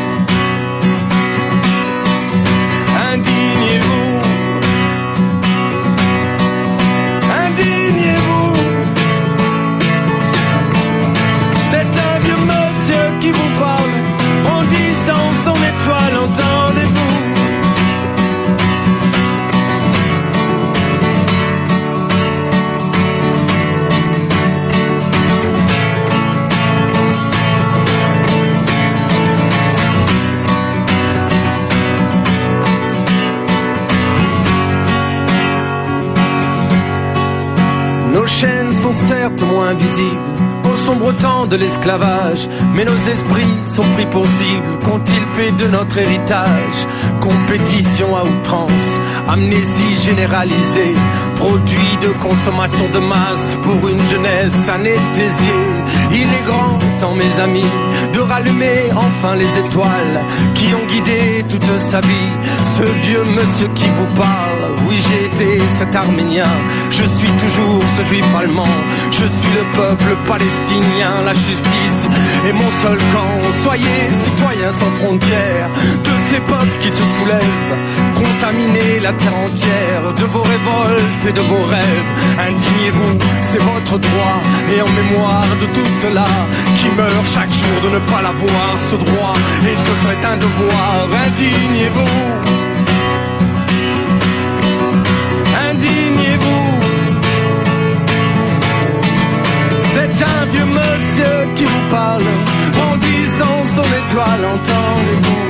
Sont 38.84 38.92
certes 38.92 39.42
moins 39.44 39.74
visibles 39.76 40.44
au 40.70 40.76
sombre 40.76 41.14
temps 41.14 41.46
de 41.46 41.56
l'esclavage, 41.56 42.50
mais 42.74 42.84
nos 42.84 42.98
esprits 43.14 43.58
sont 43.64 43.88
pris 43.94 44.06
pour 44.08 44.26
cible. 44.26 44.80
Qu'ont-ils 44.84 45.26
fait 45.36 45.52
de 45.52 45.68
notre 45.68 45.98
héritage 46.00 46.80
Compétition 47.22 48.14
à 48.18 48.24
outrance, 48.24 49.00
amnésie 49.30 49.96
généralisée, 50.06 50.96
produit 51.38 51.98
de 52.02 52.10
consommation 52.28 52.86
de 52.94 53.00
masse 53.00 53.56
pour 53.64 53.88
une 53.88 54.04
jeunesse 54.10 54.68
anesthésiée. 54.68 55.64
Il 56.12 56.28
est 56.38 56.46
grand 56.46 56.78
temps, 57.00 57.16
mes 57.16 57.40
amis, 57.40 57.72
de 58.14 58.20
rallumer 58.20 58.92
enfin 58.96 59.36
les 59.36 59.58
étoiles 59.60 60.20
qui 60.56 60.68
ont 60.74 60.88
guidé 60.92 61.46
toute 61.48 61.78
sa 61.78 62.02
vie. 62.02 62.34
Ce 62.78 62.84
vieux 62.84 63.24
monsieur 63.36 63.70
qui 63.76 63.88
vous 63.98 64.14
parle, 64.16 64.63
oui 64.88 65.00
j'ai 65.08 65.26
été 65.26 65.60
cet 65.68 65.96
Arménien, 65.96 66.48
je 66.90 67.04
suis 67.04 67.32
toujours 67.32 67.82
ce 67.98 68.04
juif 68.04 68.26
allemand, 68.38 68.76
je 69.12 69.26
suis 69.26 69.54
le 69.54 69.66
peuple 69.78 70.16
palestinien, 70.28 71.24
la 71.26 71.34
justice 71.34 72.08
est 72.48 72.54
mon 72.54 72.72
seul 72.82 72.98
camp. 73.14 73.36
Soyez 73.64 74.02
citoyens 74.12 74.72
sans 74.72 74.92
frontières 75.02 75.70
de 76.04 76.12
ces 76.30 76.40
peuples 76.42 76.78
qui 76.80 76.90
se 76.90 77.04
soulèvent, 77.18 77.76
contaminez 78.16 79.00
la 79.00 79.14
terre 79.14 79.36
entière 79.36 80.14
de 80.18 80.26
vos 80.26 80.42
révoltes 80.42 81.26
et 81.28 81.34
de 81.34 81.42
vos 81.42 81.66
rêves. 81.66 82.12
Indignez-vous, 82.40 83.18
c'est 83.42 83.62
votre 83.62 83.98
droit, 83.98 84.38
et 84.76 84.82
en 84.82 84.90
mémoire 84.90 85.48
de 85.62 85.68
tout 85.68 85.90
cela 86.02 86.26
qui 86.78 86.88
meurt 86.98 87.28
chaque 87.34 87.52
jour 87.52 87.78
de 87.84 87.96
ne 87.96 88.00
pas 88.12 88.22
l'avoir, 88.22 88.70
ce 88.90 88.96
droit 88.96 89.34
est 89.66 89.80
devrait 89.90 90.34
un 90.34 90.38
devoir. 90.38 91.08
Indignez-vous. 91.28 92.63
Vieux 100.54 100.66
monsieur 100.66 101.36
qui 101.56 101.64
vous 101.64 101.90
parle, 101.90 102.24
brandissant 102.74 103.58
son 103.76 103.88
étoile, 104.02 104.44
entendez-vous. 104.56 105.42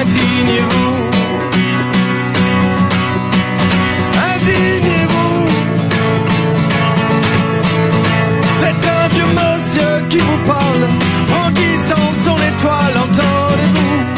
Indignez-vous. 0.00 0.94
Indignez-vous. 4.32 5.36
C'est 8.60 8.80
un 8.98 9.08
vieux 9.14 9.32
monsieur 9.42 9.92
qui 10.10 10.18
vous 10.18 10.40
parle, 10.46 10.84
brandissant 11.28 12.06
son 12.24 12.36
étoile, 12.36 12.94
entendez-vous. 13.04 14.15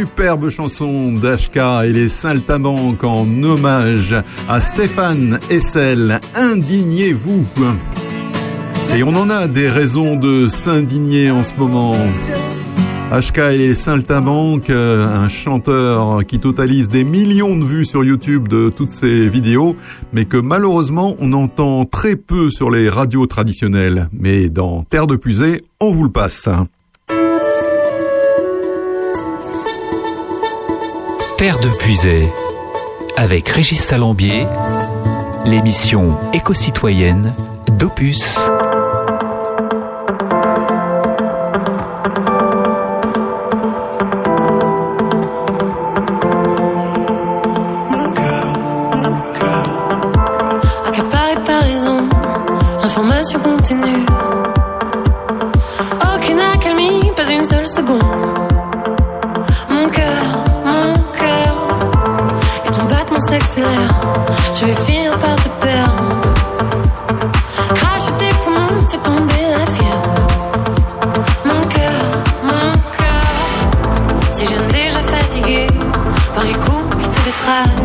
Superbe 0.00 0.48
chanson 0.48 1.12
d'HK 1.12 1.58
et 1.84 1.92
les 1.92 2.08
Saltamanques 2.08 3.04
en 3.04 3.26
hommage 3.42 4.16
à 4.48 4.58
Stéphane 4.62 5.38
Essel. 5.50 6.20
Indignez-vous. 6.34 7.44
Et 8.96 9.02
on 9.02 9.14
en 9.14 9.28
a 9.28 9.46
des 9.46 9.68
raisons 9.68 10.16
de 10.16 10.48
s'indigner 10.48 11.30
en 11.30 11.42
ce 11.42 11.54
moment. 11.54 11.96
HK 13.12 13.38
et 13.52 13.58
les 13.58 13.74
Saltimbanques, 13.74 14.70
un 14.70 15.28
chanteur 15.28 16.24
qui 16.24 16.40
totalise 16.40 16.88
des 16.88 17.04
millions 17.04 17.58
de 17.58 17.64
vues 17.64 17.84
sur 17.84 18.02
YouTube 18.02 18.48
de 18.48 18.70
toutes 18.74 18.88
ses 18.88 19.28
vidéos, 19.28 19.76
mais 20.14 20.24
que 20.24 20.38
malheureusement 20.38 21.14
on 21.18 21.34
entend 21.34 21.84
très 21.84 22.16
peu 22.16 22.48
sur 22.48 22.70
les 22.70 22.88
radios 22.88 23.26
traditionnelles. 23.26 24.08
Mais 24.14 24.48
dans 24.48 24.82
Terre 24.82 25.06
de 25.06 25.16
Pusée, 25.16 25.60
on 25.78 25.92
vous 25.92 26.04
le 26.04 26.10
passe. 26.10 26.48
Terre 31.40 31.58
de 31.58 31.70
Puisay, 31.78 32.30
avec 33.16 33.48
Régis 33.48 33.82
Salambier, 33.82 34.46
l'émission 35.46 36.14
éco-citoyenne 36.34 37.32
d'Opus. 37.66 38.36
Accaparé 50.86 51.36
par 51.46 51.64
les 51.64 51.86
ondes, 51.86 52.12
information 52.82 53.40
continue. 53.40 54.09
Je 64.60 64.66
vais 64.66 64.74
finir 64.74 65.18
par 65.18 65.36
te 65.36 65.48
perdre. 65.64 66.20
Crache 67.76 68.08
tes 68.18 68.34
poumons, 68.44 68.86
fais 68.88 68.98
tomber 68.98 69.42
la 69.56 69.64
fièvre. 69.72 70.14
Mon 71.46 71.66
cœur, 71.66 72.02
mon 72.44 72.72
cœur, 72.98 73.24
si 74.32 74.44
j'aime 74.44 74.68
déjà 74.70 75.02
fatigué 75.14 75.66
par 76.34 76.44
les 76.44 76.52
coups 76.52 76.96
qui 77.02 77.08
te 77.08 77.20
détraquent, 77.24 77.79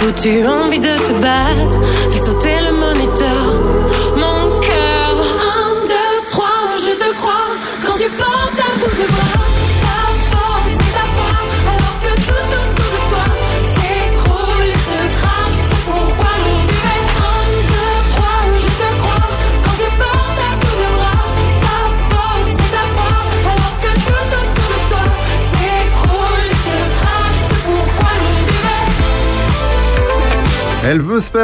cette 0.00 0.16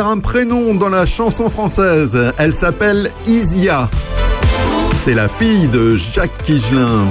un 0.01 0.19
prénom 0.19 0.75
dans 0.75 0.89
la 0.89 1.07
chanson 1.07 1.49
française. 1.51 2.19
Elle 2.39 2.55
s'appelle 2.55 3.11
Isia. 3.27 3.89
C'est 4.93 5.15
la 5.15 5.29
fille 5.29 5.69
de 5.69 5.95
Jacques 5.95 6.49
Higelin. 6.49 7.05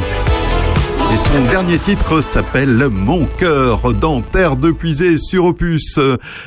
Et 1.13 1.17
son 1.17 1.43
dernier 1.51 1.77
titre 1.77 2.21
s'appelle 2.21 2.87
Mon 2.89 3.25
cœur 3.25 3.93
dans 3.93 4.21
Terre 4.21 4.55
de 4.55 4.71
Puisée 4.71 5.17
sur 5.17 5.45
Opus. 5.45 5.99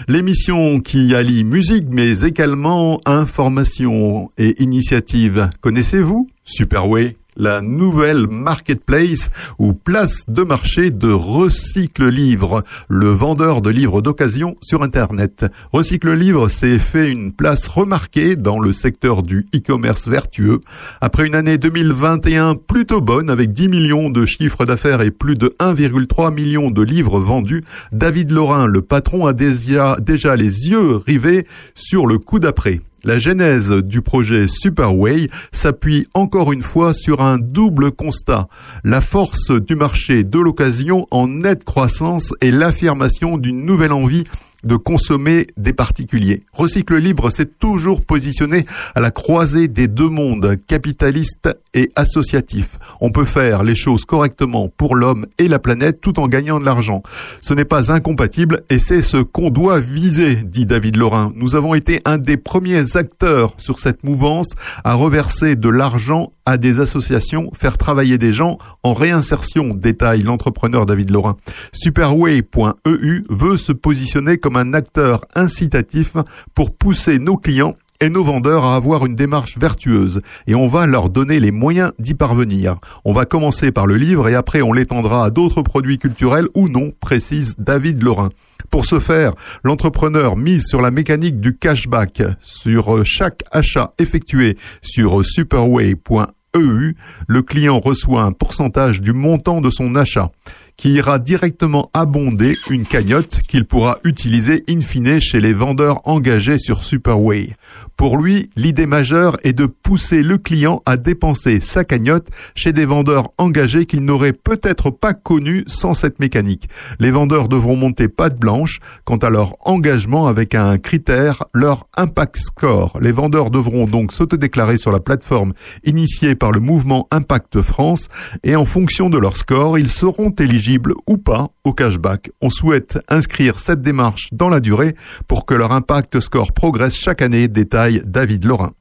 L'émission 0.09 0.81
qui 0.81 1.15
allie 1.15 1.45
musique 1.45 1.87
mais 1.91 2.21
également 2.21 3.01
information 3.07 4.29
et 4.39 4.63
initiative. 4.63 5.49
Connaissez-vous 5.61 6.29
Superway? 6.45 7.17
La 7.37 7.61
nouvelle 7.61 8.27
marketplace 8.29 9.31
ou 9.59 9.73
place 9.73 10.25
de 10.29 10.43
marché 10.43 10.91
de 10.91 11.11
Recycle 11.11 12.09
Livre, 12.09 12.63
le 12.89 13.09
vendeur 13.09 13.63
de 13.63 13.71
livres 13.71 14.03
d'occasion 14.03 14.57
sur 14.61 14.83
Internet. 14.83 15.47
Recycle 15.73 16.13
Livre 16.13 16.49
s'est 16.49 16.79
fait 16.79 17.11
une 17.11 17.33
place 17.33 17.69
remarquée 17.69 18.37
dans 18.37 18.59
le 18.59 18.73
secteur 18.73 19.23
du 19.23 19.47
e-commerce 19.55 20.09
vertueux. 20.09 20.61
Après 21.01 21.27
une 21.27 21.35
année 21.35 21.59
2021 21.59 22.55
plutôt 22.55 23.01
bonne 23.01 23.31
avec 23.31 23.53
10 23.53 23.69
millions 23.69 24.11
de 24.11 24.27
chiffres 24.27 24.65
d'affaires 24.65 25.03
et 25.03 25.11
plus 25.11 25.35
de 25.35 25.55
1,3 25.61 26.33
million 26.33 26.71
de 26.71 26.83
livres 26.83 27.21
vendus, 27.21 27.65
David 27.93 28.31
Laurin, 28.31 28.67
le 28.67 28.83
patron, 28.83 29.27
a 29.27 29.33
déjà 29.33 30.37
les 30.37 30.69
yeux 30.69 30.97
rivés 30.97 31.47
sur 31.75 32.07
le 32.07 32.19
coup 32.19 32.39
d'après. 32.39 32.81
La 33.05 33.19
genèse 33.19 33.71
du 33.71 34.03
projet 34.03 34.47
Superway 34.49 35.29
s'appuie 35.53 36.09
encore 36.15 36.53
une 36.53 36.63
fois 36.63 36.93
sur 36.93 37.21
un 37.21 37.39
double 37.39 37.93
constat. 37.93 38.49
La 38.85 39.01
force 39.01 39.51
du 39.51 39.77
marché 39.77 40.25
de 40.25 40.39
l'occasion 40.39 41.07
en 41.11 41.29
nette 41.29 41.65
croissance 41.65 42.33
et 42.41 42.51
l'affirmation 42.51 43.39
d'une 43.39 43.65
nouvelle 43.65 43.93
envie 43.93 44.25
de 44.67 44.77
consommer 44.77 45.47
des 45.57 45.73
particuliers. 45.73 46.43
Recycle 46.53 46.97
Libre 46.97 47.31
s'est 47.31 47.47
toujours 47.47 48.05
positionné 48.05 48.67
à 48.95 49.01
la 49.01 49.11
croisée 49.11 49.69
des 49.69 49.89
deux 49.89 50.09
mondes, 50.09 50.57
capitaliste 50.67 51.49
et 51.75 51.91
associatif. 51.97 52.79
On 53.01 53.11
peut 53.11 53.25
faire 53.25 53.63
les 53.63 53.75
choses 53.75 54.05
correctement 54.05 54.69
pour 54.77 54.97
l'homme 54.97 55.27
et 55.39 55.49
la 55.49 55.59
planète 55.59 56.01
tout 56.01 56.19
en 56.19 56.29
gagnant 56.29 56.61
de 56.61 56.65
l'argent. 56.65 57.03
Ce 57.41 57.55
n'est 57.55 57.65
pas 57.65 57.93
incompatible 57.93 58.63
et 58.71 58.79
c'est 58.79 59.03
ce 59.03 59.19
qu'on 59.19 59.51
doit 59.51 59.81
viser, 59.81 60.37
dit 60.37 60.67
David 60.67 60.97
Laurin. 60.97 61.33
Nous 61.35 61.55
avons 61.57 61.75
été 61.75 62.01
un 62.05 62.19
des 62.19 62.37
premiers 62.37 62.97
acteurs 62.97 63.55
sur 63.59 63.79
cette 63.79 64.05
mouvance 64.05 64.51
à 64.85 64.95
reverser 64.95 65.57
de 65.57 65.69
l'argent 65.69 66.31
à 66.47 66.59
des 66.59 66.81
associations, 66.81 67.51
faire 67.53 67.77
travailler 67.77 68.19
des 68.19 68.33
gens 68.33 68.59
en 68.83 68.95
réinsertion, 68.95 69.75
détaille 69.75 70.23
l'entrepreneur 70.23 70.87
David 70.87 71.11
Laurin. 71.11 71.37
Superway.eu 71.73 73.25
veut 73.29 73.57
se 73.57 73.73
positionner 73.73 74.39
comme 74.39 74.56
un 74.57 74.75
acteur 74.75 75.25
incitatif 75.35 76.17
pour 76.55 76.75
pousser 76.75 77.19
nos 77.19 77.37
clients 77.37 77.75
et 78.01 78.09
nos 78.09 78.25
vendeurs 78.25 78.65
à 78.65 78.77
avoir 78.77 79.07
une 79.07 79.15
démarche 79.15 79.59
vertueuse 79.59 80.21
et 80.47 80.55
on 80.55 80.69
va 80.69 80.87
leur 80.87 81.09
donner 81.09 81.41
les 81.41 81.51
moyens 81.51 81.93
d'y 81.99 82.15
parvenir. 82.15 82.77
On 83.05 83.13
va 83.13 83.25
commencer 83.25 83.73
par 83.73 83.87
le 83.87 83.97
livre 83.97 84.29
et 84.29 84.35
après 84.35 84.63
on 84.63 84.73
l'étendra 84.73 85.25
à 85.25 85.31
d'autres 85.31 85.63
produits 85.63 85.99
culturels 85.99 86.49
ou 86.55 86.69
non, 86.69 86.93
précise 87.01 87.55
David 87.59 88.03
Laurin. 88.03 88.29
Pour 88.71 88.85
ce 88.85 89.01
faire, 89.01 89.33
l'entrepreneur 89.65 90.37
mise 90.37 90.67
sur 90.67 90.83
la 90.83 90.91
mécanique 90.91 91.41
du 91.41 91.57
cashback 91.57 92.23
sur 92.41 93.05
chaque 93.05 93.43
achat 93.51 93.93
effectué 93.99 94.57
sur 94.83 95.25
superway.eu. 95.25 96.97
Le 97.29 97.43
client 97.43 97.81
reçoit 97.81 98.23
un 98.23 98.33
pourcentage 98.33 99.01
du 99.01 99.13
montant 99.13 99.61
de 99.61 99.71
son 99.71 99.95
achat 99.95 100.31
qui 100.77 100.93
ira 100.93 101.19
directement 101.19 101.91
abonder 101.95 102.55
une 102.69 102.85
cagnotte 102.85 103.41
qu'il 103.49 103.65
pourra 103.65 103.99
utiliser 104.05 104.63
in 104.69 104.81
fine 104.81 105.21
chez 105.21 105.41
les 105.41 105.55
vendeurs 105.55 106.01
engagés 106.05 106.59
sur 106.59 106.83
Superway. 106.85 107.55
Pour 107.97 108.19
lui, 108.19 108.51
l'idée 108.57 108.87
majeure 108.87 109.39
est 109.43 109.55
de 109.55 109.65
pousser 109.67 110.23
le 110.23 110.37
client 110.37 110.83
à 110.85 110.97
dépenser 110.97 111.61
sa 111.61 111.85
cagnotte 111.85 112.29
chez 112.55 112.73
des 112.73 112.85
vendeurs 112.85 113.29
engagés 113.39 113.87
qu'il 113.87 114.05
n'aurait 114.05 114.35
peut-être 114.35 114.91
pas 114.91 115.15
connus 115.15 115.65
sans 115.67 115.95
cette 115.95 116.21
mécanique. 116.21 116.69
Les 117.01 117.11
vendeurs 117.11 117.49
devront 117.49 117.77
monter 117.77 118.09
patte 118.09 118.39
blanche 118.39 118.81
quant 119.05 119.17
à 119.17 119.31
leur 119.31 119.57
engagement 119.67 120.27
avec 120.27 120.55
un 120.55 120.77
critère, 120.77 121.45
leur 121.55 121.87
impact 121.97 122.37
score. 122.37 122.99
Les 123.01 123.13
vendeurs 123.13 123.51
devront 123.51 123.87
donc 123.87 124.13
s'autodéclarer 124.13 124.77
sur 124.77 124.93
la 124.93 125.01
plateforme 125.01 125.55
initiée 125.85 126.35
par 126.35 126.53
le 126.53 126.61
mouvement 126.61 127.09
Impact 127.11 127.63
France 127.63 128.09
et 128.45 128.57
en 128.57 128.65
fonction 128.65 129.09
de 129.09 129.19
leur 129.19 129.37
score, 129.37 129.79
ils 129.79 129.89
seront 129.89 130.31
éligibles 130.31 130.66
ou 131.07 131.17
pas 131.17 131.49
au 131.65 131.73
cashback. 131.73 132.31
On 132.41 132.51
souhaite 132.51 132.99
inscrire 133.09 133.59
cette 133.59 133.83
démarche 133.83 134.29
dans 134.33 134.49
la 134.49 134.61
durée 134.61 134.95
pour 135.29 135.47
que 135.47 135.55
leur 135.55 135.73
impact 135.73 136.21
score 136.21 136.53
progresse 136.53 136.95
chaque 136.95 137.23
année, 137.23 137.49
détaille 137.49 138.03
David 138.05 138.45
Laurin. 138.45 138.73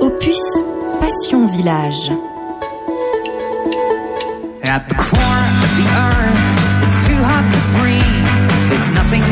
Opus 0.00 0.40
Passion 1.00 1.46
Village. 1.46 2.10
At 4.62 4.88
the 4.88 4.94
core 4.94 5.46
of 5.64 5.70
the 5.78 5.86
earth, 5.90 6.86
it's 6.86 7.06
too 7.08 7.20
hot 7.22 7.44
to 7.50 7.60
breathe. 7.78 8.70
There's 8.70 8.90
nothing 8.90 9.29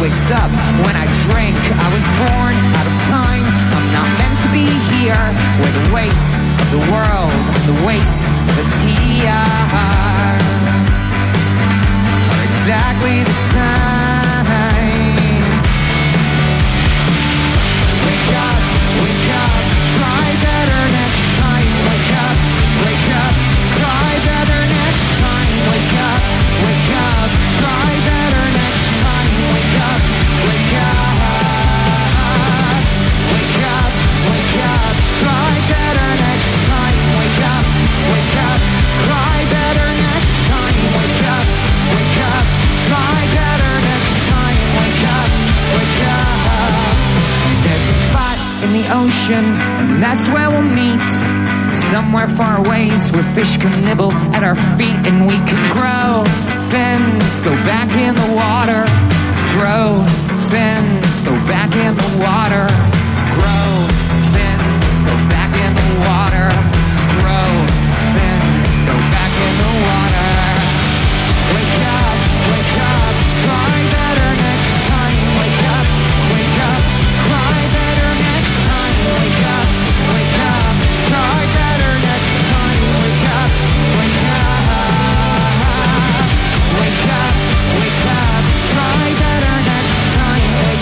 wakes 0.00 0.30
up 0.30 0.50
when 0.84 0.96
I 0.96 1.06
drink. 1.24 1.56
I 1.56 1.88
was 1.94 2.04
born 2.20 2.54
out 2.76 2.86
of 2.86 2.96
time. 3.08 3.44
I'm 3.46 3.88
not 3.96 4.08
meant 4.20 4.36
to 4.44 4.48
be 4.52 4.68
here 4.92 5.24
where 5.60 5.72
the 5.72 5.86
weight 5.94 6.28
of 6.60 6.68
the 6.74 6.82
world, 6.92 7.32
the 7.64 7.76
weight 7.86 8.18
of 8.50 8.56
a 8.60 8.66
tear 8.80 9.32
are 9.72 10.40
exactly 12.44 13.24
the 13.24 13.32
same. 13.32 14.19
Ocean, 48.92 49.44
and 49.80 50.02
that's 50.02 50.28
where 50.28 50.50
we'll 50.50 50.62
meet. 50.62 51.00
Somewhere 51.72 52.28
far 52.28 52.58
away 52.58 52.90
where 53.12 53.24
fish 53.34 53.56
can 53.56 53.84
nibble 53.84 54.12
at 54.34 54.42
our 54.42 54.56
feet 54.76 55.00
and 55.06 55.26
we 55.26 55.36
can 55.46 55.62
grow. 55.72 56.24
Fins 56.70 57.40
go 57.40 57.54
back 57.66 57.90
in 57.96 58.14
the 58.14 58.30
water. 58.34 58.84
Grow. 59.58 60.04
Fins 60.50 61.20
go 61.20 61.32
back 61.46 61.74
in 61.74 61.96
the 61.96 62.10
water. 62.22 62.89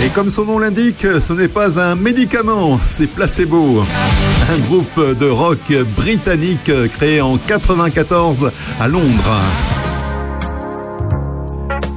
Et 0.08 0.10
comme 0.10 0.30
son 0.30 0.46
nom 0.46 0.58
l'indique, 0.58 1.06
ce 1.20 1.32
n'est 1.34 1.48
pas 1.48 1.78
un 1.78 1.94
médicament, 1.94 2.80
c'est 2.82 3.06
Placebo, 3.06 3.84
un 4.50 4.58
groupe 4.58 5.18
de 5.18 5.28
rock 5.28 5.58
britannique 5.98 6.70
créé 6.96 7.20
en 7.20 7.36
94 7.36 8.50
à 8.80 8.88
Londres. 8.88 9.38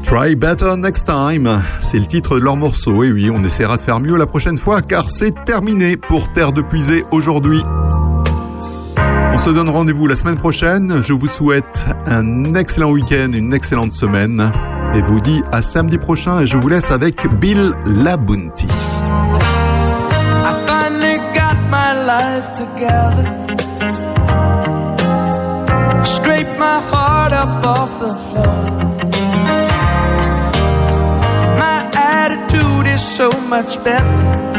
Try 0.03 0.35
Better 0.35 0.75
Next 0.75 1.05
Time, 1.05 1.63
c'est 1.79 1.99
le 1.99 2.05
titre 2.05 2.37
de 2.37 2.43
leur 2.43 2.57
morceau. 2.57 3.01
Et 3.05 3.13
oui, 3.13 3.29
on 3.33 3.45
essaiera 3.45 3.77
de 3.77 3.81
faire 3.81 4.01
mieux 4.01 4.17
la 4.17 4.25
prochaine 4.25 4.57
fois 4.57 4.81
car 4.81 5.09
c'est 5.09 5.45
terminé 5.45 5.95
pour 5.95 6.33
Terre 6.33 6.51
de 6.51 6.61
Puisée 6.61 7.05
aujourd'hui. 7.11 7.63
On 9.41 9.45
se 9.45 9.49
donne 9.49 9.69
rendez-vous 9.69 10.05
la 10.05 10.15
semaine 10.15 10.37
prochaine. 10.37 11.01
Je 11.01 11.13
vous 11.13 11.27
souhaite 11.27 11.87
un 12.05 12.53
excellent 12.53 12.91
week-end, 12.91 13.31
une 13.33 13.55
excellente 13.55 13.91
semaine. 13.91 14.51
Et 14.93 15.01
vous 15.01 15.19
dis 15.19 15.41
à 15.51 15.63
samedi 15.63 15.97
prochain 15.97 16.41
et 16.41 16.45
je 16.45 16.57
vous 16.57 16.69
laisse 16.69 16.91
avec 16.91 17.27
Bill 17.39 17.73
is 32.93 32.99
so 32.99 33.31
much 33.49 33.77
better. 33.83 34.50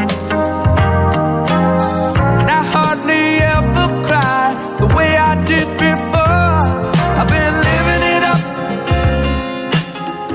Before. 5.77 6.65
I've 7.19 7.27
been 7.27 7.55
living 7.69 8.03
it 8.15 8.23
up, 8.33 8.41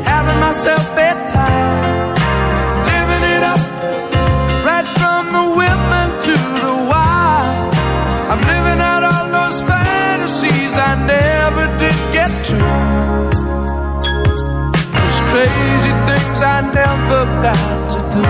having 0.05 0.39
myself 0.41 0.83
bedtime, 0.95 2.15
living 2.93 3.25
it 3.37 3.43
up. 3.43 3.63
Right 4.69 4.89
from 5.01 5.23
the 5.37 5.45
women 5.63 6.07
to 6.27 6.37
the 6.67 6.77
wild. 6.91 7.75
I'm 8.31 8.43
living 8.53 8.81
out 8.91 9.03
all 9.11 9.27
those 9.39 9.59
fantasies 9.63 10.73
I 10.91 10.93
never 11.15 11.65
did 11.83 11.99
get 12.17 12.31
to. 12.49 12.59
Those 14.97 15.21
crazy 15.31 15.95
things 16.09 16.39
I 16.57 16.59
never 16.81 17.21
got 17.47 17.91
to 17.93 18.01
do. 18.15 18.25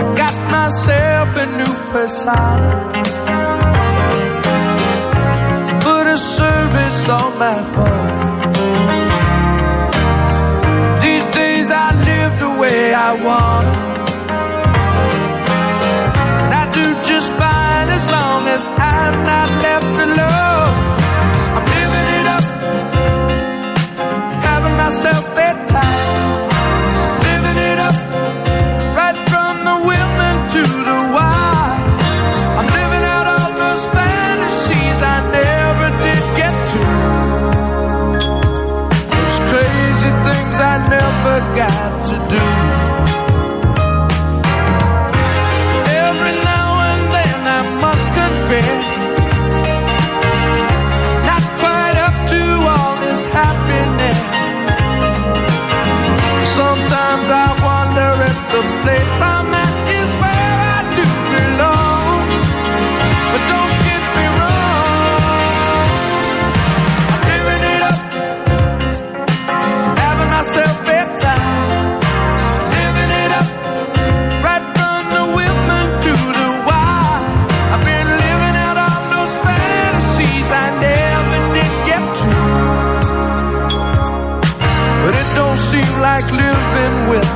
I 0.00 0.02
got 0.16 0.36
myself 0.50 1.28
a 1.36 1.46
new 1.58 1.74
persona. 1.92 3.49
all 7.10 7.30
my 7.32 7.58
fault. 7.74 8.20
These 11.02 11.26
days 11.34 11.68
I 11.70 11.88
live 12.10 12.38
the 12.38 12.50
way 12.60 12.94
I 12.94 13.10
want. 13.26 13.68
And 16.44 16.52
I 16.62 16.64
do 16.72 16.86
just 17.10 17.28
fine 17.32 17.88
as 17.98 18.06
long 18.16 18.46
as 18.46 18.62
I'm 18.66 19.14
not 19.24 19.48
left 19.62 19.98
alone. 20.06 20.59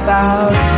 about. 0.04 0.73